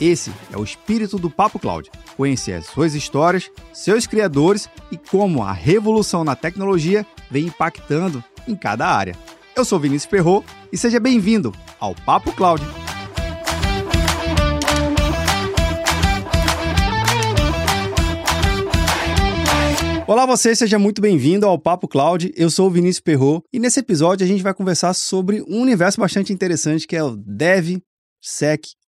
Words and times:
Esse 0.00 0.32
é 0.50 0.56
o 0.56 0.64
espírito 0.64 1.18
do 1.18 1.28
Papo 1.28 1.58
Cloud. 1.58 1.90
Conhecer 2.16 2.54
as 2.54 2.64
suas 2.64 2.94
histórias, 2.94 3.50
seus 3.70 4.06
criadores 4.06 4.66
e 4.90 4.96
como 4.96 5.42
a 5.42 5.52
revolução 5.52 6.24
na 6.24 6.34
tecnologia 6.34 7.06
vem 7.30 7.46
impactando 7.46 8.24
em 8.48 8.56
cada 8.56 8.88
área. 8.88 9.14
Eu 9.54 9.62
sou 9.62 9.78
Vinícius 9.78 10.10
Perro 10.10 10.42
e 10.72 10.78
seja 10.78 10.98
bem-vindo 10.98 11.54
ao 11.78 11.94
Papo 11.94 12.32
Cloud. 12.32 12.64
Olá 20.06 20.24
você, 20.24 20.56
seja 20.56 20.78
muito 20.78 21.02
bem-vindo 21.02 21.44
ao 21.44 21.58
Papo 21.58 21.86
Cloud. 21.86 22.32
Eu 22.34 22.48
sou 22.48 22.68
o 22.68 22.70
Vinícius 22.70 23.00
Perro 23.00 23.44
e 23.52 23.60
nesse 23.60 23.80
episódio 23.80 24.24
a 24.24 24.28
gente 24.28 24.42
vai 24.42 24.54
conversar 24.54 24.94
sobre 24.94 25.42
um 25.42 25.60
universo 25.60 26.00
bastante 26.00 26.32
interessante 26.32 26.86
que 26.86 26.96
é 26.96 27.04
o 27.04 27.14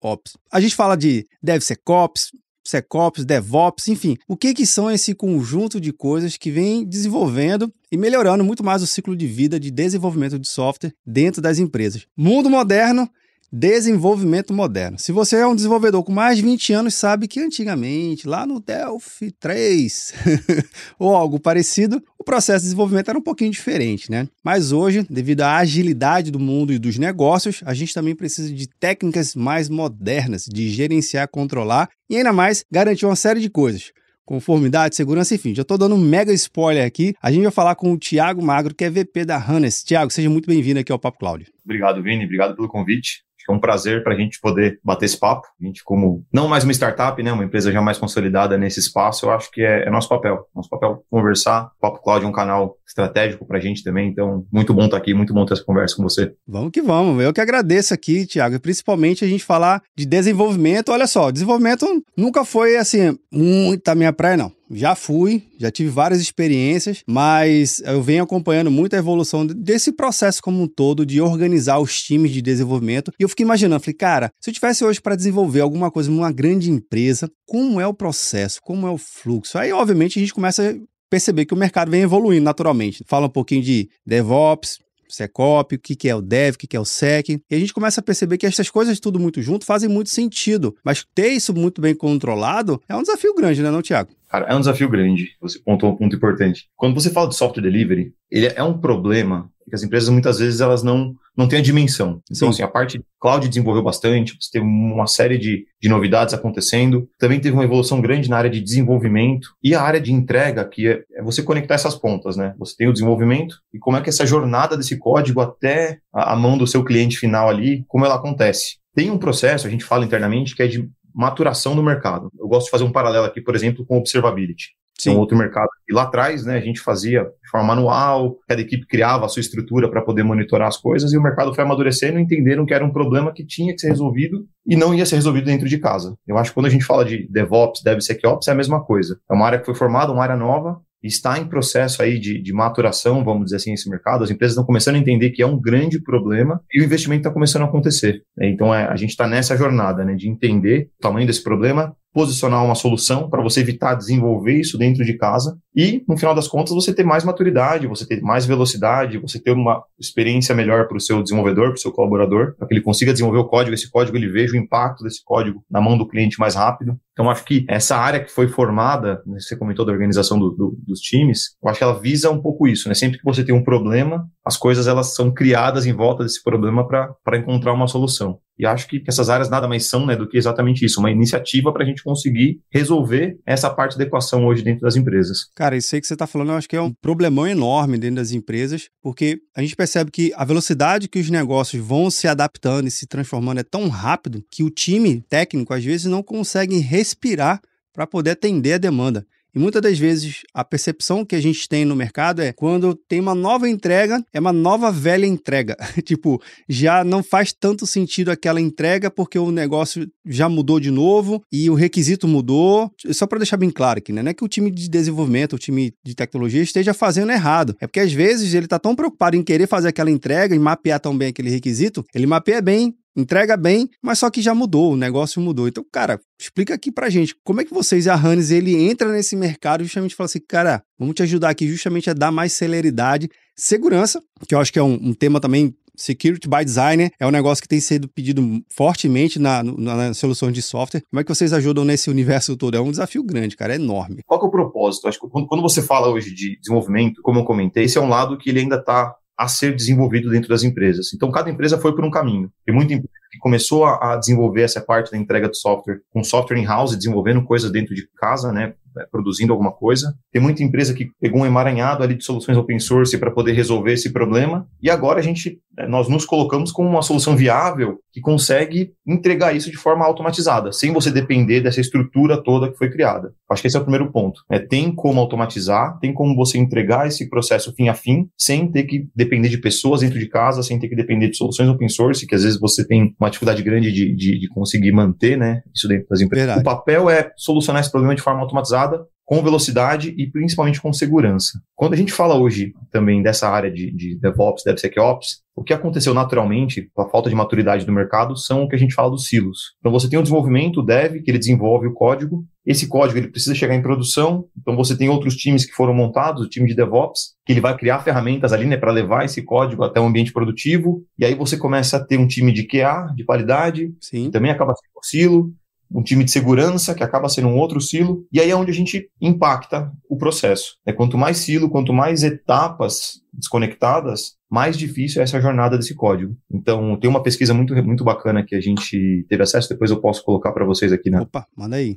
DevSecOps. 0.08 0.38
A 0.52 0.62
gente 0.62 0.76
fala 0.76 0.96
de 0.96 1.28
DevSecOps, 1.42 2.32
SecOps, 2.64 3.26
DevOps, 3.26 3.88
enfim, 3.88 4.18
o 4.28 4.36
que, 4.36 4.54
que 4.54 4.66
são 4.66 4.92
esse 4.92 5.16
conjunto 5.16 5.80
de 5.80 5.94
coisas 5.94 6.38
que 6.38 6.52
vem 6.52 6.86
desenvolvendo 6.86 7.74
e 7.92 7.98
melhorando 7.98 8.44
muito 8.44 8.64
mais 8.64 8.82
o 8.82 8.88
ciclo 8.88 9.16
de 9.16 9.26
vida 9.26 9.60
de 9.60 9.72
desenvolvimento 9.72 10.38
de 10.38 10.48
software 10.48 10.94
dentro 11.06 11.42
das 11.42 11.60
empresas. 11.60 12.06
Mundo 12.16 12.50
moderno 12.50 13.10
Desenvolvimento 13.50 14.54
moderno. 14.54 15.00
Se 15.00 15.14
você 15.14 15.38
é 15.38 15.48
um 15.48 15.56
desenvolvedor 15.56 16.04
com 16.04 16.12
mais 16.12 16.36
de 16.36 16.44
20 16.44 16.74
anos, 16.74 16.96
sabe 16.96 17.30
que 17.30 17.40
antigamente, 17.40 18.28
lá 18.28 18.46
no 18.46 18.60
Delphi 18.60 19.32
3 19.32 20.14
ou 21.00 21.16
algo 21.16 21.40
parecido, 21.40 22.04
o 22.20 22.26
processo 22.26 22.60
de 22.60 22.66
desenvolvimento 22.66 23.08
era 23.08 23.18
um 23.18 23.22
pouquinho 23.22 23.50
diferente, 23.50 24.12
né? 24.12 24.28
Mas 24.44 24.74
hoje, 24.74 25.06
devido 25.10 25.42
à 25.42 25.56
agilidade 25.58 26.30
do 26.30 26.40
mundo 26.40 26.74
e 26.74 26.80
dos 26.80 26.98
negócios, 26.98 27.62
a 27.66 27.74
gente 27.74 27.94
também 27.94 28.14
precisa 28.14 28.54
de 28.54 28.68
técnicas 28.68 29.34
mais 29.34 29.70
modernas 29.70 30.44
de 30.44 30.70
gerenciar, 30.70 31.30
controlar 31.30 31.90
e 32.10 32.18
ainda 32.18 32.34
mais 32.34 32.66
garantir 32.70 33.06
uma 33.06 33.16
série 33.16 33.40
de 33.40 33.50
coisas 33.50 33.92
conformidade, 34.26 34.94
segurança, 34.94 35.34
enfim. 35.34 35.56
Já 35.56 35.62
estou 35.62 35.78
dando 35.78 35.96
um 35.96 35.98
mega 35.98 36.34
spoiler 36.34 36.86
aqui. 36.86 37.14
A 37.22 37.32
gente 37.32 37.44
vai 37.44 37.52
falar 37.52 37.76
com 37.76 37.94
o 37.94 37.98
Tiago 37.98 38.44
Magro, 38.44 38.76
que 38.76 38.84
é 38.84 38.90
VP 38.90 39.24
da 39.24 39.38
Hannes. 39.38 39.82
Tiago, 39.82 40.12
seja 40.12 40.30
muito 40.30 40.48
bem-vindo 40.48 40.82
aqui 40.82 40.92
ao 40.92 41.00
Papo 41.00 41.18
Cloud. 41.18 41.48
Obrigado, 41.64 42.04
Vini. 42.04 42.26
Obrigado 42.26 42.54
pelo 42.54 42.68
convite 42.68 43.26
é 43.52 43.54
um 43.54 43.60
prazer 43.60 44.04
para 44.04 44.14
a 44.14 44.18
gente 44.18 44.40
poder 44.40 44.80
bater 44.84 45.06
esse 45.06 45.20
papo. 45.20 45.48
A 45.62 45.66
gente, 45.66 45.84
como 45.84 46.26
não 46.32 46.48
mais 46.48 46.64
uma 46.64 46.74
startup, 46.74 47.22
né, 47.22 47.32
uma 47.32 47.44
empresa 47.44 47.72
já 47.72 47.82
mais 47.82 47.98
consolidada 47.98 48.58
nesse 48.58 48.80
espaço, 48.80 49.26
eu 49.26 49.32
acho 49.32 49.52
que 49.52 49.62
é, 49.62 49.88
é 49.88 49.90
nosso 49.90 50.10
papel. 50.10 50.48
Nosso 50.56 50.70
papel 50.70 51.04
conversar. 51.10 51.72
O 51.78 51.82
Papo 51.82 52.02
Cloud 52.02 52.26
é 52.26 52.28
um 52.28 52.32
canal 52.32 52.77
estratégico 52.88 53.46
para 53.46 53.58
a 53.58 53.62
gente 53.62 53.84
também, 53.84 54.10
então 54.10 54.46
muito 54.52 54.74
bom 54.74 54.86
estar 54.86 54.98
tá 54.98 55.02
aqui, 55.02 55.14
muito 55.14 55.34
bom 55.34 55.46
ter 55.46 55.54
essa 55.54 55.64
conversa 55.64 55.96
com 55.96 56.04
você. 56.04 56.34
Vamos 56.48 56.72
que 56.72 56.82
vamos. 56.82 57.22
Eu 57.22 57.34
que 57.34 57.42
agradeço 57.42 57.94
aqui, 57.94 58.26
Tiago, 58.26 58.56
e 58.56 58.60
principalmente 58.60 59.26
a 59.26 59.28
gente 59.28 59.44
falar 59.44 59.82
de 59.96 60.06
desenvolvimento. 60.06 60.92
Olha 60.92 61.08
só, 61.08 61.30
desenvolvimento 61.30 61.86
nunca 62.16 62.46
foi 62.46 62.78
assim 62.78 63.18
muita 63.32 63.94
minha 63.94 64.14
praia, 64.14 64.38
não. 64.38 64.52
Já 64.70 64.96
fui, 64.96 65.44
já 65.58 65.72
tive 65.72 65.90
várias 65.90 66.20
experiências, 66.20 67.02
mas 67.08 67.80
eu 67.86 68.02
venho 68.02 68.24
acompanhando 68.24 68.70
muito 68.70 68.96
a 68.96 69.00
evolução 69.00 69.46
desse 69.46 69.94
processo 69.94 70.42
como 70.42 70.62
um 70.62 70.68
todo 70.68 71.06
de 71.06 71.22
organizar 71.22 71.80
os 71.80 72.02
times 72.02 72.32
de 72.32 72.42
desenvolvimento. 72.42 73.12
E 73.18 73.24
eu 73.24 73.30
fiquei 73.30 73.46
imaginando, 73.46 73.82
falei, 73.82 73.94
cara, 73.94 74.32
se 74.42 74.50
eu 74.50 74.54
tivesse 74.54 74.84
hoje 74.84 75.02
para 75.02 75.16
desenvolver 75.16 75.62
alguma 75.62 75.90
coisa 75.90 76.12
numa 76.12 76.32
grande 76.34 76.70
empresa, 76.70 77.32
como 77.46 77.80
é 77.80 77.88
o 77.88 77.94
processo, 77.94 78.60
como 78.62 78.86
é 78.86 78.92
o 78.92 78.98
fluxo? 78.98 79.58
Aí, 79.58 79.72
obviamente, 79.72 80.20
a 80.20 80.22
gente 80.22 80.34
começa 80.34 80.78
perceber 81.10 81.46
que 81.46 81.54
o 81.54 81.58
mercado 81.58 81.92
vem 81.92 82.02
evoluindo 82.02 82.44
naturalmente. 82.44 83.04
Fala 83.08 83.28
um 83.28 83.30
pouquinho 83.30 83.62
de 83.62 83.90
DevOps, 84.06 84.80
SecOps, 85.10 85.78
o 85.78 85.80
que 85.80 86.10
é 86.10 86.16
o 86.16 86.22
Dev, 86.22 86.56
o 86.56 86.58
que 86.58 86.76
é 86.76 86.80
o 86.80 86.86
Sec. 86.86 87.30
E 87.30 87.56
a 87.56 87.60
gente 87.60 87.74
começa 87.74 88.00
a 88.00 88.04
perceber 88.04 88.38
que 88.38 88.46
essas 88.46 88.70
coisas 88.70 89.00
tudo 89.00 89.20
muito 89.20 89.42
junto 89.42 89.66
fazem 89.66 89.90
muito 89.90 90.10
sentido. 90.10 90.76
Mas 90.84 91.06
ter 91.16 91.30
isso 91.30 91.54
muito 91.54 91.82
bem 91.82 91.96
controlado 91.96 92.82
é 92.88 92.96
um 92.96 93.02
desafio 93.02 93.34
grande, 93.34 93.62
né, 93.62 93.72
não, 93.72 93.82
Tiago? 93.82 94.12
Cara, 94.28 94.46
é 94.48 94.56
um 94.56 94.60
desafio 94.60 94.90
grande. 94.90 95.36
Você 95.40 95.60
pontuou 95.60 95.94
um 95.94 95.98
ponto 95.98 96.16
importante. 96.16 96.70
Quando 96.76 96.94
você 96.94 97.10
fala 97.10 97.30
de 97.30 97.36
software 97.36 97.64
delivery, 97.64 98.14
ele 98.30 98.48
é 98.48 98.64
um 98.64 98.78
problema 98.78 99.50
que 99.70 99.76
as 99.76 99.84
empresas 99.84 100.10
muitas 100.10 100.40
vezes 100.40 100.62
elas 100.62 100.84
não, 100.84 101.14
não 101.36 101.48
têm 101.48 101.60
a 101.60 101.62
dimensão. 101.62 102.22
Então, 102.32 102.48
Sim. 102.48 102.50
assim, 102.50 102.64
a 102.64 102.68
parte 102.68 103.02
cloud 103.20 103.48
desenvolveu 103.48 103.84
bastante, 103.84 104.38
você 104.40 104.50
teve 104.52 104.66
uma 104.66 105.08
série 105.08 105.38
de, 105.38 105.66
de 105.82 105.90
novidades 105.90 106.34
acontecendo. 106.34 107.10
Também 107.20 107.40
teve 107.40 107.56
uma 107.56 107.64
evolução 107.64 108.00
grande 108.00 108.30
na 108.30 108.38
área 108.38 108.50
de 108.50 108.62
desenvolvimento 108.62 109.50
e 109.64 109.76
a 109.76 109.82
área 109.82 110.00
de 110.00 110.14
entrega, 110.14 110.66
que 110.66 110.88
é, 110.88 111.04
é 111.16 111.22
você 111.22 111.44
conectar 111.44 111.76
essas 111.76 111.96
pontas, 111.96 112.38
né? 112.38 112.54
Você 112.58 112.76
tem 112.78 112.88
o 112.88 112.94
desenvolvimento 112.94 113.58
e 113.74 113.80
como 113.80 113.98
é 113.98 114.02
que 114.02 114.10
essa 114.10 114.26
jornada 114.26 114.78
desse 114.78 114.98
código 114.98 115.42
até 115.42 116.00
a, 116.14 116.34
a 116.34 116.36
mão 116.36 116.58
do 116.58 116.68
seu 116.68 116.84
cliente 116.84 117.18
final 117.18 117.50
ali, 117.50 117.84
como 117.88 118.06
ela 118.06 118.16
acontece. 118.16 118.78
Tem 118.96 119.12
um 119.12 119.18
processo, 119.18 119.68
a 119.68 119.70
gente 119.70 119.84
fala 119.84 120.06
internamente, 120.06 120.56
que 120.56 120.64
é 120.64 120.68
de 120.68 120.90
maturação 121.14 121.76
do 121.76 121.84
mercado. 121.84 122.32
Eu 122.40 122.48
gosto 122.48 122.66
de 122.66 122.72
fazer 122.72 122.84
um 122.84 122.92
paralelo 122.92 123.26
aqui, 123.26 123.42
por 123.42 123.56
exemplo, 123.56 123.86
com 123.86 123.98
observability. 123.98 124.76
Sim. 125.00 125.12
É 125.12 125.14
um 125.14 125.20
outro 125.20 125.38
mercado. 125.38 125.70
E 125.90 125.94
lá 125.94 126.04
atrás, 126.04 126.46
né, 126.46 126.58
a 126.58 126.62
gente 126.62 126.80
fazia 126.80 127.24
de 127.24 127.50
forma 127.50 127.68
manual, 127.68 128.38
cada 128.48 128.62
equipe 128.62 128.86
criava 128.88 129.26
a 129.26 129.30
sua 129.30 129.40
estrutura 129.40 129.90
para 129.90 130.02
poder 130.02 130.24
monitorar 130.24 130.68
as 130.68 130.78
coisas 130.78 131.14
e 131.14 131.18
o 131.18 131.22
mercado 131.22 131.54
foi 131.54 131.64
amadurecendo 131.64 132.20
e 132.20 132.22
entenderam 132.22 132.66
que 132.66 132.74
era 132.74 132.84
um 132.84 132.92
problema 132.92 133.32
que 133.32 133.46
tinha 133.46 133.74
que 133.74 133.80
ser 133.80 133.90
resolvido 133.90 134.46
e 134.66 134.76
não 134.76 134.94
ia 134.94 135.06
ser 135.06 135.16
resolvido 135.16 135.46
dentro 135.46 135.68
de 135.68 135.78
casa. 135.78 136.16
Eu 136.28 136.38
acho 136.38 136.52
que 136.52 136.56
quando 136.56 136.66
a 136.66 136.72
gente 136.72 136.86
fala 136.86 137.06
de 137.06 137.28
DevOps, 137.32 137.82
DevSecOps, 137.84 138.48
é 138.48 138.52
a 138.52 138.56
mesma 138.56 138.84
coisa. 138.84 139.20
É 139.30 139.34
uma 139.34 139.46
área 139.46 139.60
que 139.60 139.66
foi 139.66 139.76
formada, 139.76 140.12
uma 140.12 140.24
área 140.24 140.36
nova, 140.36 140.82
está 141.02 141.38
em 141.38 141.48
processo 141.48 142.02
aí 142.02 142.20
de, 142.20 142.42
de, 142.42 142.54
maturação, 142.54 143.24
vamos 143.24 143.46
dizer 143.46 143.58
assim, 143.58 143.74
esse 143.74 143.90
mercado, 143.90 144.24
as 144.24 144.32
empresas 144.32 144.54
estão 144.54 144.66
começando 144.66 144.96
a 144.96 145.00
entender 145.00 145.30
que 145.30 145.42
é 145.42 145.46
um 145.46 145.60
grande 145.60 146.02
problema 146.02 146.62
e 146.74 146.82
o 146.82 146.84
investimento 146.84 147.22
está 147.22 147.32
começando 147.32 147.64
a 147.64 147.66
acontecer. 147.66 148.24
Né? 148.36 148.50
Então, 148.50 148.74
é, 148.74 148.86
a 148.86 148.96
gente 148.96 149.12
está 149.12 149.28
nessa 149.28 149.56
jornada 149.56 150.04
né, 150.04 150.16
de 150.16 150.28
entender 150.28 150.90
o 150.98 151.02
tamanho 151.02 151.28
desse 151.28 151.44
problema, 151.44 151.96
posicionar 152.14 152.64
uma 152.66 152.76
solução 152.76 153.30
para 153.30 153.44
você 153.44 153.62
evitar 153.62 153.96
desenvolver 153.96 154.60
isso 154.60 154.78
dentro 154.78 155.06
de 155.06 155.18
casa 155.18 155.58
e, 155.76 156.04
no 156.08 156.18
final 156.18 156.34
das 156.34 156.48
contas, 156.48 156.74
você 156.74 156.92
ter 156.92 157.04
mais 157.04 157.24
maturidade, 157.24 157.86
você 157.86 158.08
ter 158.08 158.20
mais 158.22 158.46
velocidade, 158.46 159.20
você 159.20 159.40
ter 159.40 159.52
uma 159.52 159.84
experiência 160.00 160.56
melhor 160.56 160.88
para 160.88 160.98
o 160.98 161.00
seu 161.00 161.22
desenvolvedor, 161.22 161.68
para 161.68 161.76
o 161.76 161.80
seu 161.80 161.92
colaborador, 161.92 162.56
para 162.58 162.68
que 162.68 162.74
ele 162.74 162.82
consiga 162.82 163.12
desenvolver 163.12 163.38
o 163.38 163.48
código, 163.48 163.76
esse 163.76 163.90
código 163.90 164.18
ele 164.18 164.28
veja 164.28 164.54
o 164.54 164.58
impacto 164.58 165.04
desse 165.04 165.24
código 165.24 165.64
na 165.70 165.80
mão 165.80 165.96
do 165.96 166.08
cliente 166.08 166.40
mais 166.40 166.56
rápido. 166.56 166.98
Então, 167.14 167.30
acho 167.30 167.46
que 167.46 167.66
essa 167.70 167.96
área 167.96 168.24
que 168.24 168.32
foi 168.32 168.48
formada, 168.48 169.22
né, 169.26 169.40
você 169.40 169.56
comentou 169.56 169.86
da 169.86 169.92
organização 169.92 170.40
do, 170.40 170.50
do, 170.50 170.78
dos 170.88 171.00
times, 171.00 171.56
eu 171.64 171.70
acho 171.70 171.78
que 171.78 171.84
ela 171.84 172.00
visa 172.00 172.32
um 172.32 172.42
pouco 172.42 172.68
isso, 172.68 172.90
né? 172.90 172.96
Sempre 172.96 173.20
que 173.20 173.26
você 173.26 173.44
tem 173.44 173.54
um 173.54 173.64
problema, 173.64 174.28
as 174.44 174.58
coisas 174.58 174.88
elas 174.88 175.14
são 175.16 175.32
criadas 175.32 175.86
em 175.86 175.94
volta 175.94 176.24
desse 176.24 176.44
problema 176.44 176.88
para 176.88 177.38
encontrar 177.38 177.74
uma 177.74 177.88
solução. 177.88 178.40
E 178.58 178.66
acho 178.66 178.88
que 178.88 179.04
essas 179.08 179.30
áreas 179.30 179.50
nada 179.50 179.68
mais 179.68 179.86
são 179.86 180.06
né, 180.06 180.16
do 180.16 180.28
que 180.28 180.38
exatamente 180.38 180.86
isso, 180.86 181.00
uma 181.00 181.12
iniciativa 181.12 181.72
para 181.72 181.84
a 181.84 181.86
gente 181.86 182.04
conseguir 182.04 182.60
resolver 182.72 183.38
essa 183.46 183.70
parte 183.70 183.98
da 183.98 184.04
equação 184.04 184.46
hoje 184.46 184.64
dentro 184.64 184.82
das 184.82 184.96
empresas. 184.96 185.50
Cara, 185.56 185.78
isso 185.78 185.94
aí 185.94 186.02
que 186.02 186.08
você 186.08 186.14
está 186.14 186.26
falando, 186.26 186.50
eu 186.50 186.56
acho 186.56 186.68
que 186.68 186.76
é 186.76 186.82
um 186.82 186.94
problemão 186.94 187.48
enorme 187.48 187.98
dentro 187.98 188.18
das 188.18 188.32
empresas, 188.32 188.90
porque 189.02 189.40
a 189.56 189.62
gente 189.62 189.76
percebe 189.76 190.12
que 190.12 190.32
a 190.36 190.44
velocidade 190.44 191.08
que 191.08 191.20
os 191.20 191.30
negócios 191.30 191.84
vão 191.84 192.10
se 192.10 192.28
adaptando 192.28 192.88
e 192.88 192.92
se 192.92 193.06
transformando 193.06 193.60
é 193.60 193.64
tão 193.64 193.88
rápido 193.90 194.44
que 194.52 194.64
o 194.64 194.70
time 194.70 195.22
técnico, 195.30 195.74
às 195.74 195.84
vezes, 195.84 196.06
não 196.06 196.24
consegue 196.24 196.78
respirar 196.80 197.62
para 197.94 198.06
poder 198.06 198.32
atender 198.32 198.74
a 198.74 198.78
demanda. 198.78 199.26
E 199.58 199.60
muitas 199.60 199.82
das 199.82 199.98
vezes 199.98 200.44
a 200.54 200.64
percepção 200.64 201.26
que 201.26 201.36
a 201.36 201.42
gente 201.42 201.68
tem 201.68 201.84
no 201.84 201.96
mercado 201.96 202.44
é 202.44 202.54
quando 202.54 202.94
tem 202.94 203.20
uma 203.20 203.34
nova 203.34 203.68
entrega, 203.68 204.24
é 204.32 204.40
uma 204.40 204.54
nova 204.54 204.92
velha 204.92 205.26
entrega. 205.26 205.76
tipo, 206.06 206.40
já 206.70 207.04
não 207.04 207.24
faz 207.24 207.52
tanto 207.52 207.88
sentido 207.88 208.30
aquela 208.30 208.62
entrega 208.62 209.10
porque 209.10 209.40
o 209.40 209.50
negócio 209.50 210.08
já 210.24 210.48
mudou 210.48 210.80
de 210.80 210.92
novo 210.92 211.42
e 211.52 211.72
o 211.72 211.74
requisito 211.74 212.28
mudou. 212.28 212.92
Só 213.12 213.26
para 213.26 213.40
deixar 213.40 213.58
bem 213.58 213.72
claro 213.72 213.98
aqui, 213.98 214.14
né? 214.14 214.22
Não 214.22 214.30
é 214.30 214.34
que 214.36 214.46
o 214.46 214.48
time 214.48 214.70
de 214.70 214.88
desenvolvimento, 214.88 215.54
o 215.54 215.60
time 215.60 215.92
de 216.06 216.14
tecnologia 216.14 216.62
esteja 216.62 216.94
fazendo 216.94 217.32
errado. 217.32 217.76
É 217.82 217.88
porque 217.88 218.00
às 218.00 218.14
vezes 218.14 218.54
ele 218.54 218.68
está 218.68 218.78
tão 218.78 218.96
preocupado 218.96 219.36
em 219.36 219.42
querer 219.42 219.66
fazer 219.66 219.88
aquela 219.88 220.12
entrega 220.12 220.56
e 220.56 220.60
mapear 220.60 221.00
tão 221.00 221.18
bem 221.18 221.30
aquele 221.30 221.50
requisito, 221.50 222.06
ele 222.14 222.28
mapeia 222.28 222.62
bem, 222.62 222.94
entrega 223.18 223.58
bem, 223.58 223.90
mas 224.02 224.20
só 224.20 224.30
que 224.30 224.42
já 224.42 224.54
mudou, 224.54 224.94
o 224.94 224.98
negócio 224.98 225.42
mudou. 225.42 225.68
Então, 225.68 225.84
cara, 225.92 226.20
explica 226.40 226.74
aqui 226.74 226.92
pra 226.92 227.10
gente, 227.10 227.36
como 227.44 227.62
é 227.62 227.66
que 227.66 227.74
vocês 227.74 228.06
e 228.06 228.10
a 228.10 228.16
Hannes, 228.16 228.52
ele 228.52 228.76
entra 228.76 229.12
nesse 229.12 229.36
mercado 229.36 229.84
justamente 229.84 230.16
fala 230.16 230.26
assim, 230.26 230.42
cara, 230.48 230.84
vamos 230.98 231.16
te 231.16 231.24
ajudar 231.24 231.50
aqui 231.50 231.68
justamente 231.68 232.10
a 232.10 232.14
dar 232.14 232.32
mais 232.32 232.54
celeridade, 232.54 233.30
segurança, 233.56 234.22
que 234.48 234.54
eu 234.54 234.60
acho 234.60 234.72
que 234.72 234.80
é 234.80 234.84
um, 234.84 234.94
um 234.94 235.14
tema 235.14 235.40
também 235.40 235.76
Security 235.98 236.48
by 236.48 236.64
Designer 236.64 237.12
é 237.20 237.26
um 237.26 237.32
negócio 237.32 237.62
que 237.62 237.68
tem 237.68 237.80
sido 237.80 238.08
pedido 238.08 238.42
fortemente 238.70 239.40
na, 239.40 239.64
na, 239.64 239.96
nas 239.96 240.18
soluções 240.18 240.54
de 240.54 240.62
software. 240.62 241.02
Como 241.10 241.20
é 241.20 241.24
que 241.24 241.34
vocês 241.34 241.52
ajudam 241.52 241.84
nesse 241.84 242.10
universo 242.10 242.56
todo? 242.56 242.78
É 242.78 242.80
um 242.80 242.92
desafio 242.92 243.24
grande, 243.24 243.58
cara, 243.58 243.74
é 243.74 243.78
enorme. 243.78 244.22
Qual 244.26 244.40
é 244.40 244.46
o 244.46 244.52
propósito? 244.52 245.08
Acho 245.08 245.20
que 245.20 245.28
quando, 245.28 245.48
quando 245.48 245.62
você 245.62 245.82
fala 245.82 246.08
hoje 246.08 246.34
de 246.34 246.58
desenvolvimento, 246.60 247.22
como 247.24 247.40
eu 247.40 247.46
comentei, 247.46 247.86
esse 247.86 247.98
é 247.98 248.02
um 248.02 248.08
lado 248.08 248.38
que 248.38 248.50
ele 248.50 248.60
ainda 248.60 248.76
está 248.76 249.16
a 249.38 249.48
ser 249.48 249.76
desenvolvido 249.76 250.30
dentro 250.32 250.50
das 250.50 250.64
empresas. 250.64 251.14
Então, 251.14 251.30
cada 251.32 251.50
empresa 251.50 251.78
foi 251.78 251.94
por 251.94 252.04
um 252.04 252.10
caminho. 252.10 252.52
Tem 252.66 252.74
muita 252.74 252.94
empresa 252.94 253.14
que 253.32 253.38
começou 253.38 253.86
a, 253.86 254.14
a 254.14 254.16
desenvolver 254.18 254.64
essa 254.64 254.82
parte 254.82 255.12
da 255.12 255.18
entrega 255.18 255.48
do 255.48 255.56
software 255.56 256.00
com 256.12 256.24
software 256.24 256.58
in-house, 256.58 256.96
desenvolvendo 256.96 257.44
coisas 257.44 257.72
dentro 257.72 257.94
de 257.94 258.08
casa, 258.18 258.52
né, 258.52 258.74
produzindo 259.12 259.52
alguma 259.54 259.72
coisa. 259.72 260.14
Tem 260.32 260.42
muita 260.42 260.64
empresa 260.64 260.94
que 260.94 261.10
pegou 261.20 261.42
um 261.42 261.46
emaranhado 261.46 262.04
ali 262.04 262.16
de 262.16 262.24
soluções 262.24 262.58
open 262.58 262.80
source 262.80 263.18
para 263.18 263.32
poder 263.32 263.54
resolver 263.54 263.94
esse 263.94 264.12
problema. 264.12 264.68
E 264.82 264.90
agora 264.90 265.20
a 265.20 265.24
gente, 265.24 265.60
é, 265.78 265.88
nós 265.88 266.08
nos 266.08 266.26
colocamos 266.26 266.72
como 266.72 266.90
uma 266.90 267.02
solução 267.02 267.36
viável 267.36 268.00
que 268.12 268.22
consegue 268.22 268.92
entregar 269.06 269.56
isso 269.56 269.70
de 269.70 269.78
forma 269.78 270.06
automatizada, 270.06 270.72
sem 270.72 270.92
você 270.92 271.12
depender 271.12 271.62
dessa 271.62 271.82
estrutura 271.82 272.42
toda 272.42 272.72
que 272.72 272.78
foi 272.78 272.90
criada. 272.90 273.34
Acho 273.50 273.62
que 273.62 273.68
esse 273.68 273.78
é 273.78 273.80
o 273.80 273.84
primeiro 273.84 274.12
ponto. 274.12 274.42
É, 274.50 274.60
tem 274.60 274.94
como 274.94 275.20
automatizar, 275.20 275.98
tem 276.00 276.14
como 276.14 276.36
você 276.36 276.58
entregar 276.58 277.08
esse 277.08 277.30
processo 277.30 277.74
fim 277.74 277.90
a 277.90 277.94
fim, 277.94 278.28
sem 278.38 278.70
ter 278.72 278.84
que 278.84 279.08
depender 279.16 279.50
de 279.50 279.58
pessoas 279.58 280.02
dentro 280.02 280.20
de 280.20 280.28
casa, 280.28 280.64
sem 280.64 280.80
ter 280.80 280.90
que 280.90 280.96
depender 280.96 281.30
de 281.30 281.38
soluções 281.38 281.70
open 281.70 281.90
source, 281.90 282.26
que 282.26 282.36
às 282.36 282.44
vezes 282.44 282.60
você 282.60 282.86
tem 282.86 283.16
uma 283.20 283.30
dificuldade 283.30 283.62
grande 283.62 283.92
de, 283.92 284.16
de, 284.16 284.40
de 284.40 284.48
conseguir 284.50 284.92
manter 284.92 285.38
né, 285.38 285.62
isso 285.74 285.88
dentro 285.88 286.08
das 286.10 286.22
empresas. 286.22 286.48
Verdade. 286.48 286.62
O 286.62 286.64
papel 286.64 287.10
é 287.10 287.32
solucionar 287.36 287.82
esse 287.82 287.92
problema 287.92 288.16
de 288.16 288.22
forma 288.22 288.42
automatizada 288.42 288.87
com 289.28 289.44
velocidade 289.44 290.16
e 290.18 290.32
principalmente 290.32 290.82
com 290.82 290.94
segurança. 290.94 291.60
Quando 291.76 291.94
a 291.94 291.98
gente 291.98 292.14
fala 292.14 292.40
hoje 292.40 292.74
também 292.90 293.22
dessa 293.22 293.50
área 293.50 293.70
de, 293.70 293.92
de 293.92 294.18
DevOps, 294.18 294.64
DevSecOps, 294.64 295.42
o 295.54 295.64
que 295.64 295.74
aconteceu 295.74 296.14
naturalmente, 296.14 296.90
com 296.94 297.02
a 297.02 297.10
falta 297.10 297.30
de 297.30 297.36
maturidade 297.36 297.86
do 297.86 297.92
mercado, 297.92 298.38
são 298.38 298.64
o 298.64 298.70
que 298.70 298.76
a 298.76 298.80
gente 298.80 298.94
fala 298.94 299.10
dos 299.10 299.28
silos. 299.28 299.76
Então 299.80 299.92
você 299.92 300.10
tem 300.10 300.18
o 300.18 300.22
desenvolvimento, 300.22 300.80
o 300.80 300.82
dev, 300.82 301.22
que 301.22 301.30
ele 301.30 301.40
desenvolve 301.40 301.88
o 301.88 301.94
código. 301.94 302.46
Esse 302.66 302.88
código 302.88 303.20
ele 303.20 303.28
precisa 303.28 303.54
chegar 303.54 303.76
em 303.76 303.82
produção. 303.82 304.46
Então 304.58 304.78
você 304.78 304.98
tem 304.98 305.10
outros 305.10 305.36
times 305.36 305.66
que 305.66 305.74
foram 305.74 305.94
montados, 305.94 306.46
o 306.46 306.50
time 306.50 306.66
de 306.66 306.76
DevOps, 306.76 307.36
que 307.46 307.52
ele 307.52 307.60
vai 307.60 307.76
criar 307.76 308.00
ferramentas 308.00 308.54
ali, 308.54 308.66
né, 308.66 308.78
para 308.78 308.94
levar 308.94 309.26
esse 309.26 309.42
código 309.42 309.84
até 309.84 310.00
um 310.00 310.08
ambiente 310.08 310.32
produtivo. 310.32 311.04
E 311.20 311.26
aí 311.26 311.36
você 311.36 311.58
começa 311.58 311.98
a 311.98 312.06
ter 312.06 312.18
um 312.18 312.28
time 312.28 312.54
de 312.54 312.64
QA, 312.66 313.12
de 313.14 313.26
qualidade, 313.26 313.94
Sim. 314.00 314.26
que 314.26 314.32
também 314.32 314.52
acaba 314.52 314.74
sendo 314.74 314.98
um 314.98 315.04
silo 315.04 315.54
um 315.92 316.04
time 316.04 316.24
de 316.24 316.32
segurança, 316.32 316.94
que 316.94 317.04
acaba 317.04 317.30
sendo 317.30 317.48
um 317.48 317.58
outro 317.58 317.80
silo, 317.80 318.26
e 318.32 318.40
aí 318.40 318.50
é 318.50 318.56
onde 318.56 318.72
a 318.72 318.74
gente 318.74 319.10
impacta 319.22 319.92
o 320.10 320.18
processo. 320.18 320.78
É 320.86 320.92
Quanto 320.92 321.18
mais 321.18 321.38
silo, 321.38 321.70
quanto 321.70 321.94
mais 321.94 322.24
etapas 322.24 323.22
desconectadas, 323.32 324.36
mais 324.50 324.78
difícil 324.78 325.22
é 325.22 325.24
essa 325.24 325.40
jornada 325.40 325.78
desse 325.78 325.94
código. 325.94 326.36
Então, 326.52 326.98
tem 327.00 327.10
uma 327.10 327.22
pesquisa 327.22 327.54
muito, 327.54 327.74
muito 327.84 328.04
bacana 328.04 328.44
que 328.44 328.56
a 328.56 328.62
gente 328.62 329.26
teve 329.30 329.44
acesso, 329.44 329.70
depois 329.70 329.92
eu 329.92 330.02
posso 330.02 330.24
colocar 330.24 330.52
para 330.52 330.66
vocês 330.66 330.92
aqui 330.92 331.10
na. 331.10 331.22
Opa, 331.22 331.46
manda 331.56 331.76
aí. 331.76 331.96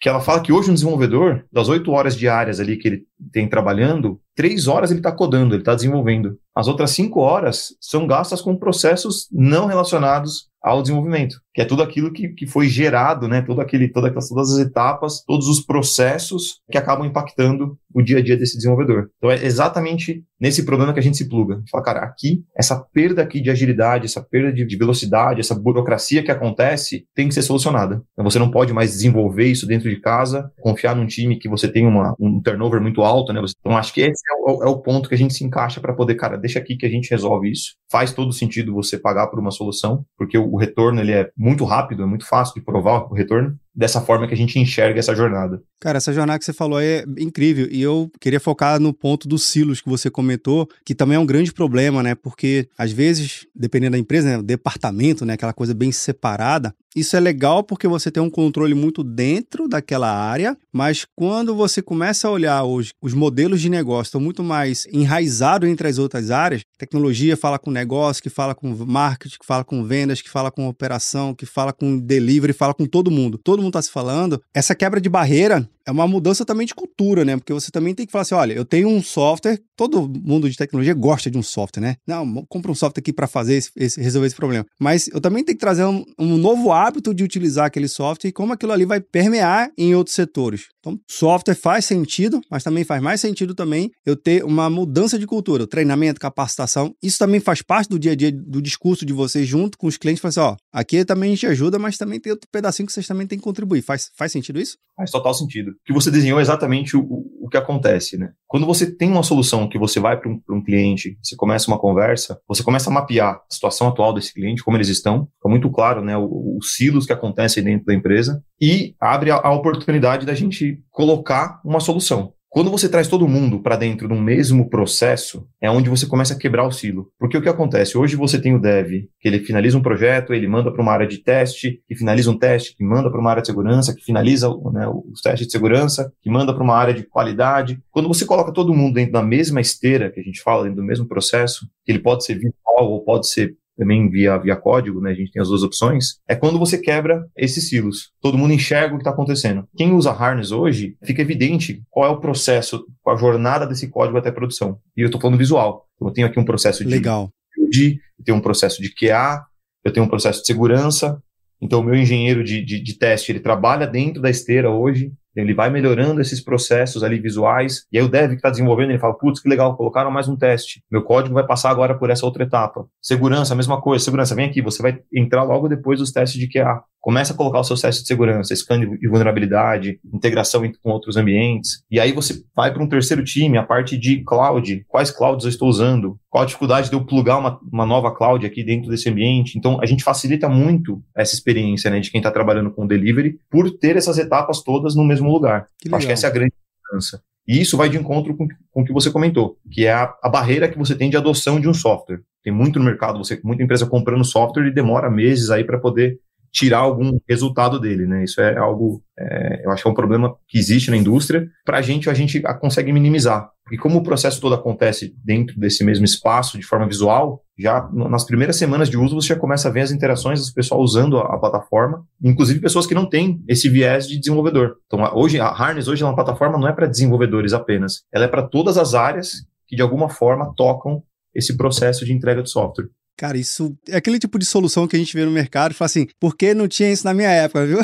Que 0.00 0.08
ela 0.08 0.20
fala 0.20 0.40
que 0.40 0.52
hoje 0.52 0.70
um 0.70 0.74
desenvolvedor, 0.74 1.44
das 1.52 1.68
oito 1.68 1.90
horas 1.90 2.16
diárias 2.16 2.58
ali 2.58 2.76
que 2.76 2.88
ele 2.88 3.06
tem 3.32 3.48
trabalhando, 3.48 4.20
três 4.34 4.66
horas 4.66 4.90
ele 4.90 5.00
está 5.00 5.12
codando, 5.12 5.54
ele 5.54 5.62
está 5.62 5.74
desenvolvendo. 5.74 6.38
As 6.54 6.66
outras 6.66 6.90
cinco 6.90 7.20
horas 7.20 7.68
são 7.80 8.06
gastas 8.06 8.40
com 8.40 8.56
processos 8.56 9.28
não 9.32 9.66
relacionados 9.66 10.50
ao 10.62 10.82
desenvolvimento, 10.82 11.40
que 11.54 11.62
é 11.62 11.64
tudo 11.64 11.82
aquilo 11.82 12.12
que, 12.12 12.28
que 12.28 12.46
foi 12.46 12.68
gerado, 12.68 13.26
né? 13.26 13.40
Todo 13.40 13.60
aquele, 13.60 13.88
toda, 13.88 14.12
todas 14.12 14.52
as 14.52 14.58
etapas, 14.58 15.24
todos 15.24 15.48
os 15.48 15.60
processos 15.60 16.60
que 16.70 16.76
acabam 16.76 17.06
impactando 17.06 17.78
o 17.94 18.02
dia 18.02 18.18
a 18.18 18.22
dia 18.22 18.36
desse 18.36 18.56
desenvolvedor. 18.56 19.08
Então 19.16 19.30
é 19.30 19.42
exatamente 19.44 20.22
nesse 20.38 20.64
problema 20.64 20.92
que 20.92 21.00
a 21.00 21.02
gente 21.02 21.16
se 21.16 21.28
pluga. 21.28 21.62
Fala, 21.70 21.84
cara, 21.84 22.00
aqui, 22.00 22.44
essa 22.56 22.78
perda 22.92 23.22
aqui 23.22 23.40
de 23.40 23.50
agilidade, 23.50 24.04
essa 24.04 24.22
perda 24.22 24.52
de, 24.52 24.66
de 24.66 24.76
velocidade, 24.76 25.40
essa 25.40 25.54
burocracia 25.54 26.22
que 26.22 26.30
acontece, 26.30 27.06
tem 27.14 27.28
que 27.28 27.34
ser 27.34 27.42
solucionada. 27.42 28.02
Então, 28.12 28.24
você 28.24 28.38
não 28.38 28.50
pode 28.50 28.72
mais 28.72 28.90
desenvolver 28.90 29.46
isso 29.46 29.66
dentro 29.66 29.88
de 29.88 30.00
casa, 30.00 30.50
confiar 30.60 30.94
num 30.94 31.06
time 31.06 31.38
que 31.38 31.48
você 31.48 31.68
tem 31.68 31.86
uma, 31.86 32.14
um 32.20 32.40
turnover 32.40 32.80
muito 32.80 33.02
alto, 33.02 33.09
né? 33.32 33.40
Então 33.60 33.76
acho 33.76 33.92
que 33.92 34.00
esse 34.00 34.22
é 34.30 34.50
o, 34.50 34.64
é 34.64 34.68
o 34.68 34.78
ponto 34.78 35.08
que 35.08 35.14
a 35.14 35.18
gente 35.18 35.34
se 35.34 35.44
encaixa 35.44 35.80
para 35.80 35.94
poder, 35.94 36.14
cara, 36.14 36.36
deixa 36.36 36.58
aqui 36.58 36.76
que 36.76 36.86
a 36.86 36.90
gente 36.90 37.10
resolve 37.10 37.50
isso. 37.50 37.74
Faz 37.90 38.12
todo 38.12 38.32
sentido 38.32 38.74
você 38.74 38.98
pagar 38.98 39.26
por 39.28 39.38
uma 39.38 39.50
solução, 39.50 40.04
porque 40.16 40.38
o, 40.38 40.52
o 40.52 40.56
retorno 40.56 41.00
ele 41.00 41.12
é 41.12 41.30
muito 41.36 41.64
rápido, 41.64 42.02
é 42.02 42.06
muito 42.06 42.26
fácil 42.26 42.54
de 42.54 42.62
provar 42.62 43.04
o 43.10 43.14
retorno 43.14 43.56
dessa 43.74 44.00
forma 44.00 44.26
que 44.26 44.34
a 44.34 44.36
gente 44.36 44.58
enxerga 44.58 44.98
essa 44.98 45.14
jornada. 45.14 45.62
Cara, 45.80 45.98
essa 45.98 46.12
jornada 46.12 46.38
que 46.38 46.44
você 46.44 46.52
falou 46.52 46.80
é 46.80 47.04
incrível 47.18 47.66
e 47.70 47.80
eu 47.80 48.10
queria 48.20 48.40
focar 48.40 48.78
no 48.78 48.92
ponto 48.92 49.26
dos 49.26 49.44
silos 49.44 49.80
que 49.80 49.88
você 49.88 50.10
comentou, 50.10 50.68
que 50.84 50.94
também 50.94 51.16
é 51.16 51.18
um 51.18 51.26
grande 51.26 51.52
problema, 51.52 52.02
né? 52.02 52.14
Porque 52.14 52.68
às 52.76 52.92
vezes, 52.92 53.46
dependendo 53.54 53.92
da 53.92 53.98
empresa, 53.98 54.28
né, 54.28 54.38
o 54.38 54.42
departamento, 54.42 55.24
né, 55.24 55.34
aquela 55.34 55.52
coisa 55.52 55.72
bem 55.72 55.90
separada, 55.92 56.74
isso 56.94 57.16
é 57.16 57.20
legal 57.20 57.62
porque 57.62 57.86
você 57.86 58.10
tem 58.10 58.20
um 58.20 58.28
controle 58.28 58.74
muito 58.74 59.04
dentro 59.04 59.68
daquela 59.68 60.12
área, 60.12 60.56
mas 60.72 61.06
quando 61.14 61.54
você 61.54 61.80
começa 61.80 62.26
a 62.26 62.30
olhar 62.32 62.64
hoje, 62.64 62.90
os 63.00 63.14
modelos 63.14 63.60
de 63.60 63.68
negócio 63.68 64.08
estão 64.08 64.20
muito 64.20 64.42
mais 64.42 64.86
enraizados 64.92 65.68
entre 65.68 65.86
as 65.86 65.98
outras 65.98 66.32
áreas. 66.32 66.62
Tecnologia 66.76 67.36
fala 67.36 67.60
com 67.60 67.70
negócio, 67.70 68.20
que 68.20 68.28
fala 68.28 68.56
com 68.56 68.74
marketing, 68.84 69.38
que 69.38 69.46
fala 69.46 69.62
com 69.62 69.84
vendas, 69.84 70.20
que 70.20 70.28
fala 70.28 70.50
com 70.50 70.66
operação, 70.66 71.32
que 71.32 71.46
fala 71.46 71.72
com 71.72 71.96
delivery, 71.96 72.52
fala 72.52 72.74
com 72.74 72.86
todo 72.86 73.10
mundo. 73.10 73.38
Todo 73.38 73.59
mundo 73.60 73.70
está 73.70 73.82
se 73.82 73.90
falando. 73.90 74.40
Essa 74.54 74.74
quebra 74.74 75.00
de 75.00 75.08
barreira 75.08 75.68
é 75.86 75.90
uma 75.90 76.06
mudança 76.06 76.44
também 76.44 76.66
de 76.66 76.74
cultura, 76.74 77.24
né? 77.24 77.36
Porque 77.36 77.52
você 77.52 77.70
também 77.70 77.94
tem 77.94 78.06
que 78.06 78.12
falar 78.12 78.22
assim: 78.22 78.34
olha, 78.34 78.52
eu 78.52 78.64
tenho 78.64 78.88
um 78.88 79.02
software, 79.02 79.60
todo 79.76 80.08
mundo 80.08 80.48
de 80.48 80.56
tecnologia 80.56 80.94
gosta 80.94 81.30
de 81.30 81.38
um 81.38 81.42
software, 81.42 81.82
né? 81.82 81.96
Não, 82.06 82.44
compra 82.48 82.70
um 82.70 82.74
software 82.74 83.00
aqui 83.00 83.12
para 83.12 83.26
fazer 83.26 83.54
esse, 83.54 83.70
esse, 83.76 84.00
resolver 84.00 84.26
esse 84.26 84.36
problema. 84.36 84.64
Mas 84.78 85.08
eu 85.08 85.20
também 85.20 85.44
tenho 85.44 85.56
que 85.56 85.60
trazer 85.60 85.84
um, 85.84 86.04
um 86.18 86.36
novo 86.36 86.72
hábito 86.72 87.14
de 87.14 87.24
utilizar 87.24 87.66
aquele 87.66 87.88
software 87.88 88.30
e 88.30 88.32
como 88.32 88.52
aquilo 88.52 88.72
ali 88.72 88.84
vai 88.84 89.00
permear 89.00 89.70
em 89.76 89.94
outros 89.94 90.14
setores. 90.14 90.66
Então, 90.80 90.98
software 91.06 91.54
faz 91.54 91.84
sentido, 91.84 92.40
mas 92.50 92.64
também 92.64 92.84
faz 92.84 93.02
mais 93.02 93.20
sentido 93.20 93.54
também 93.54 93.90
eu 94.04 94.16
ter 94.16 94.42
uma 94.44 94.70
mudança 94.70 95.18
de 95.18 95.26
cultura, 95.26 95.66
treinamento, 95.66 96.18
capacitação. 96.18 96.94
Isso 97.02 97.18
também 97.18 97.38
faz 97.38 97.60
parte 97.60 97.88
do 97.90 97.98
dia 97.98 98.12
a 98.12 98.14
dia 98.14 98.32
do 98.32 98.62
discurso 98.62 99.04
de 99.04 99.12
vocês 99.12 99.46
junto 99.46 99.76
com 99.76 99.86
os 99.86 99.98
clientes. 99.98 100.20
Falar 100.20 100.30
assim, 100.30 100.40
ó, 100.40 100.56
aqui 100.72 101.04
também 101.04 101.32
a 101.32 101.34
gente 101.34 101.46
ajuda, 101.46 101.78
mas 101.78 101.98
também 101.98 102.18
tem 102.18 102.32
outro 102.32 102.48
pedacinho 102.50 102.86
que 102.86 102.92
vocês 102.92 103.06
também 103.06 103.26
têm 103.26 103.38
que 103.38 103.44
contribuir. 103.44 103.82
Faz, 103.82 104.10
faz 104.16 104.32
sentido 104.32 104.58
isso? 104.58 104.78
Faz 104.96 105.10
total 105.10 105.34
sentido. 105.34 105.72
Que 105.84 105.92
você 105.92 106.10
desenhou 106.10 106.40
exatamente 106.40 106.96
o, 106.96 107.06
o 107.40 107.48
que 107.50 107.58
acontece, 107.58 108.16
né? 108.16 108.32
Quando 108.50 108.66
você 108.66 108.90
tem 108.90 109.12
uma 109.12 109.22
solução 109.22 109.68
que 109.68 109.78
você 109.78 110.00
vai 110.00 110.18
para 110.18 110.28
um, 110.28 110.42
um, 110.50 110.60
cliente, 110.60 111.16
você 111.22 111.36
começa 111.36 111.70
uma 111.70 111.78
conversa, 111.78 112.40
você 112.48 112.64
começa 112.64 112.90
a 112.90 112.92
mapear 112.92 113.34
a 113.34 113.40
situação 113.48 113.86
atual 113.86 114.12
desse 114.12 114.34
cliente, 114.34 114.64
como 114.64 114.76
eles 114.76 114.88
estão, 114.88 115.28
fica 115.36 115.48
muito 115.48 115.70
claro, 115.70 116.04
né, 116.04 116.16
os 116.18 116.74
silos 116.74 117.06
que 117.06 117.12
acontecem 117.12 117.62
dentro 117.62 117.86
da 117.86 117.94
empresa 117.94 118.42
e 118.60 118.96
abre 119.00 119.30
a, 119.30 119.36
a 119.36 119.52
oportunidade 119.52 120.26
da 120.26 120.34
gente 120.34 120.82
colocar 120.90 121.60
uma 121.64 121.78
solução. 121.78 122.32
Quando 122.52 122.68
você 122.68 122.88
traz 122.88 123.06
todo 123.06 123.28
mundo 123.28 123.62
para 123.62 123.76
dentro 123.76 124.08
de 124.08 124.12
um 124.12 124.20
mesmo 124.20 124.68
processo, 124.68 125.46
é 125.60 125.70
onde 125.70 125.88
você 125.88 126.04
começa 126.04 126.34
a 126.34 126.36
quebrar 126.36 126.66
o 126.66 126.72
silo. 126.72 127.08
Porque 127.16 127.38
o 127.38 127.40
que 127.40 127.48
acontece? 127.48 127.96
Hoje 127.96 128.16
você 128.16 128.40
tem 128.40 128.52
o 128.52 128.60
dev, 128.60 129.04
que 129.20 129.28
ele 129.28 129.38
finaliza 129.38 129.78
um 129.78 129.82
projeto, 129.82 130.34
ele 130.34 130.48
manda 130.48 130.72
para 130.72 130.82
uma 130.82 130.90
área 130.90 131.06
de 131.06 131.18
teste, 131.18 131.80
que 131.86 131.94
finaliza 131.94 132.28
um 132.28 132.36
teste, 132.36 132.76
que 132.76 132.82
manda 132.82 133.08
para 133.08 133.20
uma 133.20 133.30
área 133.30 133.40
de 133.40 133.46
segurança, 133.46 133.94
que 133.94 134.04
finaliza 134.04 134.48
né, 134.72 134.88
os 134.88 135.20
testes 135.20 135.46
de 135.46 135.52
segurança, 135.52 136.12
que 136.20 136.28
manda 136.28 136.52
para 136.52 136.64
uma 136.64 136.74
área 136.74 136.92
de 136.92 137.04
qualidade. 137.04 137.80
Quando 137.88 138.08
você 138.08 138.26
coloca 138.26 138.52
todo 138.52 138.74
mundo 138.74 138.94
dentro 138.94 139.12
da 139.12 139.22
mesma 139.22 139.60
esteira, 139.60 140.10
que 140.10 140.18
a 140.18 140.24
gente 140.24 140.42
fala, 140.42 140.64
dentro 140.64 140.78
do 140.78 140.84
mesmo 140.84 141.06
processo, 141.06 141.68
que 141.84 141.92
ele 141.92 142.00
pode 142.00 142.24
ser 142.24 142.34
virtual 142.34 142.90
ou 142.90 143.04
pode 143.04 143.28
ser 143.28 143.56
também 143.80 144.10
via, 144.10 144.36
via 144.36 144.54
código, 144.54 145.00
né? 145.00 145.10
A 145.10 145.14
gente 145.14 145.32
tem 145.32 145.40
as 145.40 145.48
duas 145.48 145.62
opções. 145.62 146.18
É 146.28 146.36
quando 146.36 146.58
você 146.58 146.76
quebra 146.76 147.26
esses 147.34 147.70
silos. 147.70 148.12
Todo 148.20 148.36
mundo 148.36 148.52
enxerga 148.52 148.94
o 148.94 148.98
que 148.98 149.00
está 149.00 149.10
acontecendo. 149.10 149.66
Quem 149.74 149.94
usa 149.94 150.10
harness 150.10 150.52
hoje, 150.52 150.98
fica 151.02 151.22
evidente 151.22 151.82
qual 151.88 152.06
é 152.06 152.14
o 152.14 152.20
processo, 152.20 152.84
qual 153.02 153.16
a 153.16 153.18
jornada 153.18 153.66
desse 153.66 153.88
código 153.88 154.18
até 154.18 154.28
a 154.28 154.34
produção. 154.34 154.78
E 154.94 155.00
eu 155.00 155.06
estou 155.06 155.18
falando 155.18 155.38
visual. 155.38 155.86
Então, 155.96 156.08
eu 156.08 156.12
tenho 156.12 156.26
aqui 156.26 156.38
um 156.38 156.44
processo 156.44 156.84
de 156.84 156.90
Legal. 156.90 157.30
de 157.70 157.98
eu 158.18 158.24
tenho 158.24 158.36
um 158.36 158.42
processo 158.42 158.82
de 158.82 158.92
QA, 158.94 159.42
eu 159.82 159.90
tenho 159.90 160.04
um 160.04 160.08
processo 160.08 160.40
de 160.40 160.46
segurança. 160.46 161.18
Então, 161.58 161.80
o 161.80 161.82
meu 161.82 161.94
engenheiro 161.94 162.44
de, 162.44 162.62
de, 162.62 162.82
de 162.82 162.98
teste, 162.98 163.32
ele 163.32 163.40
trabalha 163.40 163.86
dentro 163.86 164.20
da 164.20 164.28
esteira 164.28 164.70
hoje, 164.70 165.10
ele 165.34 165.54
vai 165.54 165.70
melhorando 165.70 166.20
esses 166.20 166.42
processos 166.42 167.02
ali 167.02 167.18
visuais, 167.18 167.86
e 167.92 167.98
aí 167.98 168.04
o 168.04 168.08
dev 168.08 168.30
que 168.30 168.36
está 168.36 168.50
desenvolvendo, 168.50 168.90
ele 168.90 168.98
fala, 168.98 169.16
putz, 169.16 169.40
que 169.40 169.48
legal, 169.48 169.76
colocaram 169.76 170.10
mais 170.10 170.28
um 170.28 170.36
teste. 170.36 170.82
Meu 170.90 171.02
código 171.02 171.34
vai 171.34 171.46
passar 171.46 171.70
agora 171.70 171.96
por 171.96 172.10
essa 172.10 172.26
outra 172.26 172.44
etapa. 172.44 172.86
Segurança, 173.00 173.54
mesma 173.54 173.80
coisa. 173.80 174.04
Segurança, 174.04 174.34
vem 174.34 174.46
aqui, 174.46 174.60
você 174.62 174.82
vai 174.82 174.98
entrar 175.14 175.42
logo 175.42 175.68
depois 175.68 175.98
dos 175.98 176.12
testes 176.12 176.40
de 176.40 176.48
QA. 176.48 176.82
Começa 177.00 177.32
a 177.32 177.36
colocar 177.36 177.60
os 177.60 177.66
seus 177.66 177.80
testes 177.80 178.02
de 178.02 178.08
segurança, 178.08 178.54
scan 178.54 178.78
de 178.80 179.08
vulnerabilidade, 179.08 179.98
integração 180.12 180.62
com 180.82 180.90
outros 180.90 181.16
ambientes. 181.16 181.82
E 181.90 181.98
aí 181.98 182.12
você 182.12 182.42
vai 182.54 182.72
para 182.72 182.82
um 182.82 182.88
terceiro 182.88 183.24
time, 183.24 183.56
a 183.56 183.62
parte 183.62 183.96
de 183.96 184.22
cloud. 184.22 184.84
Quais 184.86 185.10
clouds 185.10 185.44
eu 185.44 185.48
estou 185.48 185.68
usando? 185.68 186.18
Qual 186.30 186.44
a 186.44 186.46
dificuldade 186.46 186.88
de 186.88 186.94
eu 186.94 187.04
plugar 187.04 187.38
uma, 187.38 187.60
uma 187.72 187.84
nova 187.84 188.14
cloud 188.14 188.46
aqui 188.46 188.62
dentro 188.62 188.88
desse 188.88 189.10
ambiente? 189.10 189.58
Então, 189.58 189.80
a 189.82 189.86
gente 189.86 190.04
facilita 190.04 190.48
muito 190.48 191.02
essa 191.14 191.34
experiência 191.34 191.90
né, 191.90 191.98
de 191.98 192.08
quem 192.08 192.20
está 192.20 192.30
trabalhando 192.30 192.70
com 192.70 192.86
delivery 192.86 193.40
por 193.50 193.68
ter 193.72 193.96
essas 193.96 194.16
etapas 194.16 194.62
todas 194.62 194.94
no 194.94 195.04
mesmo 195.04 195.30
lugar. 195.30 195.66
Que 195.80 195.92
Acho 195.92 196.06
que 196.06 196.12
essa 196.12 196.28
é 196.28 196.30
a 196.30 196.32
grande 196.32 196.52
mudança. 196.88 197.20
E 197.48 197.60
isso 197.60 197.76
vai 197.76 197.88
de 197.88 197.96
encontro 197.96 198.36
com, 198.36 198.46
com 198.70 198.82
o 198.82 198.84
que 198.84 198.92
você 198.92 199.10
comentou, 199.10 199.58
que 199.72 199.86
é 199.86 199.92
a, 199.92 200.14
a 200.22 200.28
barreira 200.28 200.68
que 200.68 200.78
você 200.78 200.94
tem 200.94 201.10
de 201.10 201.16
adoção 201.16 201.58
de 201.58 201.68
um 201.68 201.74
software. 201.74 202.20
Tem 202.44 202.52
muito 202.52 202.78
no 202.78 202.84
mercado, 202.84 203.18
você 203.18 203.40
muita 203.42 203.64
empresa 203.64 203.84
comprando 203.84 204.24
software 204.24 204.68
e 204.68 204.74
demora 204.74 205.10
meses 205.10 205.50
aí 205.50 205.64
para 205.64 205.80
poder 205.80 206.20
tirar 206.52 206.78
algum 206.78 207.18
resultado 207.28 207.78
dele, 207.78 208.06
né? 208.06 208.24
Isso 208.24 208.40
é 208.40 208.56
algo, 208.56 209.02
é, 209.18 209.62
eu 209.64 209.70
acho 209.70 209.82
que 209.82 209.88
é 209.88 209.90
um 209.90 209.94
problema 209.94 210.34
que 210.48 210.58
existe 210.58 210.90
na 210.90 210.96
indústria. 210.96 211.48
Para 211.64 211.78
a 211.78 211.82
gente, 211.82 212.10
a 212.10 212.14
gente 212.14 212.40
consegue 212.60 212.92
minimizar. 212.92 213.50
Porque 213.70 213.80
como 213.80 214.00
o 214.00 214.02
processo 214.02 214.40
todo 214.40 214.56
acontece 214.56 215.14
dentro 215.24 215.56
desse 215.56 215.84
mesmo 215.84 216.04
espaço, 216.04 216.58
de 216.58 216.66
forma 216.66 216.88
visual, 216.88 217.44
já 217.56 217.88
nas 217.92 218.24
primeiras 218.24 218.56
semanas 218.56 218.90
de 218.90 218.98
uso 218.98 219.14
você 219.14 219.28
já 219.28 219.36
começa 219.36 219.68
a 219.68 219.70
ver 219.70 219.82
as 219.82 219.92
interações 219.92 220.44
do 220.44 220.52
pessoal 220.52 220.80
usando 220.80 221.18
a, 221.18 221.36
a 221.36 221.38
plataforma, 221.38 222.04
inclusive 222.20 222.58
pessoas 222.58 222.84
que 222.84 222.96
não 222.96 223.08
têm 223.08 223.40
esse 223.46 223.68
viés 223.68 224.08
de 224.08 224.18
desenvolvedor. 224.18 224.78
Então, 224.86 225.08
hoje, 225.14 225.38
a 225.38 225.46
Harness 225.46 225.86
hoje 225.86 226.02
é 226.02 226.06
uma 226.06 226.16
plataforma 226.16 226.58
não 226.58 226.66
é 226.66 226.72
para 226.72 226.88
desenvolvedores 226.88 227.52
apenas, 227.52 228.02
ela 228.12 228.24
é 228.24 228.28
para 228.28 228.42
todas 228.42 228.76
as 228.76 228.92
áreas 228.92 229.46
que 229.68 229.76
de 229.76 229.82
alguma 229.82 230.08
forma 230.08 230.52
tocam 230.56 231.04
esse 231.32 231.56
processo 231.56 232.04
de 232.04 232.12
entrega 232.12 232.42
de 232.42 232.50
software. 232.50 232.88
Cara, 233.16 233.38
isso 233.38 233.78
é 233.88 233.96
aquele 233.96 234.18
tipo 234.18 234.36
de 234.36 234.46
solução 234.46 234.88
que 234.88 234.96
a 234.96 234.98
gente 234.98 235.16
vê 235.16 235.24
no 235.24 235.30
mercado 235.30 235.70
e 235.70 235.74
fala 235.74 235.86
assim, 235.86 236.08
por 236.18 236.36
que 236.36 236.54
não 236.54 236.66
tinha 236.66 236.90
isso 236.90 237.04
na 237.04 237.14
minha 237.14 237.30
época, 237.30 237.66
viu? 237.66 237.78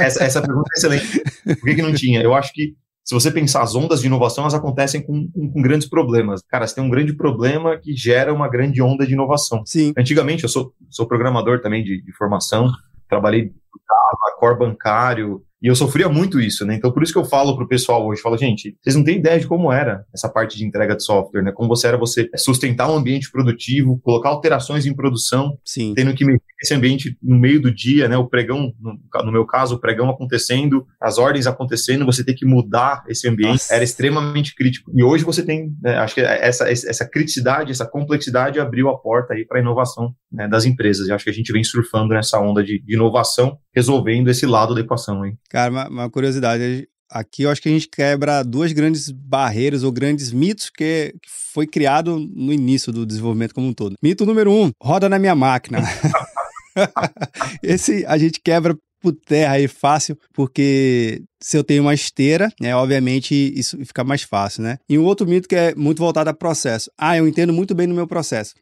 essa, 0.00 0.24
essa 0.24 0.40
pergunta 0.40 0.70
é 0.74 0.78
excelente. 0.78 1.22
Por 1.44 1.64
que, 1.64 1.74
que 1.74 1.82
não 1.82 1.92
tinha? 1.92 2.22
Eu 2.22 2.32
acho 2.32 2.54
que 2.54 2.74
se 3.06 3.14
você 3.14 3.30
pensar 3.30 3.62
as 3.62 3.76
ondas 3.76 4.00
de 4.00 4.08
inovação, 4.08 4.42
elas 4.42 4.54
acontecem 4.54 5.00
com, 5.00 5.30
com, 5.30 5.52
com, 5.52 5.62
grandes 5.62 5.88
problemas. 5.88 6.42
Cara, 6.48 6.66
você 6.66 6.74
tem 6.74 6.82
um 6.82 6.90
grande 6.90 7.14
problema 7.14 7.78
que 7.78 7.94
gera 7.94 8.34
uma 8.34 8.48
grande 8.48 8.82
onda 8.82 9.06
de 9.06 9.12
inovação. 9.12 9.62
Sim. 9.64 9.92
Antigamente, 9.96 10.42
eu 10.42 10.48
sou, 10.48 10.74
sou 10.90 11.06
programador 11.06 11.60
também 11.60 11.84
de, 11.84 12.02
de 12.02 12.12
formação, 12.14 12.68
trabalhei 13.08 13.44
no 13.44 13.80
Java, 13.86 14.36
core 14.40 14.58
bancário, 14.58 15.40
e 15.62 15.68
eu 15.68 15.74
sofria 15.74 16.08
muito 16.08 16.38
isso, 16.38 16.66
né? 16.66 16.74
Então, 16.74 16.92
por 16.92 17.02
isso 17.02 17.12
que 17.12 17.18
eu 17.18 17.24
falo 17.24 17.56
pro 17.56 17.68
pessoal 17.68 18.06
hoje, 18.06 18.20
falo, 18.20 18.36
gente, 18.36 18.76
vocês 18.82 18.94
não 18.94 19.02
têm 19.02 19.18
ideia 19.18 19.40
de 19.40 19.46
como 19.46 19.72
era 19.72 20.04
essa 20.14 20.28
parte 20.28 20.56
de 20.56 20.66
entrega 20.66 20.94
de 20.94 21.02
software, 21.02 21.42
né? 21.42 21.52
Como 21.52 21.68
você 21.68 21.86
era 21.88 21.96
você 21.96 22.28
sustentar 22.36 22.90
um 22.90 22.96
ambiente 22.96 23.30
produtivo, 23.30 23.98
colocar 24.02 24.28
alterações 24.28 24.84
em 24.84 24.94
produção, 24.94 25.58
Sim. 25.64 25.94
tendo 25.94 26.14
que 26.14 26.24
mexer 26.24 26.42
esse 26.62 26.74
ambiente 26.74 27.16
no 27.22 27.38
meio 27.38 27.60
do 27.60 27.74
dia, 27.74 28.08
né? 28.08 28.16
O 28.16 28.28
pregão, 28.28 28.72
no, 28.80 29.24
no, 29.24 29.32
meu 29.32 29.46
caso, 29.46 29.76
o 29.76 29.80
pregão 29.80 30.10
acontecendo, 30.10 30.86
as 31.00 31.18
ordens 31.18 31.46
acontecendo, 31.46 32.04
você 32.04 32.24
ter 32.24 32.34
que 32.34 32.46
mudar 32.46 33.04
esse 33.08 33.28
ambiente 33.28 33.52
Nossa. 33.52 33.74
era 33.74 33.84
extremamente 33.84 34.54
crítico. 34.54 34.90
E 34.94 35.02
hoje 35.02 35.24
você 35.24 35.42
tem, 35.42 35.70
né, 35.82 35.96
acho 35.96 36.14
que 36.14 36.20
essa, 36.20 36.70
essa 36.70 37.08
criticidade, 37.08 37.70
essa 37.70 37.86
complexidade 37.86 38.60
abriu 38.60 38.88
a 38.88 38.98
porta 38.98 39.34
aí 39.34 39.46
para 39.46 39.58
a 39.58 39.62
inovação 39.62 40.14
né, 40.30 40.46
das 40.48 40.64
empresas. 40.64 41.08
E 41.08 41.12
acho 41.12 41.24
que 41.24 41.30
a 41.30 41.34
gente 41.34 41.52
vem 41.52 41.64
surfando 41.64 42.14
nessa 42.14 42.38
onda 42.40 42.62
de, 42.62 42.82
de 42.82 42.94
inovação, 42.94 43.58
resolvendo 43.76 44.28
esse 44.28 44.46
lado 44.46 44.74
da 44.74 44.80
equação 44.80 45.22
aí. 45.22 45.34
Cara, 45.50 45.70
uma, 45.70 45.88
uma 45.88 46.10
curiosidade. 46.10 46.88
Aqui 47.08 47.42
eu 47.42 47.50
acho 47.50 47.62
que 47.62 47.68
a 47.68 47.72
gente 47.72 47.86
quebra 47.86 48.42
duas 48.42 48.72
grandes 48.72 49.10
barreiras 49.10 49.84
ou 49.84 49.92
grandes 49.92 50.32
mitos 50.32 50.70
que, 50.70 51.14
que 51.22 51.30
foi 51.52 51.66
criado 51.66 52.18
no 52.18 52.52
início 52.52 52.92
do 52.92 53.06
desenvolvimento 53.06 53.54
como 53.54 53.68
um 53.68 53.72
todo. 53.72 53.94
Mito 54.02 54.26
número 54.26 54.50
um: 54.50 54.70
roda 54.82 55.08
na 55.08 55.18
minha 55.18 55.34
máquina. 55.34 55.78
Esse 57.62 58.04
a 58.06 58.18
gente 58.18 58.40
quebra 58.40 58.76
por 59.00 59.12
terra 59.12 59.54
aí 59.54 59.68
fácil, 59.68 60.18
porque 60.32 61.22
se 61.40 61.56
eu 61.56 61.62
tenho 61.62 61.82
uma 61.82 61.94
esteira, 61.94 62.50
né, 62.60 62.74
obviamente 62.74 63.34
isso 63.56 63.76
fica 63.84 64.02
mais 64.02 64.22
fácil, 64.22 64.62
né? 64.62 64.78
E 64.88 64.98
um 64.98 65.04
outro 65.04 65.26
mito 65.26 65.48
que 65.48 65.54
é 65.54 65.74
muito 65.74 65.98
voltado 65.98 66.30
a 66.30 66.34
processo. 66.34 66.90
Ah, 66.98 67.16
eu 67.16 67.28
entendo 67.28 67.52
muito 67.52 67.74
bem 67.74 67.86
no 67.86 67.94
meu 67.94 68.06
processo. 68.06 68.54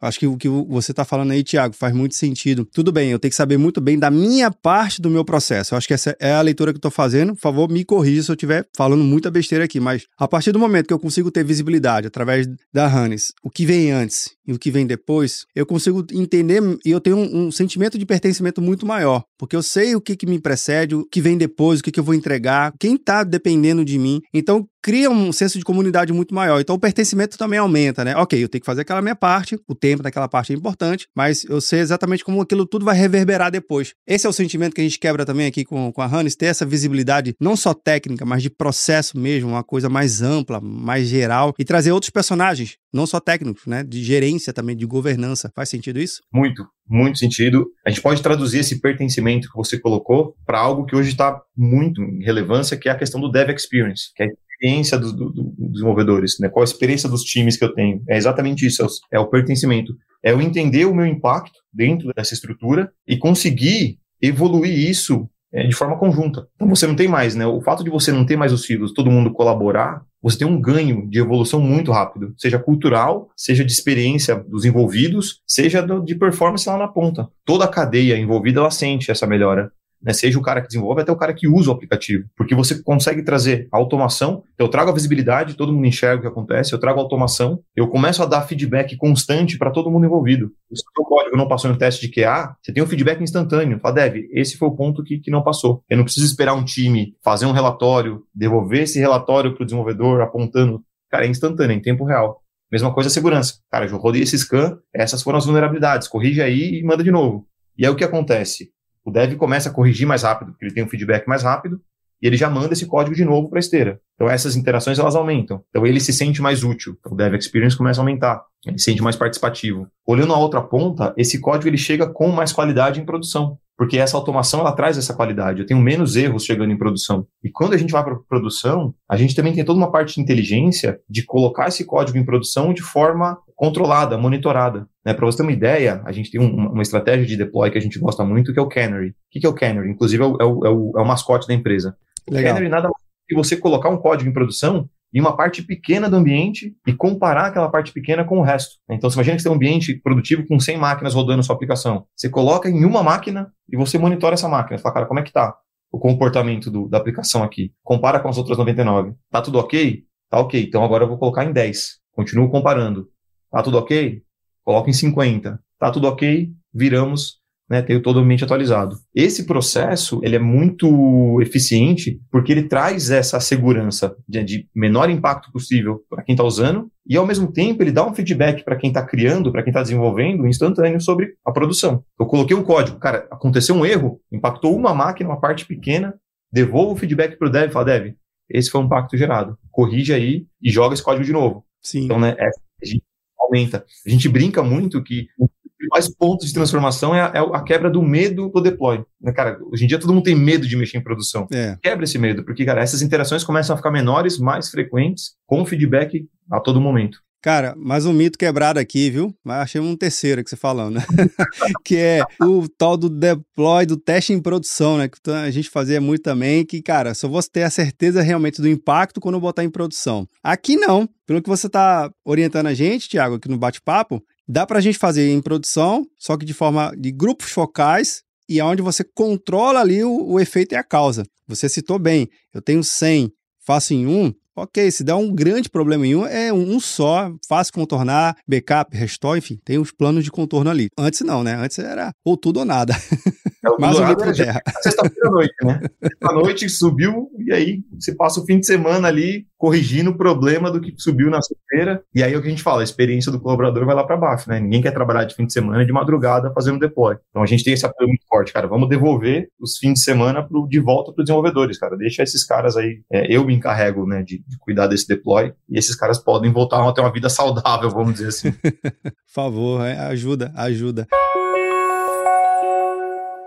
Acho 0.00 0.18
que 0.18 0.26
o 0.26 0.36
que 0.36 0.48
você 0.48 0.92
está 0.92 1.04
falando 1.04 1.32
aí, 1.32 1.42
Tiago, 1.42 1.74
faz 1.74 1.94
muito 1.94 2.14
sentido. 2.14 2.64
Tudo 2.72 2.92
bem, 2.92 3.10
eu 3.10 3.18
tenho 3.18 3.30
que 3.30 3.36
saber 3.36 3.56
muito 3.56 3.80
bem 3.80 3.98
da 3.98 4.10
minha 4.10 4.50
parte 4.50 5.02
do 5.02 5.10
meu 5.10 5.24
processo. 5.24 5.74
Eu 5.74 5.78
acho 5.78 5.88
que 5.88 5.94
essa 5.94 6.16
é 6.20 6.32
a 6.32 6.40
leitura 6.40 6.72
que 6.72 6.76
eu 6.76 6.78
estou 6.78 6.90
fazendo. 6.90 7.34
Por 7.34 7.40
favor, 7.40 7.70
me 7.70 7.84
corrija 7.84 8.22
se 8.22 8.30
eu 8.30 8.34
estiver 8.34 8.66
falando 8.76 9.02
muita 9.02 9.30
besteira 9.30 9.64
aqui. 9.64 9.80
Mas 9.80 10.06
a 10.16 10.28
partir 10.28 10.52
do 10.52 10.58
momento 10.58 10.86
que 10.86 10.94
eu 10.94 10.98
consigo 10.98 11.30
ter 11.30 11.44
visibilidade 11.44 12.06
através 12.06 12.46
da 12.72 12.86
Hannes, 12.86 13.32
o 13.42 13.50
que 13.50 13.66
vem 13.66 13.90
antes 13.90 14.30
e 14.46 14.52
o 14.52 14.58
que 14.58 14.70
vem 14.70 14.86
depois, 14.86 15.44
eu 15.54 15.66
consigo 15.66 16.04
entender 16.12 16.62
e 16.84 16.90
eu 16.90 17.00
tenho 17.00 17.16
um, 17.16 17.46
um 17.46 17.52
sentimento 17.52 17.98
de 17.98 18.06
pertencimento 18.06 18.62
muito 18.62 18.86
maior. 18.86 19.24
Porque 19.36 19.56
eu 19.56 19.62
sei 19.62 19.94
o 19.94 20.00
que, 20.00 20.16
que 20.16 20.26
me 20.26 20.40
precede, 20.40 20.94
o 20.94 21.04
que 21.04 21.20
vem 21.20 21.36
depois, 21.36 21.80
o 21.80 21.82
que, 21.82 21.90
que 21.90 22.00
eu 22.00 22.04
vou 22.04 22.14
entregar, 22.14 22.72
quem 22.78 22.94
está 22.94 23.24
dependendo 23.24 23.84
de 23.84 23.98
mim. 23.98 24.20
Então, 24.32 24.66
cria 24.82 25.10
um 25.10 25.32
senso 25.32 25.58
de 25.58 25.64
comunidade 25.64 26.12
muito 26.12 26.34
maior. 26.34 26.60
Então 26.60 26.76
o 26.76 26.78
pertencimento 26.78 27.36
também 27.36 27.58
aumenta, 27.58 28.04
né? 28.04 28.16
Ok, 28.16 28.42
eu 28.42 28.48
tenho 28.48 28.60
que 28.60 28.66
fazer 28.66 28.82
aquela 28.82 29.02
minha 29.02 29.16
parte, 29.16 29.58
o 29.68 29.74
tempo 29.74 29.87
daquela 29.96 30.28
parte 30.28 30.52
é 30.52 30.56
importante, 30.56 31.06
mas 31.16 31.44
eu 31.44 31.60
sei 31.60 31.80
exatamente 31.80 32.24
como 32.24 32.40
aquilo 32.40 32.66
tudo 32.66 32.84
vai 32.84 32.96
reverberar 32.96 33.50
depois. 33.50 33.94
Esse 34.06 34.26
é 34.26 34.30
o 34.30 34.32
sentimento 34.32 34.74
que 34.74 34.80
a 34.80 34.84
gente 34.84 34.98
quebra 34.98 35.24
também 35.24 35.46
aqui 35.46 35.64
com, 35.64 35.92
com 35.92 36.02
a 36.02 36.06
Hannes, 36.06 36.36
ter 36.36 36.46
essa 36.46 36.66
visibilidade 36.66 37.34
não 37.40 37.56
só 37.56 37.74
técnica, 37.74 38.24
mas 38.24 38.42
de 38.42 38.50
processo 38.50 39.18
mesmo, 39.18 39.50
uma 39.50 39.64
coisa 39.64 39.88
mais 39.88 40.22
ampla, 40.22 40.60
mais 40.60 41.08
geral, 41.08 41.54
e 41.58 41.64
trazer 41.64 41.92
outros 41.92 42.10
personagens, 42.10 42.76
não 42.92 43.06
só 43.06 43.20
técnicos, 43.20 43.66
né? 43.66 43.82
De 43.82 44.02
gerência 44.02 44.52
também, 44.52 44.76
de 44.76 44.86
governança. 44.86 45.50
Faz 45.54 45.68
sentido 45.68 45.98
isso? 45.98 46.20
Muito, 46.32 46.66
muito 46.88 47.18
sentido. 47.18 47.66
A 47.86 47.90
gente 47.90 48.02
pode 48.02 48.22
traduzir 48.22 48.58
esse 48.58 48.80
pertencimento 48.80 49.48
que 49.48 49.56
você 49.56 49.78
colocou 49.78 50.34
para 50.46 50.58
algo 50.58 50.86
que 50.86 50.96
hoje 50.96 51.10
está 51.10 51.40
muito 51.56 52.02
em 52.02 52.24
relevância, 52.24 52.76
que 52.76 52.88
é 52.88 52.92
a 52.92 52.98
questão 52.98 53.20
do 53.20 53.30
Dev 53.30 53.50
Experience, 53.50 54.10
que 54.14 54.22
é 54.22 54.28
experiência 54.58 54.98
dos 54.98 55.12
do, 55.12 55.30
do 55.30 55.54
desenvolvedores, 55.70 56.38
né? 56.40 56.48
qual 56.48 56.62
a 56.62 56.64
experiência 56.64 57.08
dos 57.08 57.22
times 57.22 57.56
que 57.56 57.64
eu 57.64 57.74
tenho. 57.74 58.02
É 58.08 58.16
exatamente 58.16 58.66
isso, 58.66 58.82
é 58.82 58.86
o, 58.86 58.88
é 59.12 59.18
o 59.20 59.26
pertencimento. 59.26 59.94
É 60.22 60.32
eu 60.32 60.40
entender 60.40 60.84
o 60.84 60.94
meu 60.94 61.06
impacto 61.06 61.58
dentro 61.72 62.12
dessa 62.14 62.34
estrutura 62.34 62.90
e 63.06 63.16
conseguir 63.16 63.98
evoluir 64.20 64.76
isso 64.88 65.28
é, 65.52 65.66
de 65.66 65.74
forma 65.74 65.98
conjunta. 65.98 66.46
Então 66.54 66.68
você 66.68 66.86
não 66.86 66.94
tem 66.94 67.08
mais, 67.08 67.34
né? 67.34 67.46
O 67.46 67.60
fato 67.60 67.82
de 67.82 67.90
você 67.90 68.12
não 68.12 68.26
ter 68.26 68.36
mais 68.36 68.52
os 68.52 68.62
silos, 68.64 68.92
todo 68.92 69.10
mundo 69.10 69.32
colaborar, 69.32 70.02
você 70.20 70.38
tem 70.38 70.46
um 70.46 70.60
ganho 70.60 71.08
de 71.08 71.20
evolução 71.20 71.60
muito 71.60 71.92
rápido, 71.92 72.34
seja 72.36 72.58
cultural, 72.58 73.30
seja 73.36 73.64
de 73.64 73.72
experiência 73.72 74.34
dos 74.34 74.64
envolvidos, 74.64 75.40
seja 75.46 75.80
do, 75.80 76.04
de 76.04 76.16
performance 76.16 76.68
lá 76.68 76.76
na 76.76 76.88
ponta. 76.88 77.28
Toda 77.44 77.64
a 77.64 77.68
cadeia 77.68 78.18
envolvida 78.18 78.60
ela 78.60 78.70
sente 78.70 79.10
essa 79.10 79.26
melhora 79.26 79.70
né, 80.02 80.12
seja 80.12 80.38
o 80.38 80.42
cara 80.42 80.60
que 80.60 80.68
desenvolve 80.68 81.02
até 81.02 81.12
o 81.12 81.16
cara 81.16 81.34
que 81.34 81.48
usa 81.48 81.70
o 81.70 81.72
aplicativo, 81.72 82.28
porque 82.36 82.54
você 82.54 82.82
consegue 82.82 83.22
trazer 83.22 83.68
automação. 83.72 84.42
Eu 84.58 84.68
trago 84.68 84.90
a 84.90 84.94
visibilidade, 84.94 85.54
todo 85.54 85.72
mundo 85.72 85.86
enxerga 85.86 86.18
o 86.18 86.20
que 86.22 86.26
acontece, 86.26 86.72
eu 86.72 86.78
trago 86.78 87.00
automação, 87.00 87.60
eu 87.74 87.88
começo 87.88 88.22
a 88.22 88.26
dar 88.26 88.42
feedback 88.42 88.96
constante 88.96 89.58
para 89.58 89.70
todo 89.70 89.90
mundo 89.90 90.06
envolvido. 90.06 90.50
Se 90.72 90.82
o 90.98 91.04
código 91.04 91.36
não 91.36 91.48
passou 91.48 91.70
um 91.70 91.76
teste 91.76 92.06
de 92.06 92.12
QA, 92.12 92.54
você 92.62 92.72
tem 92.72 92.82
um 92.82 92.86
feedback 92.86 93.22
instantâneo. 93.22 93.78
Fala, 93.80 93.94
Dev, 93.94 94.28
esse 94.32 94.56
foi 94.56 94.68
o 94.68 94.76
ponto 94.76 95.02
que, 95.02 95.18
que 95.18 95.30
não 95.30 95.42
passou. 95.42 95.82
Eu 95.88 95.96
não 95.96 96.04
preciso 96.04 96.26
esperar 96.26 96.54
um 96.54 96.64
time 96.64 97.14
fazer 97.22 97.46
um 97.46 97.52
relatório, 97.52 98.22
devolver 98.34 98.82
esse 98.82 98.98
relatório 98.98 99.54
para 99.54 99.62
o 99.62 99.66
desenvolvedor 99.66 100.20
apontando. 100.20 100.82
Cara, 101.10 101.26
é 101.26 101.28
instantâneo, 101.28 101.74
em 101.74 101.80
tempo 101.80 102.04
real. 102.04 102.42
Mesma 102.70 102.92
coisa 102.92 103.08
a 103.08 103.12
segurança. 103.12 103.54
Cara, 103.70 103.86
eu 103.86 103.96
rodei 103.96 104.22
esse 104.22 104.38
scan, 104.38 104.78
essas 104.94 105.22
foram 105.22 105.38
as 105.38 105.46
vulnerabilidades, 105.46 106.06
corrige 106.06 106.42
aí 106.42 106.78
e 106.78 106.82
manda 106.84 107.02
de 107.02 107.10
novo. 107.10 107.46
E 107.76 107.86
aí 107.86 107.90
o 107.90 107.96
que 107.96 108.04
acontece? 108.04 108.70
O 109.08 109.10
dev 109.10 109.36
começa 109.36 109.70
a 109.70 109.72
corrigir 109.72 110.06
mais 110.06 110.22
rápido, 110.22 110.52
porque 110.52 110.66
ele 110.66 110.74
tem 110.74 110.84
um 110.84 110.88
feedback 110.88 111.26
mais 111.26 111.42
rápido, 111.42 111.80
e 112.20 112.26
ele 112.26 112.36
já 112.36 112.50
manda 112.50 112.74
esse 112.74 112.84
código 112.84 113.16
de 113.16 113.24
novo 113.24 113.48
para 113.48 113.58
a 113.58 113.60
esteira. 113.60 113.98
Então 114.14 114.28
essas 114.28 114.54
interações 114.54 114.98
elas 114.98 115.16
aumentam. 115.16 115.62
Então 115.70 115.86
ele 115.86 115.98
se 115.98 116.12
sente 116.12 116.42
mais 116.42 116.62
útil. 116.62 116.94
O 117.06 117.14
dev 117.14 117.34
experience 117.34 117.74
começa 117.74 118.00
a 118.00 118.02
aumentar. 118.02 118.42
Ele 118.66 118.76
se 118.76 118.84
sente 118.84 119.00
mais 119.00 119.16
participativo. 119.16 119.88
Olhando 120.06 120.34
a 120.34 120.38
outra 120.38 120.60
ponta, 120.60 121.14
esse 121.16 121.40
código 121.40 121.70
ele 121.70 121.78
chega 121.78 122.06
com 122.06 122.28
mais 122.28 122.52
qualidade 122.52 123.00
em 123.00 123.04
produção, 123.06 123.56
porque 123.78 123.96
essa 123.96 124.14
automação 124.14 124.60
ela 124.60 124.72
traz 124.72 124.98
essa 124.98 125.14
qualidade. 125.14 125.60
Eu 125.60 125.66
tenho 125.66 125.80
menos 125.80 126.14
erros 126.14 126.44
chegando 126.44 126.70
em 126.70 126.76
produção. 126.76 127.26
E 127.42 127.48
quando 127.48 127.72
a 127.72 127.78
gente 127.78 127.92
vai 127.92 128.04
para 128.04 128.16
produção, 128.28 128.92
a 129.08 129.16
gente 129.16 129.34
também 129.34 129.54
tem 129.54 129.64
toda 129.64 129.78
uma 129.78 129.90
parte 129.90 130.16
de 130.16 130.20
inteligência 130.20 131.00
de 131.08 131.24
colocar 131.24 131.68
esse 131.68 131.86
código 131.86 132.18
em 132.18 132.24
produção 132.26 132.74
de 132.74 132.82
forma 132.82 133.38
controlada, 133.56 134.18
monitorada. 134.18 134.86
Né? 135.08 135.14
Para 135.14 135.24
você 135.24 135.38
ter 135.38 135.42
uma 135.42 135.52
ideia, 135.52 136.02
a 136.04 136.12
gente 136.12 136.30
tem 136.30 136.38
um, 136.38 136.68
uma 136.68 136.82
estratégia 136.82 137.24
de 137.24 137.34
deploy 137.34 137.70
que 137.70 137.78
a 137.78 137.80
gente 137.80 137.98
gosta 137.98 138.22
muito, 138.26 138.52
que 138.52 138.58
é 138.58 138.62
o 138.62 138.68
Canary. 138.68 139.08
O 139.08 139.14
que 139.30 139.46
é 139.46 139.48
o 139.48 139.54
Canary? 139.54 139.90
Inclusive, 139.90 140.22
é 140.22 140.26
o, 140.26 140.36
é 140.36 140.44
o, 140.44 140.98
é 140.98 141.00
o 141.00 141.06
mascote 141.06 141.48
da 141.48 141.54
empresa. 141.54 141.96
O 142.28 142.34
Legal. 142.34 142.52
Canary 142.52 142.68
nada 142.68 142.88
mais 142.88 143.08
que 143.26 143.34
você 143.34 143.56
colocar 143.56 143.88
um 143.88 143.96
código 143.96 144.28
em 144.28 144.32
produção 144.34 144.86
em 145.14 145.20
uma 145.20 145.34
parte 145.34 145.62
pequena 145.62 146.10
do 146.10 146.16
ambiente 146.16 146.76
e 146.86 146.92
comparar 146.92 147.46
aquela 147.46 147.70
parte 147.70 147.90
pequena 147.90 148.22
com 148.22 148.38
o 148.38 148.42
resto. 148.42 148.76
Então, 148.90 149.08
você 149.08 149.16
imagina 149.16 149.36
que 149.36 149.42
você 149.42 149.48
tem 149.48 149.52
um 149.52 149.56
ambiente 149.56 149.94
produtivo 149.94 150.46
com 150.46 150.60
100 150.60 150.76
máquinas 150.76 151.14
rodando 151.14 151.42
sua 151.42 151.54
aplicação. 151.54 152.04
Você 152.14 152.28
coloca 152.28 152.68
em 152.68 152.84
uma 152.84 153.02
máquina 153.02 153.50
e 153.66 153.78
você 153.78 153.96
monitora 153.96 154.34
essa 154.34 154.46
máquina. 154.46 154.76
Você 154.76 154.82
fala, 154.82 154.94
cara, 154.94 155.06
como 155.06 155.20
é 155.20 155.22
que 155.22 155.32
tá 155.32 155.56
o 155.90 155.98
comportamento 155.98 156.70
do, 156.70 156.86
da 156.86 156.98
aplicação 156.98 157.42
aqui? 157.42 157.72
Compara 157.82 158.20
com 158.20 158.28
as 158.28 158.36
outras 158.36 158.58
99. 158.58 159.14
Tá 159.30 159.40
tudo 159.40 159.58
ok? 159.58 160.04
Tá 160.28 160.38
ok. 160.38 160.62
Então, 160.62 160.84
agora 160.84 161.04
eu 161.04 161.08
vou 161.08 161.16
colocar 161.16 161.46
em 161.46 161.52
10. 161.52 161.98
Continuo 162.12 162.50
comparando. 162.50 163.08
Tá 163.50 163.62
tudo 163.62 163.78
ok? 163.78 164.22
Coloca 164.68 164.90
em 164.90 164.92
50. 164.92 165.58
Tá 165.80 165.90
tudo 165.90 166.08
ok? 166.08 166.50
Viramos, 166.74 167.36
né, 167.70 167.80
tenho 167.80 168.02
todo 168.02 168.16
o 168.16 168.18
ambiente 168.18 168.44
atualizado. 168.44 168.98
Esse 169.14 169.46
processo, 169.46 170.20
ele 170.22 170.36
é 170.36 170.38
muito 170.38 171.40
eficiente 171.40 172.20
porque 172.30 172.52
ele 172.52 172.64
traz 172.64 173.10
essa 173.10 173.40
segurança 173.40 174.14
de, 174.28 174.44
de 174.44 174.68
menor 174.74 175.08
impacto 175.08 175.50
possível 175.50 176.02
para 176.10 176.22
quem 176.22 176.34
está 176.34 176.44
usando 176.44 176.90
e, 177.06 177.16
ao 177.16 177.26
mesmo 177.26 177.50
tempo, 177.50 177.82
ele 177.82 177.90
dá 177.90 178.06
um 178.06 178.14
feedback 178.14 178.62
para 178.62 178.76
quem 178.76 178.88
está 178.88 179.02
criando, 179.02 179.50
para 179.50 179.62
quem 179.62 179.70
está 179.70 179.80
desenvolvendo, 179.80 180.46
instantâneo 180.46 181.00
sobre 181.00 181.32
a 181.46 181.50
produção. 181.50 182.04
Eu 182.20 182.26
coloquei 182.26 182.54
um 182.54 182.62
código, 182.62 182.98
cara, 182.98 183.26
aconteceu 183.30 183.74
um 183.74 183.86
erro, 183.86 184.20
impactou 184.30 184.76
uma 184.76 184.92
máquina, 184.92 185.30
uma 185.30 185.40
parte 185.40 185.64
pequena, 185.64 186.14
devolvo 186.52 186.92
o 186.92 186.96
feedback 186.96 187.38
para 187.38 187.48
o 187.48 187.50
dev 187.50 187.70
e 187.70 187.72
falo, 187.72 187.86
dev, 187.86 188.12
esse 188.50 188.68
foi 188.68 188.82
um 188.82 188.84
impacto 188.84 189.16
gerado. 189.16 189.56
Corrige 189.70 190.12
aí 190.12 190.46
e 190.60 190.70
joga 190.70 190.92
esse 190.92 191.02
código 191.02 191.24
de 191.24 191.32
novo. 191.32 191.64
Sim. 191.80 192.04
Então, 192.04 192.20
né, 192.20 192.36
é, 192.38 192.48
a 192.48 192.84
gente 192.84 193.07
aumenta. 193.48 193.84
A 194.06 194.10
gente 194.10 194.28
brinca 194.28 194.62
muito 194.62 195.02
que 195.02 195.28
o 195.38 195.48
principais 195.78 196.08
pontos 196.08 196.48
de 196.48 196.52
transformação 196.52 197.14
é 197.14 197.20
a, 197.20 197.32
é 197.34 197.38
a, 197.38 197.62
quebra 197.62 197.88
do 197.88 198.02
medo 198.02 198.50
do 198.50 198.60
deploy. 198.60 199.04
Né, 199.20 199.32
cara, 199.32 199.58
hoje 199.70 199.84
em 199.84 199.86
dia 199.86 199.98
todo 199.98 200.12
mundo 200.12 200.24
tem 200.24 200.34
medo 200.34 200.66
de 200.66 200.76
mexer 200.76 200.98
em 200.98 201.02
produção. 201.02 201.46
É. 201.52 201.78
Quebra 201.80 202.04
esse 202.04 202.18
medo, 202.18 202.44
porque, 202.44 202.64
cara, 202.64 202.82
essas 202.82 203.00
interações 203.00 203.44
começam 203.44 203.74
a 203.74 203.76
ficar 203.76 203.90
menores, 203.90 204.38
mais 204.38 204.68
frequentes, 204.68 205.36
com 205.46 205.64
feedback 205.64 206.28
a 206.50 206.60
todo 206.60 206.80
momento. 206.80 207.20
Cara, 207.40 207.72
mais 207.76 208.04
um 208.04 208.12
mito 208.12 208.36
quebrado 208.36 208.80
aqui, 208.80 209.10
viu? 209.10 209.32
Mas 209.44 209.62
achei 209.62 209.80
um 209.80 209.96
terceiro 209.96 210.42
que 210.42 210.50
você 210.50 210.56
falando, 210.56 210.96
né? 210.96 211.06
que 211.84 211.96
é 211.96 212.20
o 212.42 212.68
tal 212.68 212.96
do 212.96 213.08
deploy, 213.08 213.86
do 213.86 213.96
teste 213.96 214.32
em 214.32 214.40
produção, 214.40 214.98
né? 214.98 215.08
Que 215.08 215.30
a 215.30 215.50
gente 215.50 215.70
fazia 215.70 216.00
muito 216.00 216.22
também, 216.22 216.66
que, 216.66 216.82
cara, 216.82 217.14
só 217.14 217.28
vou 217.28 217.40
ter 217.44 217.62
a 217.62 217.70
certeza 217.70 218.22
realmente 218.22 218.60
do 218.60 218.68
impacto 218.68 219.20
quando 219.20 219.38
botar 219.38 219.62
em 219.62 219.70
produção. 219.70 220.28
Aqui 220.42 220.76
não. 220.76 221.08
Pelo 221.26 221.40
que 221.40 221.48
você 221.48 221.68
está 221.68 222.10
orientando 222.24 222.66
a 222.66 222.74
gente, 222.74 223.08
Thiago, 223.08 223.36
aqui 223.36 223.48
no 223.48 223.56
bate-papo, 223.56 224.20
dá 224.48 224.66
para 224.66 224.78
a 224.78 224.82
gente 224.82 224.98
fazer 224.98 225.30
em 225.30 225.40
produção, 225.40 226.04
só 226.18 226.36
que 226.36 226.44
de 226.44 226.52
forma 226.52 226.92
de 226.98 227.12
grupos 227.12 227.52
focais 227.52 228.24
e 228.48 228.58
aonde 228.58 228.82
você 228.82 229.04
controla 229.04 229.80
ali 229.80 230.02
o, 230.02 230.26
o 230.26 230.40
efeito 230.40 230.72
e 230.72 230.76
a 230.76 230.82
causa. 230.82 231.22
Você 231.46 231.68
citou 231.68 232.00
bem, 232.00 232.28
eu 232.52 232.60
tenho 232.60 232.82
100, 232.82 233.30
faço 233.64 233.94
em 233.94 234.06
um, 234.08 234.34
Ok, 234.60 234.90
se 234.90 235.04
der 235.04 235.14
um 235.14 235.32
grande 235.32 235.68
problema 235.68 236.04
em 236.04 236.16
um, 236.16 236.26
é 236.26 236.52
um 236.52 236.80
só, 236.80 237.32
fácil 237.48 237.72
contornar, 237.72 238.36
backup, 238.44 238.96
restore, 238.96 239.38
enfim, 239.38 239.56
tem 239.64 239.78
os 239.78 239.92
planos 239.92 240.24
de 240.24 240.32
contorno 240.32 240.68
ali. 240.68 240.88
Antes 240.98 241.20
não, 241.20 241.44
né? 241.44 241.54
Antes 241.54 241.78
era 241.78 242.10
ou 242.24 242.36
tudo 242.36 242.58
ou 242.58 242.64
nada. 242.64 242.92
É, 243.64 243.80
Mais 243.80 243.98
um 243.98 244.06
litro 244.06 244.34
terra. 244.34 244.62
Sexta-feira 244.82 245.28
à 245.28 245.30
noite, 245.30 245.54
né? 245.62 245.80
Sexta 246.02 246.32
noite 246.32 246.68
subiu 246.68 247.28
e 247.38 247.52
aí 247.52 247.80
você 247.98 248.14
passa 248.14 248.40
o 248.40 248.44
fim 248.44 248.60
de 248.60 248.66
semana 248.66 249.08
ali 249.08 249.46
corrigindo 249.56 250.10
o 250.10 250.16
problema 250.16 250.70
do 250.70 250.80
que 250.80 250.94
subiu 250.96 251.28
na 251.28 251.42
sexta-feira. 251.42 252.02
E 252.14 252.22
aí 252.22 252.32
é 252.32 252.36
o 252.36 252.40
que 252.40 252.46
a 252.46 252.50
gente 252.50 252.62
fala, 252.62 252.80
a 252.80 252.84
experiência 252.84 253.32
do 253.32 253.40
colaborador 253.40 253.84
vai 253.84 253.94
lá 253.94 254.04
para 254.04 254.16
baixo, 254.16 254.48
né? 254.48 254.60
Ninguém 254.60 254.80
quer 254.80 254.92
trabalhar 254.92 255.24
de 255.24 255.34
fim 255.34 255.44
de 255.44 255.52
semana 255.52 255.84
de 255.84 255.92
madrugada 255.92 256.52
fazendo 256.52 256.78
deploy. 256.78 257.16
Então 257.30 257.42
a 257.42 257.46
gente 257.46 257.64
tem 257.64 257.74
esse 257.74 257.84
apoio 257.84 258.08
muito 258.08 258.24
forte, 258.28 258.52
cara. 258.52 258.68
Vamos 258.68 258.88
devolver 258.88 259.48
os 259.60 259.76
fins 259.76 259.94
de 259.94 260.00
semana 260.00 260.46
pro, 260.46 260.68
de 260.68 260.78
volta 260.78 261.12
para 261.12 261.22
os 261.22 261.26
desenvolvedores, 261.26 261.78
cara. 261.78 261.96
Deixa 261.96 262.22
esses 262.22 262.44
caras 262.44 262.76
aí. 262.76 263.00
É, 263.12 263.34
eu 263.34 263.44
me 263.44 263.54
encarrego, 263.54 264.06
né, 264.06 264.22
de, 264.22 264.38
de, 264.46 264.58
cuidar 264.58 264.86
desse 264.86 265.08
deploy 265.08 265.52
e 265.68 265.76
esses 265.76 265.96
caras 265.96 266.18
podem 266.18 266.52
voltar 266.52 266.86
a 266.86 266.92
ter 266.92 267.00
uma 267.00 267.12
vida 267.12 267.28
saudável, 267.28 267.90
vamos 267.90 268.12
dizer 268.14 268.28
assim. 268.28 268.52
Por 268.62 269.34
favor, 269.34 269.84
é, 269.84 269.98
ajuda, 269.98 270.52
ajuda 270.54 271.08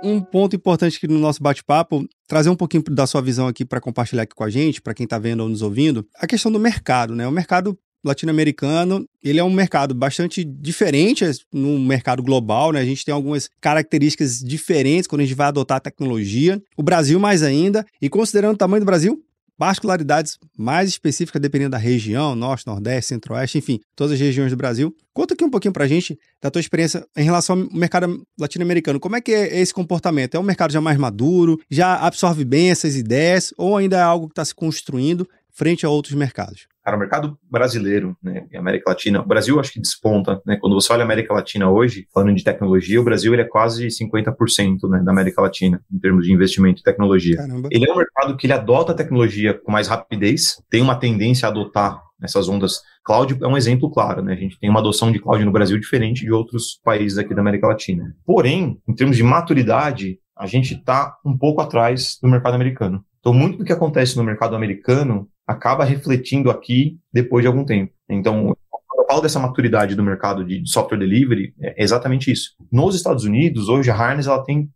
um 0.03 0.21
ponto 0.21 0.55
importante 0.55 0.97
aqui 0.97 1.07
no 1.07 1.19
nosso 1.19 1.41
bate-papo, 1.41 2.05
trazer 2.27 2.49
um 2.49 2.55
pouquinho 2.55 2.83
da 2.83 3.05
sua 3.05 3.21
visão 3.21 3.47
aqui 3.47 3.63
para 3.63 3.79
compartilhar 3.79 4.23
aqui 4.23 4.35
com 4.35 4.43
a 4.43 4.49
gente, 4.49 4.81
para 4.81 4.93
quem 4.93 5.03
está 5.03 5.19
vendo 5.19 5.41
ou 5.41 5.49
nos 5.49 5.61
ouvindo, 5.61 6.05
a 6.15 6.27
questão 6.27 6.51
do 6.51 6.59
mercado, 6.59 7.15
né? 7.15 7.27
O 7.27 7.31
mercado 7.31 7.77
latino-americano, 8.03 9.05
ele 9.23 9.39
é 9.39 9.43
um 9.43 9.51
mercado 9.51 9.93
bastante 9.93 10.43
diferente 10.43 11.23
no 11.53 11.79
mercado 11.79 12.23
global, 12.23 12.71
né? 12.71 12.79
A 12.79 12.85
gente 12.85 13.05
tem 13.05 13.13
algumas 13.13 13.49
características 13.61 14.39
diferentes 14.39 15.07
quando 15.07 15.21
a 15.21 15.25
gente 15.25 15.35
vai 15.35 15.47
adotar 15.47 15.77
a 15.77 15.81
tecnologia. 15.81 16.61
O 16.75 16.81
Brasil 16.81 17.19
mais 17.19 17.43
ainda, 17.43 17.85
e 18.01 18.09
considerando 18.09 18.55
o 18.55 18.57
tamanho 18.57 18.81
do 18.81 18.87
Brasil, 18.87 19.23
particularidades 19.61 20.39
mais 20.57 20.89
específicas 20.89 21.39
dependendo 21.39 21.69
da 21.69 21.77
região, 21.77 22.33
norte, 22.33 22.65
nordeste, 22.65 23.09
centro-oeste, 23.09 23.59
enfim, 23.59 23.79
todas 23.95 24.13
as 24.13 24.19
regiões 24.19 24.49
do 24.49 24.57
Brasil. 24.57 24.91
Conta 25.13 25.35
aqui 25.35 25.43
um 25.43 25.51
pouquinho 25.51 25.71
pra 25.71 25.85
gente 25.85 26.17
da 26.41 26.49
tua 26.49 26.59
experiência 26.59 27.05
em 27.15 27.23
relação 27.23 27.55
ao 27.55 27.71
mercado 27.71 28.25
latino-americano. 28.39 28.99
Como 28.99 29.15
é 29.15 29.21
que 29.21 29.31
é 29.31 29.59
esse 29.59 29.71
comportamento? 29.71 30.33
É 30.33 30.39
um 30.39 30.43
mercado 30.43 30.73
já 30.73 30.81
mais 30.81 30.97
maduro, 30.97 31.61
já 31.69 31.93
absorve 31.97 32.43
bem 32.43 32.71
essas 32.71 32.95
ideias 32.95 33.53
ou 33.55 33.77
ainda 33.77 33.97
é 33.97 34.01
algo 34.01 34.29
que 34.29 34.31
está 34.31 34.43
se 34.43 34.55
construindo 34.55 35.29
frente 35.51 35.85
a 35.85 35.89
outros 35.91 36.15
mercados? 36.15 36.65
Cara, 36.83 36.97
o 36.97 36.99
mercado 36.99 37.37
brasileiro, 37.49 38.17
né, 38.23 38.47
e 38.51 38.57
América 38.57 38.89
Latina, 38.89 39.21
o 39.21 39.27
Brasil 39.27 39.59
acho 39.59 39.73
que 39.73 39.79
desponta, 39.79 40.41
né, 40.45 40.57
quando 40.59 40.73
você 40.73 40.91
olha 40.91 41.03
a 41.03 41.05
América 41.05 41.33
Latina 41.33 41.69
hoje, 41.69 42.07
falando 42.13 42.35
de 42.35 42.43
tecnologia, 42.43 42.99
o 42.99 43.03
Brasil 43.03 43.33
ele 43.33 43.43
é 43.43 43.47
quase 43.47 43.87
50%, 43.87 44.89
né, 44.89 45.01
da 45.03 45.11
América 45.11 45.41
Latina, 45.41 45.81
em 45.91 45.99
termos 45.99 46.25
de 46.25 46.33
investimento 46.33 46.79
em 46.79 46.83
tecnologia. 46.83 47.37
Caramba. 47.37 47.69
Ele 47.71 47.87
é 47.87 47.93
um 47.93 47.97
mercado 47.97 48.35
que 48.35 48.47
ele 48.47 48.53
adota 48.53 48.93
a 48.93 48.95
tecnologia 48.95 49.53
com 49.53 49.71
mais 49.71 49.87
rapidez, 49.87 50.61
tem 50.69 50.81
uma 50.81 50.95
tendência 50.95 51.47
a 51.47 51.51
adotar 51.51 52.01
essas 52.21 52.47
ondas. 52.47 52.81
Cloud 53.03 53.37
é 53.41 53.47
um 53.47 53.57
exemplo 53.57 53.89
claro, 53.89 54.21
né? 54.21 54.33
A 54.33 54.37
gente 54.37 54.59
tem 54.59 54.69
uma 54.69 54.79
adoção 54.79 55.11
de 55.11 55.19
cloud 55.19 55.43
no 55.43 55.51
Brasil 55.51 55.79
diferente 55.79 56.23
de 56.23 56.31
outros 56.31 56.79
países 56.83 57.17
aqui 57.17 57.33
da 57.33 57.41
América 57.41 57.67
Latina. 57.67 58.15
Porém, 58.25 58.79
em 58.87 58.93
termos 58.93 59.17
de 59.17 59.23
maturidade, 59.23 60.19
a 60.37 60.45
gente 60.45 60.75
está 60.75 61.17
um 61.25 61.37
pouco 61.37 61.61
atrás 61.61 62.17
do 62.21 62.29
mercado 62.29 62.53
americano. 62.53 63.03
Então, 63.19 63.33
muito 63.33 63.59
do 63.59 63.63
que 63.63 63.73
acontece 63.73 64.17
no 64.17 64.23
mercado 64.23 64.55
americano 64.55 65.27
acaba 65.51 65.83
refletindo 65.83 66.49
aqui 66.49 66.97
depois 67.11 67.43
de 67.43 67.47
algum 67.47 67.65
tempo. 67.65 67.93
Então, 68.09 68.55
quando 68.69 69.03
eu 69.03 69.07
falo 69.07 69.21
dessa 69.21 69.39
maturidade 69.39 69.95
do 69.95 70.03
mercado 70.03 70.43
de 70.45 70.63
software 70.65 70.97
delivery, 70.97 71.53
é 71.59 71.83
exatamente 71.83 72.31
isso. 72.31 72.51
Nos 72.71 72.95
Estados 72.95 73.23
Unidos, 73.23 73.69
hoje 73.69 73.89
a 73.89 73.95
Harness 73.95 74.27
ela 74.27 74.43
tem 74.43 74.69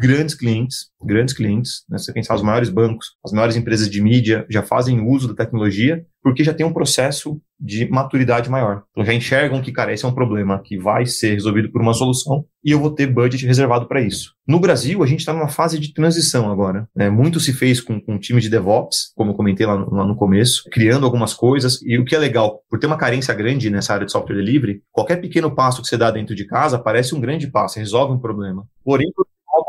grandes 0.00 0.34
clientes, 0.34 0.90
grandes 1.02 1.34
clientes, 1.34 1.84
né? 1.88 1.98
você 1.98 2.12
pensar 2.12 2.34
os 2.34 2.42
maiores 2.42 2.68
bancos, 2.68 3.16
as 3.24 3.32
maiores 3.32 3.56
empresas 3.56 3.88
de 3.90 4.02
mídia 4.02 4.46
já 4.50 4.62
fazem 4.62 5.00
uso 5.00 5.28
da 5.28 5.34
tecnologia 5.34 6.04
porque 6.22 6.44
já 6.44 6.52
tem 6.52 6.66
um 6.66 6.72
processo 6.72 7.40
de 7.58 7.88
maturidade 7.88 8.50
maior. 8.50 8.82
Então 8.90 9.04
já 9.04 9.12
enxergam 9.12 9.60
que, 9.60 9.72
cara, 9.72 9.92
esse 9.92 10.04
é 10.04 10.08
um 10.08 10.14
problema 10.14 10.60
que 10.62 10.78
vai 10.78 11.06
ser 11.06 11.32
resolvido 11.32 11.70
por 11.70 11.80
uma 11.80 11.94
solução 11.94 12.44
e 12.64 12.70
eu 12.70 12.80
vou 12.80 12.90
ter 12.90 13.06
budget 13.06 13.44
reservado 13.46 13.86
para 13.86 14.02
isso. 14.02 14.34
No 14.46 14.60
Brasil, 14.60 15.02
a 15.02 15.06
gente 15.06 15.20
está 15.20 15.32
numa 15.32 15.48
fase 15.48 15.78
de 15.78 15.92
transição 15.92 16.50
agora. 16.50 16.88
Né? 16.94 17.08
Muito 17.08 17.40
se 17.40 17.52
fez 17.52 17.80
com, 17.80 18.00
com 18.00 18.16
o 18.16 18.18
time 18.18 18.40
de 18.40 18.50
DevOps, 18.50 19.12
como 19.14 19.30
eu 19.30 19.34
comentei 19.34 19.66
lá 19.66 19.76
no, 19.76 19.94
lá 19.94 20.06
no 20.06 20.16
começo, 20.16 20.64
criando 20.70 21.04
algumas 21.04 21.32
coisas. 21.32 21.80
E 21.82 21.98
o 21.98 22.04
que 22.04 22.14
é 22.14 22.18
legal, 22.18 22.60
por 22.68 22.78
ter 22.78 22.86
uma 22.86 22.98
carência 22.98 23.32
grande 23.34 23.70
nessa 23.70 23.94
área 23.94 24.06
de 24.06 24.12
software 24.12 24.36
delivery, 24.36 24.82
qualquer 24.90 25.16
pequeno 25.16 25.54
passo 25.54 25.82
que 25.82 25.88
você 25.88 25.96
dá 25.96 26.10
dentro 26.10 26.34
de 26.34 26.46
casa 26.46 26.78
parece 26.78 27.14
um 27.14 27.20
grande 27.20 27.46
passo, 27.46 27.78
resolve 27.78 28.14
um 28.14 28.18
problema. 28.18 28.66
Porém, 28.84 29.10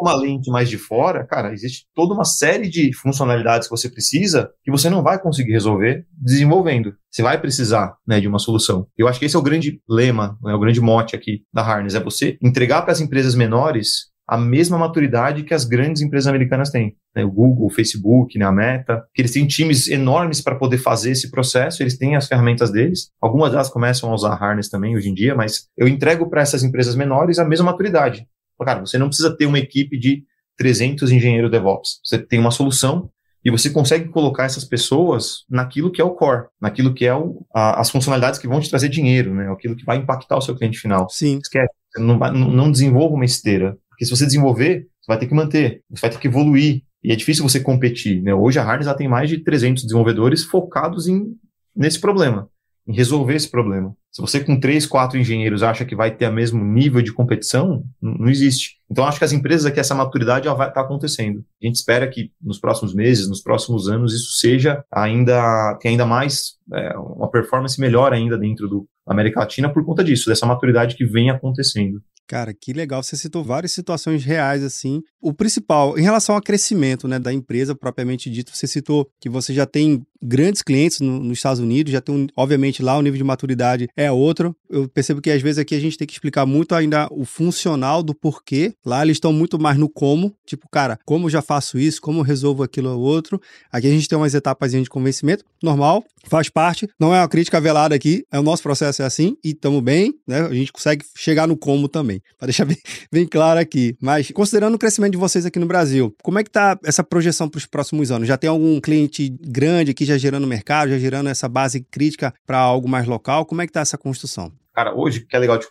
uma 0.02 0.16
lente 0.16 0.50
mais 0.50 0.70
de 0.70 0.78
fora, 0.78 1.26
cara, 1.26 1.54
existe 1.54 1.86
toda 1.94 2.14
uma 2.14 2.26
série 2.26 2.68
de 2.68 2.92
funcionalidades 2.94 3.68
que 3.68 3.76
você 3.76 3.90
precisa 3.90 4.50
que 4.64 4.72
você 4.72 4.90
não 4.90 5.04
vai 5.04 5.22
conseguir 5.22 5.52
resolver 5.52 6.06
desenvolvendo. 6.12 6.94
Você 7.10 7.22
vai 7.22 7.40
precisar 7.40 7.96
né, 8.08 8.20
de 8.20 8.28
uma 8.28 8.40
solução. 8.40 8.88
Eu 8.98 9.08
acho 9.08 9.20
que 9.20 9.26
esse 9.26 9.36
é 9.36 9.40
o 9.40 9.44
grande 9.44 9.80
lema, 9.88 10.38
né, 10.42 10.54
o 10.54 10.60
grande 10.60 10.82
mote 10.82 11.16
aqui 11.16 11.44
da 11.54 11.62
Harness, 11.62 11.96
é 11.96 12.00
você 12.00 12.38
entregar 12.42 12.82
para 12.82 12.92
as 12.92 13.02
empresas 13.02 13.36
menores 13.36 14.12
a 14.28 14.38
mesma 14.38 14.78
maturidade 14.78 15.44
que 15.44 15.54
as 15.54 15.66
grandes 15.66 16.02
empresas 16.02 16.28
americanas 16.28 16.70
têm. 16.70 16.96
Né, 17.14 17.26
o 17.26 17.30
Google, 17.30 17.68
o 17.68 17.70
Facebook, 17.70 18.40
né, 18.40 18.46
a 18.46 18.52
Meta, 18.52 19.04
que 19.14 19.22
eles 19.22 19.32
têm 19.32 19.46
times 19.46 19.90
enormes 19.90 20.40
para 20.40 20.56
poder 20.56 20.78
fazer 20.78 21.12
esse 21.12 21.30
processo, 21.30 21.84
eles 21.84 21.98
têm 21.98 22.16
as 22.16 22.28
ferramentas 22.28 22.72
deles. 22.72 23.10
Algumas 23.22 23.52
delas 23.52 23.70
começam 23.70 24.10
a 24.10 24.16
usar 24.16 24.34
Harness 24.34 24.70
também 24.70 24.96
hoje 24.96 25.10
em 25.10 25.14
dia, 25.14 25.36
mas 25.36 25.68
eu 25.78 25.86
entrego 25.86 26.30
para 26.30 26.42
essas 26.42 26.64
empresas 26.64 26.96
menores 26.96 27.40
a 27.40 27.46
mesma 27.46 27.72
maturidade. 27.72 28.26
Cara, 28.66 28.80
você 28.80 28.98
não 28.98 29.08
precisa 29.08 29.36
ter 29.36 29.46
uma 29.46 29.60
equipe 29.60 29.98
de 29.98 30.24
300 30.58 31.12
engenheiros 31.12 31.52
DevOps. 31.52 32.00
Você 32.04 32.18
tem 32.18 32.40
uma 32.40 32.52
solução 32.52 33.10
e 33.44 33.50
você 33.50 33.70
consegue 33.70 34.10
colocar 34.10 34.46
essas 34.46 34.64
pessoas 34.64 35.44
naquilo 35.50 35.92
que 35.92 36.00
é 36.00 36.04
o 36.04 36.12
core, 36.12 36.46
naquilo 36.62 36.94
que 36.94 37.06
é 37.06 37.16
o, 37.16 37.44
a, 37.54 37.82
as 37.82 37.90
funcionalidades 37.90 38.40
que 38.40 38.48
vão 38.48 38.60
te 38.60 38.70
trazer 38.70 38.90
dinheiro, 38.90 39.34
né? 39.34 39.52
Aquilo 39.52 39.76
que 39.76 39.86
vai 39.86 39.98
impactar 39.98 40.38
o 40.38 40.42
seu 40.42 40.56
cliente 40.56 40.80
final. 40.80 41.10
Sim. 41.10 41.40
Esquece. 41.42 41.74
Não, 41.98 42.20
vai, 42.20 42.32
não, 42.32 42.50
não 42.50 42.72
desenvolva 42.72 43.16
uma 43.16 43.26
esteira. 43.26 43.78
Porque 43.90 44.06
se 44.06 44.12
você 44.12 44.26
desenvolver, 44.26 44.88
você 45.02 45.08
vai 45.08 45.18
ter 45.18 45.28
que 45.28 45.34
manter, 45.34 45.82
você 45.90 46.02
vai 46.02 46.10
ter 46.12 46.20
que 46.20 46.28
evoluir. 46.28 46.84
E 47.04 47.12
é 47.12 47.16
difícil 47.16 47.44
você 47.44 47.60
competir. 47.60 48.22
Né? 48.22 48.34
Hoje 48.34 48.60
a 48.60 48.64
Harness 48.64 48.86
já 48.86 48.94
tem 48.94 49.08
mais 49.08 49.28
de 49.28 49.40
300 49.40 49.84
desenvolvedores 49.84 50.44
focados 50.44 51.08
em, 51.08 51.36
nesse 51.76 52.00
problema 52.00 52.48
em 52.92 52.96
resolver 52.96 53.36
esse 53.36 53.50
problema. 53.50 53.96
Se 54.12 54.22
você 54.22 54.42
com 54.42 54.60
três, 54.60 54.86
quatro 54.86 55.18
engenheiros 55.18 55.64
acha 55.64 55.86
que 55.86 55.96
vai 55.96 56.12
ter 56.12 56.28
o 56.28 56.34
mesmo 56.34 56.62
nível 56.62 57.02
de 57.02 57.14
competição, 57.14 57.84
não 58.02 58.28
existe. 58.28 58.76
Então 58.90 59.06
acho 59.06 59.18
que 59.18 59.24
as 59.24 59.32
empresas 59.32 59.66
aqui 59.66 59.80
essa 59.80 59.96
maturidade 59.96 60.46
já 60.46 60.54
vai 60.54 60.68
estar 60.68 60.82
tá 60.82 60.86
acontecendo. 60.86 61.46
A 61.64 61.66
gente 61.66 61.76
espera 61.76 62.08
que 62.08 62.32
nos 62.42 62.60
próximos 62.60 62.94
meses, 62.94 63.30
nos 63.30 63.42
próximos 63.42 63.88
anos 63.88 64.14
isso 64.14 64.38
seja 64.38 64.84
ainda 64.92 65.78
tem 65.80 65.92
ainda 65.92 66.06
mais 66.06 66.58
é, 66.74 66.98
uma 66.98 67.32
performance 67.32 67.80
melhor 67.80 68.12
ainda 68.12 68.38
dentro 68.38 68.68
do 68.68 68.86
América 69.08 69.40
Latina 69.40 69.70
por 69.70 69.86
conta 69.86 70.04
disso, 70.04 70.30
dessa 70.30 70.46
maturidade 70.46 70.98
que 70.98 71.06
vem 71.06 71.30
acontecendo. 71.30 72.02
Cara, 72.32 72.54
que 72.54 72.72
legal. 72.72 73.04
Você 73.04 73.18
citou 73.18 73.44
várias 73.44 73.74
situações 73.74 74.24
reais, 74.24 74.64
assim. 74.64 75.04
O 75.22 75.34
principal, 75.34 76.00
em 76.00 76.02
relação 76.02 76.34
ao 76.34 76.42
crescimento 76.42 77.06
né, 77.06 77.20
da 77.20 77.34
empresa 77.34 77.76
propriamente 77.76 78.30
dito, 78.30 78.56
você 78.56 78.66
citou 78.68 79.06
que 79.20 79.28
você 79.28 79.54
já 79.54 79.66
tem 79.66 80.02
grandes 80.22 80.62
clientes 80.62 81.02
no, 81.02 81.20
nos 81.20 81.40
Estados 81.40 81.60
Unidos, 81.60 81.92
já 81.92 82.00
tem, 82.00 82.16
um, 82.16 82.28
obviamente, 82.36 82.84
lá 82.84 82.98
o 82.98 83.02
nível 83.02 83.18
de 83.18 83.24
maturidade 83.24 83.90
é 83.98 84.10
outro. 84.12 84.56
Eu 84.70 84.88
percebo 84.88 85.20
que 85.20 85.32
às 85.32 85.42
vezes 85.42 85.58
aqui 85.58 85.76
a 85.76 85.80
gente 85.80 85.98
tem 85.98 86.08
que 86.08 86.14
explicar 86.14 86.46
muito 86.46 86.74
ainda 86.74 87.08
o 87.12 87.26
funcional 87.26 88.02
do 88.02 88.14
porquê. 88.14 88.74
Lá 88.86 89.02
eles 89.02 89.18
estão 89.18 89.34
muito 89.34 89.60
mais 89.60 89.78
no 89.78 89.90
como, 89.90 90.34
tipo, 90.46 90.70
cara, 90.70 90.98
como 91.06 91.30
já 91.30 91.42
faço 91.42 91.78
isso, 91.78 92.02
como 92.02 92.22
resolvo 92.22 92.64
aquilo 92.64 92.92
ou 92.92 93.02
outro. 93.02 93.42
Aqui 93.70 93.88
a 93.88 93.92
gente 93.92 94.08
tem 94.08 94.18
umas 94.18 94.34
etapas 94.34 94.72
de 94.72 94.86
convencimento, 94.86 95.44
normal, 95.62 96.04
faz 96.28 96.50
parte, 96.50 96.88
não 97.00 97.14
é 97.14 97.20
uma 97.20 97.28
crítica 97.28 97.60
velada 97.60 97.96
aqui, 97.96 98.24
é 98.32 98.40
o 98.40 98.44
nosso 98.44 98.64
processo 98.64 99.02
é 99.02 99.06
assim 99.06 99.36
e 99.44 99.50
estamos 99.50 99.82
bem, 99.82 100.14
né? 100.28 100.42
A 100.42 100.54
gente 100.54 100.72
consegue 100.72 101.06
chegar 101.16 101.48
no 101.48 101.58
como 101.58 101.88
também, 101.88 102.21
para 102.38 102.48
deixar 102.48 102.66
bem, 102.66 102.78
bem 103.12 103.26
claro 103.26 103.60
aqui. 103.60 103.96
Mas 104.02 104.32
considerando 104.32 104.76
o 104.76 104.80
crescimento 104.80 105.12
de 105.12 105.18
vocês 105.18 105.46
aqui 105.46 105.60
no 105.60 105.66
Brasil, 105.66 106.14
como 106.24 106.40
é 106.40 106.44
que 106.44 106.50
tá 106.50 106.78
essa 106.84 107.04
projeção 107.04 107.50
para 107.50 107.58
os 107.58 107.66
próximos 107.66 108.12
anos? 108.12 108.28
Já 108.28 108.38
tem 108.38 108.50
algum 108.50 108.80
cliente 108.80 109.30
grande 109.42 109.92
aqui 109.92 110.06
já 110.06 110.18
gerando 110.18 110.48
mercado, 110.48 110.92
já 110.92 110.98
gerando 110.98 111.30
essa 111.30 111.48
base 111.48 111.82
crítica 111.82 112.34
para 112.46 112.58
algo 112.58 112.88
mais 112.88 113.08
local? 113.08 113.46
Como 113.46 113.62
é 113.62 113.68
que 113.68 113.74
tá 113.74 113.82
essa 113.82 113.98
construção? 113.98 114.52
Cara, 114.74 114.96
hoje, 114.96 115.26
que 115.26 115.36
é 115.36 115.40
legal 115.40 115.58
de 115.58 115.68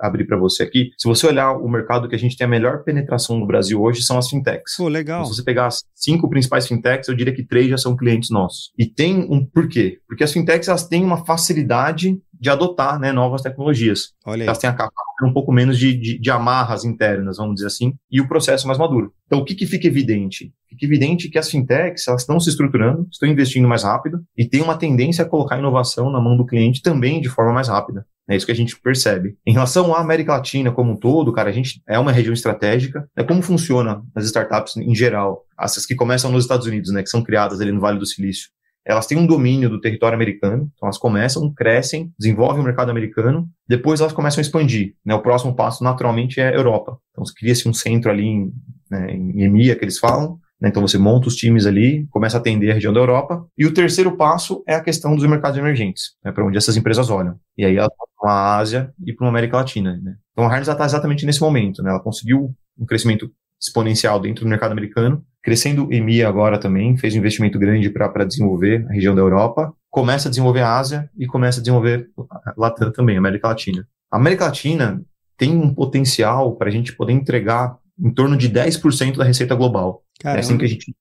abrir 0.00 0.26
para 0.26 0.36
você 0.36 0.64
aqui, 0.64 0.90
se 0.98 1.08
você 1.08 1.26
olhar 1.26 1.52
o 1.52 1.68
mercado 1.68 2.08
que 2.08 2.14
a 2.14 2.18
gente 2.18 2.36
tem 2.36 2.44
a 2.44 2.50
melhor 2.50 2.82
penetração 2.82 3.38
no 3.38 3.46
Brasil 3.46 3.80
hoje 3.80 4.02
são 4.02 4.18
as 4.18 4.28
fintechs. 4.28 4.76
Pô, 4.76 4.88
legal. 4.88 5.20
Então, 5.20 5.32
se 5.32 5.36
você 5.36 5.44
pegar 5.44 5.66
as 5.66 5.82
cinco 5.94 6.28
principais 6.28 6.66
fintechs, 6.66 7.08
eu 7.08 7.14
diria 7.14 7.34
que 7.34 7.44
três 7.44 7.68
já 7.68 7.78
são 7.78 7.96
clientes 7.96 8.30
nossos. 8.30 8.72
E 8.78 8.86
tem 8.86 9.20
um 9.30 9.44
porquê? 9.44 9.98
Porque 10.06 10.24
as 10.24 10.32
fintechs 10.32 10.68
elas 10.68 10.86
têm 10.86 11.04
uma 11.04 11.24
facilidade 11.24 12.20
de 12.42 12.50
adotar 12.50 12.98
né, 12.98 13.12
novas 13.12 13.40
tecnologias. 13.40 14.14
Olha 14.26 14.42
aí. 14.42 14.46
Elas 14.48 14.58
têm 14.58 14.68
a 14.68 14.72
capa 14.72 14.92
um 15.22 15.32
pouco 15.32 15.52
menos 15.52 15.78
de, 15.78 15.96
de, 15.96 16.18
de, 16.18 16.30
amarras 16.32 16.84
internas, 16.84 17.36
vamos 17.36 17.54
dizer 17.54 17.68
assim, 17.68 17.94
e 18.10 18.20
o 18.20 18.26
processo 18.26 18.66
mais 18.66 18.80
maduro. 18.80 19.12
Então, 19.26 19.38
o 19.38 19.44
que, 19.44 19.54
que 19.54 19.64
fica 19.64 19.86
evidente? 19.86 20.52
Fica 20.68 20.84
evidente 20.84 21.28
que 21.28 21.38
as 21.38 21.48
fintechs 21.48 22.08
elas 22.08 22.22
estão 22.22 22.40
se 22.40 22.50
estruturando, 22.50 23.06
estão 23.12 23.28
investindo 23.28 23.68
mais 23.68 23.84
rápido 23.84 24.24
e 24.36 24.44
tem 24.44 24.60
uma 24.60 24.76
tendência 24.76 25.24
a 25.24 25.28
colocar 25.28 25.56
inovação 25.56 26.10
na 26.10 26.20
mão 26.20 26.36
do 26.36 26.44
cliente 26.44 26.82
também 26.82 27.20
de 27.20 27.28
forma 27.28 27.52
mais 27.52 27.68
rápida. 27.68 28.04
É 28.28 28.34
isso 28.34 28.46
que 28.46 28.50
a 28.50 28.56
gente 28.56 28.76
percebe. 28.80 29.36
Em 29.46 29.52
relação 29.52 29.94
à 29.94 30.00
América 30.00 30.32
Latina 30.32 30.72
como 30.72 30.90
um 30.90 30.96
todo, 30.96 31.32
cara, 31.32 31.48
a 31.48 31.52
gente 31.52 31.80
é 31.88 31.96
uma 31.96 32.10
região 32.10 32.32
estratégica. 32.32 33.08
É 33.16 33.22
como 33.22 33.40
funciona 33.40 34.02
as 34.16 34.24
startups 34.24 34.76
em 34.76 34.94
geral, 34.96 35.44
essas 35.60 35.86
que 35.86 35.94
começam 35.94 36.32
nos 36.32 36.42
Estados 36.42 36.66
Unidos, 36.66 36.90
né, 36.90 37.04
que 37.04 37.08
são 37.08 37.22
criadas 37.22 37.60
ali 37.60 37.70
no 37.70 37.80
Vale 37.80 38.00
do 38.00 38.06
Silício 38.06 38.50
elas 38.84 39.06
têm 39.06 39.16
um 39.16 39.26
domínio 39.26 39.68
do 39.68 39.80
território 39.80 40.16
americano, 40.16 40.70
então 40.74 40.86
elas 40.86 40.98
começam, 40.98 41.52
crescem, 41.52 42.12
desenvolvem 42.18 42.60
o 42.60 42.64
mercado 42.64 42.90
americano, 42.90 43.48
depois 43.68 44.00
elas 44.00 44.12
começam 44.12 44.40
a 44.40 44.42
expandir. 44.42 44.94
Né? 45.04 45.14
O 45.14 45.22
próximo 45.22 45.54
passo, 45.54 45.84
naturalmente, 45.84 46.40
é 46.40 46.48
a 46.48 46.52
Europa. 46.52 46.98
Então, 47.10 47.24
cria-se 47.36 47.68
um 47.68 47.72
centro 47.72 48.10
ali 48.10 48.24
em, 48.24 48.52
né, 48.90 49.12
em 49.12 49.42
EMEA, 49.42 49.76
que 49.76 49.84
eles 49.84 49.98
falam, 49.98 50.38
né? 50.60 50.68
então 50.68 50.82
você 50.82 50.98
monta 50.98 51.28
os 51.28 51.36
times 51.36 51.64
ali, 51.64 52.06
começa 52.10 52.36
a 52.36 52.40
atender 52.40 52.70
a 52.72 52.74
região 52.74 52.92
da 52.92 53.00
Europa, 53.00 53.46
e 53.56 53.66
o 53.66 53.72
terceiro 53.72 54.16
passo 54.16 54.62
é 54.66 54.74
a 54.74 54.82
questão 54.82 55.14
dos 55.14 55.26
mercados 55.26 55.58
emergentes, 55.58 56.16
né, 56.24 56.32
para 56.32 56.44
onde 56.44 56.58
essas 56.58 56.76
empresas 56.76 57.08
olham. 57.08 57.36
E 57.56 57.64
aí 57.64 57.76
elas 57.76 57.90
vão 57.96 58.06
para 58.20 58.32
a 58.32 58.56
Ásia 58.58 58.92
e 59.04 59.12
para 59.12 59.26
a 59.26 59.30
América 59.30 59.56
Latina. 59.56 59.98
Né? 60.02 60.16
Então 60.32 60.44
a 60.44 60.48
Harness 60.48 60.68
está 60.68 60.84
exatamente 60.84 61.24
nesse 61.24 61.40
momento, 61.40 61.82
né? 61.82 61.90
ela 61.90 62.00
conseguiu 62.00 62.52
um 62.78 62.84
crescimento 62.84 63.30
exponencial 63.60 64.18
dentro 64.18 64.44
do 64.44 64.50
mercado 64.50 64.72
americano, 64.72 65.24
crescendo 65.42 65.92
EMEA 65.92 66.28
agora 66.28 66.58
também, 66.58 66.96
fez 66.96 67.14
um 67.14 67.18
investimento 67.18 67.58
grande 67.58 67.90
para 67.90 68.24
desenvolver 68.24 68.86
a 68.88 68.92
região 68.92 69.14
da 69.14 69.20
Europa, 69.20 69.74
começa 69.90 70.28
a 70.28 70.30
desenvolver 70.30 70.60
a 70.60 70.78
Ásia 70.78 71.10
e 71.18 71.26
começa 71.26 71.58
a 71.58 71.62
desenvolver 71.62 72.08
a 72.30 72.54
Latam 72.56 72.92
também, 72.92 73.16
a 73.16 73.18
América 73.18 73.48
Latina. 73.48 73.86
A 74.10 74.16
América 74.16 74.46
Latina 74.46 75.02
tem 75.36 75.56
um 75.56 75.74
potencial 75.74 76.56
para 76.56 76.68
a 76.68 76.72
gente 76.72 76.94
poder 76.94 77.12
entregar 77.12 77.76
em 77.98 78.10
torno 78.12 78.36
de 78.36 78.48
10% 78.48 79.16
da 79.16 79.24
receita 79.24 79.54
global. 79.54 80.02
Caramba. 80.20 80.38
É 80.38 80.40
assim 80.40 80.56
que 80.56 80.64
a 80.64 80.68
gente 80.68 80.94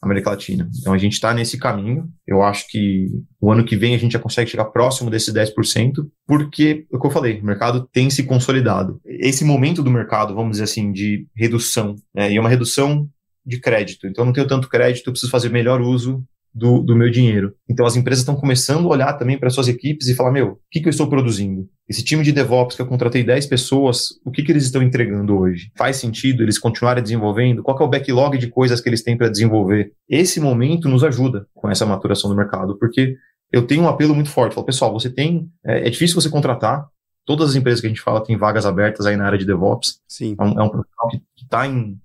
América 0.00 0.30
Latina. 0.30 0.70
Então 0.78 0.92
a 0.92 0.98
gente 0.98 1.14
está 1.14 1.34
nesse 1.34 1.58
caminho. 1.58 2.08
Eu 2.26 2.42
acho 2.42 2.68
que 2.68 3.08
o 3.40 3.50
ano 3.50 3.64
que 3.64 3.76
vem 3.76 3.94
a 3.94 3.98
gente 3.98 4.12
já 4.12 4.18
consegue 4.18 4.50
chegar 4.50 4.66
próximo 4.66 5.10
desses 5.10 5.32
10%, 5.34 6.06
porque, 6.26 6.86
é 6.92 6.96
o 6.96 7.00
que 7.00 7.06
eu 7.06 7.10
falei, 7.10 7.40
o 7.40 7.44
mercado 7.44 7.88
tem 7.92 8.08
se 8.08 8.22
consolidado. 8.22 9.00
Esse 9.04 9.44
momento 9.44 9.82
do 9.82 9.90
mercado, 9.90 10.34
vamos 10.34 10.52
dizer 10.52 10.64
assim, 10.64 10.92
de 10.92 11.26
redução, 11.34 11.96
né, 12.14 12.30
e 12.32 12.36
é 12.36 12.40
uma 12.40 12.48
redução 12.48 13.08
de 13.48 13.58
crédito. 13.58 14.06
Então 14.06 14.22
eu 14.22 14.26
não 14.26 14.32
tenho 14.32 14.46
tanto 14.46 14.68
crédito, 14.68 15.06
eu 15.08 15.12
preciso 15.12 15.32
fazer 15.32 15.48
melhor 15.48 15.80
uso 15.80 16.22
do, 16.54 16.80
do 16.82 16.96
meu 16.96 17.10
dinheiro. 17.10 17.54
Então 17.68 17.86
as 17.86 17.96
empresas 17.96 18.20
estão 18.20 18.36
começando 18.36 18.86
a 18.86 18.90
olhar 18.90 19.12
também 19.14 19.38
para 19.38 19.50
suas 19.50 19.68
equipes 19.68 20.08
e 20.08 20.14
falar, 20.14 20.32
meu, 20.32 20.52
o 20.52 20.58
que, 20.70 20.80
que 20.80 20.88
eu 20.88 20.90
estou 20.90 21.08
produzindo? 21.08 21.68
Esse 21.88 22.04
time 22.04 22.22
de 22.22 22.32
DevOps 22.32 22.76
que 22.76 22.82
eu 22.82 22.86
contratei 22.86 23.24
10 23.24 23.46
pessoas, 23.46 24.08
o 24.24 24.30
que, 24.30 24.42
que 24.42 24.52
eles 24.52 24.64
estão 24.64 24.82
entregando 24.82 25.38
hoje? 25.38 25.70
Faz 25.76 25.96
sentido 25.96 26.42
eles 26.42 26.58
continuarem 26.58 27.02
desenvolvendo? 27.02 27.62
Qual 27.62 27.78
é 27.78 27.82
o 27.82 27.88
backlog 27.88 28.36
de 28.36 28.48
coisas 28.48 28.80
que 28.80 28.88
eles 28.88 29.02
têm 29.02 29.16
para 29.16 29.30
desenvolver? 29.30 29.92
Esse 30.08 30.40
momento 30.40 30.88
nos 30.88 31.02
ajuda 31.02 31.46
com 31.54 31.70
essa 31.70 31.86
maturação 31.86 32.28
do 32.28 32.36
mercado, 32.36 32.78
porque 32.78 33.16
eu 33.50 33.66
tenho 33.66 33.82
um 33.82 33.88
apelo 33.88 34.14
muito 34.14 34.30
forte. 34.30 34.54
Falo, 34.54 34.66
pessoal, 34.66 34.92
você 34.92 35.08
tem. 35.08 35.48
É, 35.64 35.86
é 35.86 35.90
difícil 35.90 36.20
você 36.20 36.28
contratar, 36.28 36.86
todas 37.28 37.50
as 37.50 37.56
empresas 37.56 37.82
que 37.82 37.86
a 37.86 37.90
gente 37.90 38.00
fala 38.00 38.24
têm 38.24 38.38
vagas 38.38 38.64
abertas 38.64 39.04
aí 39.04 39.14
na 39.14 39.26
área 39.26 39.36
de 39.36 39.44
DevOps. 39.44 40.00
Sim. 40.08 40.34
É 40.40 40.42
um, 40.42 40.60
é 40.60 40.62
um 40.62 40.70
profissional 40.70 41.10
que 41.10 41.44
está 41.44 41.62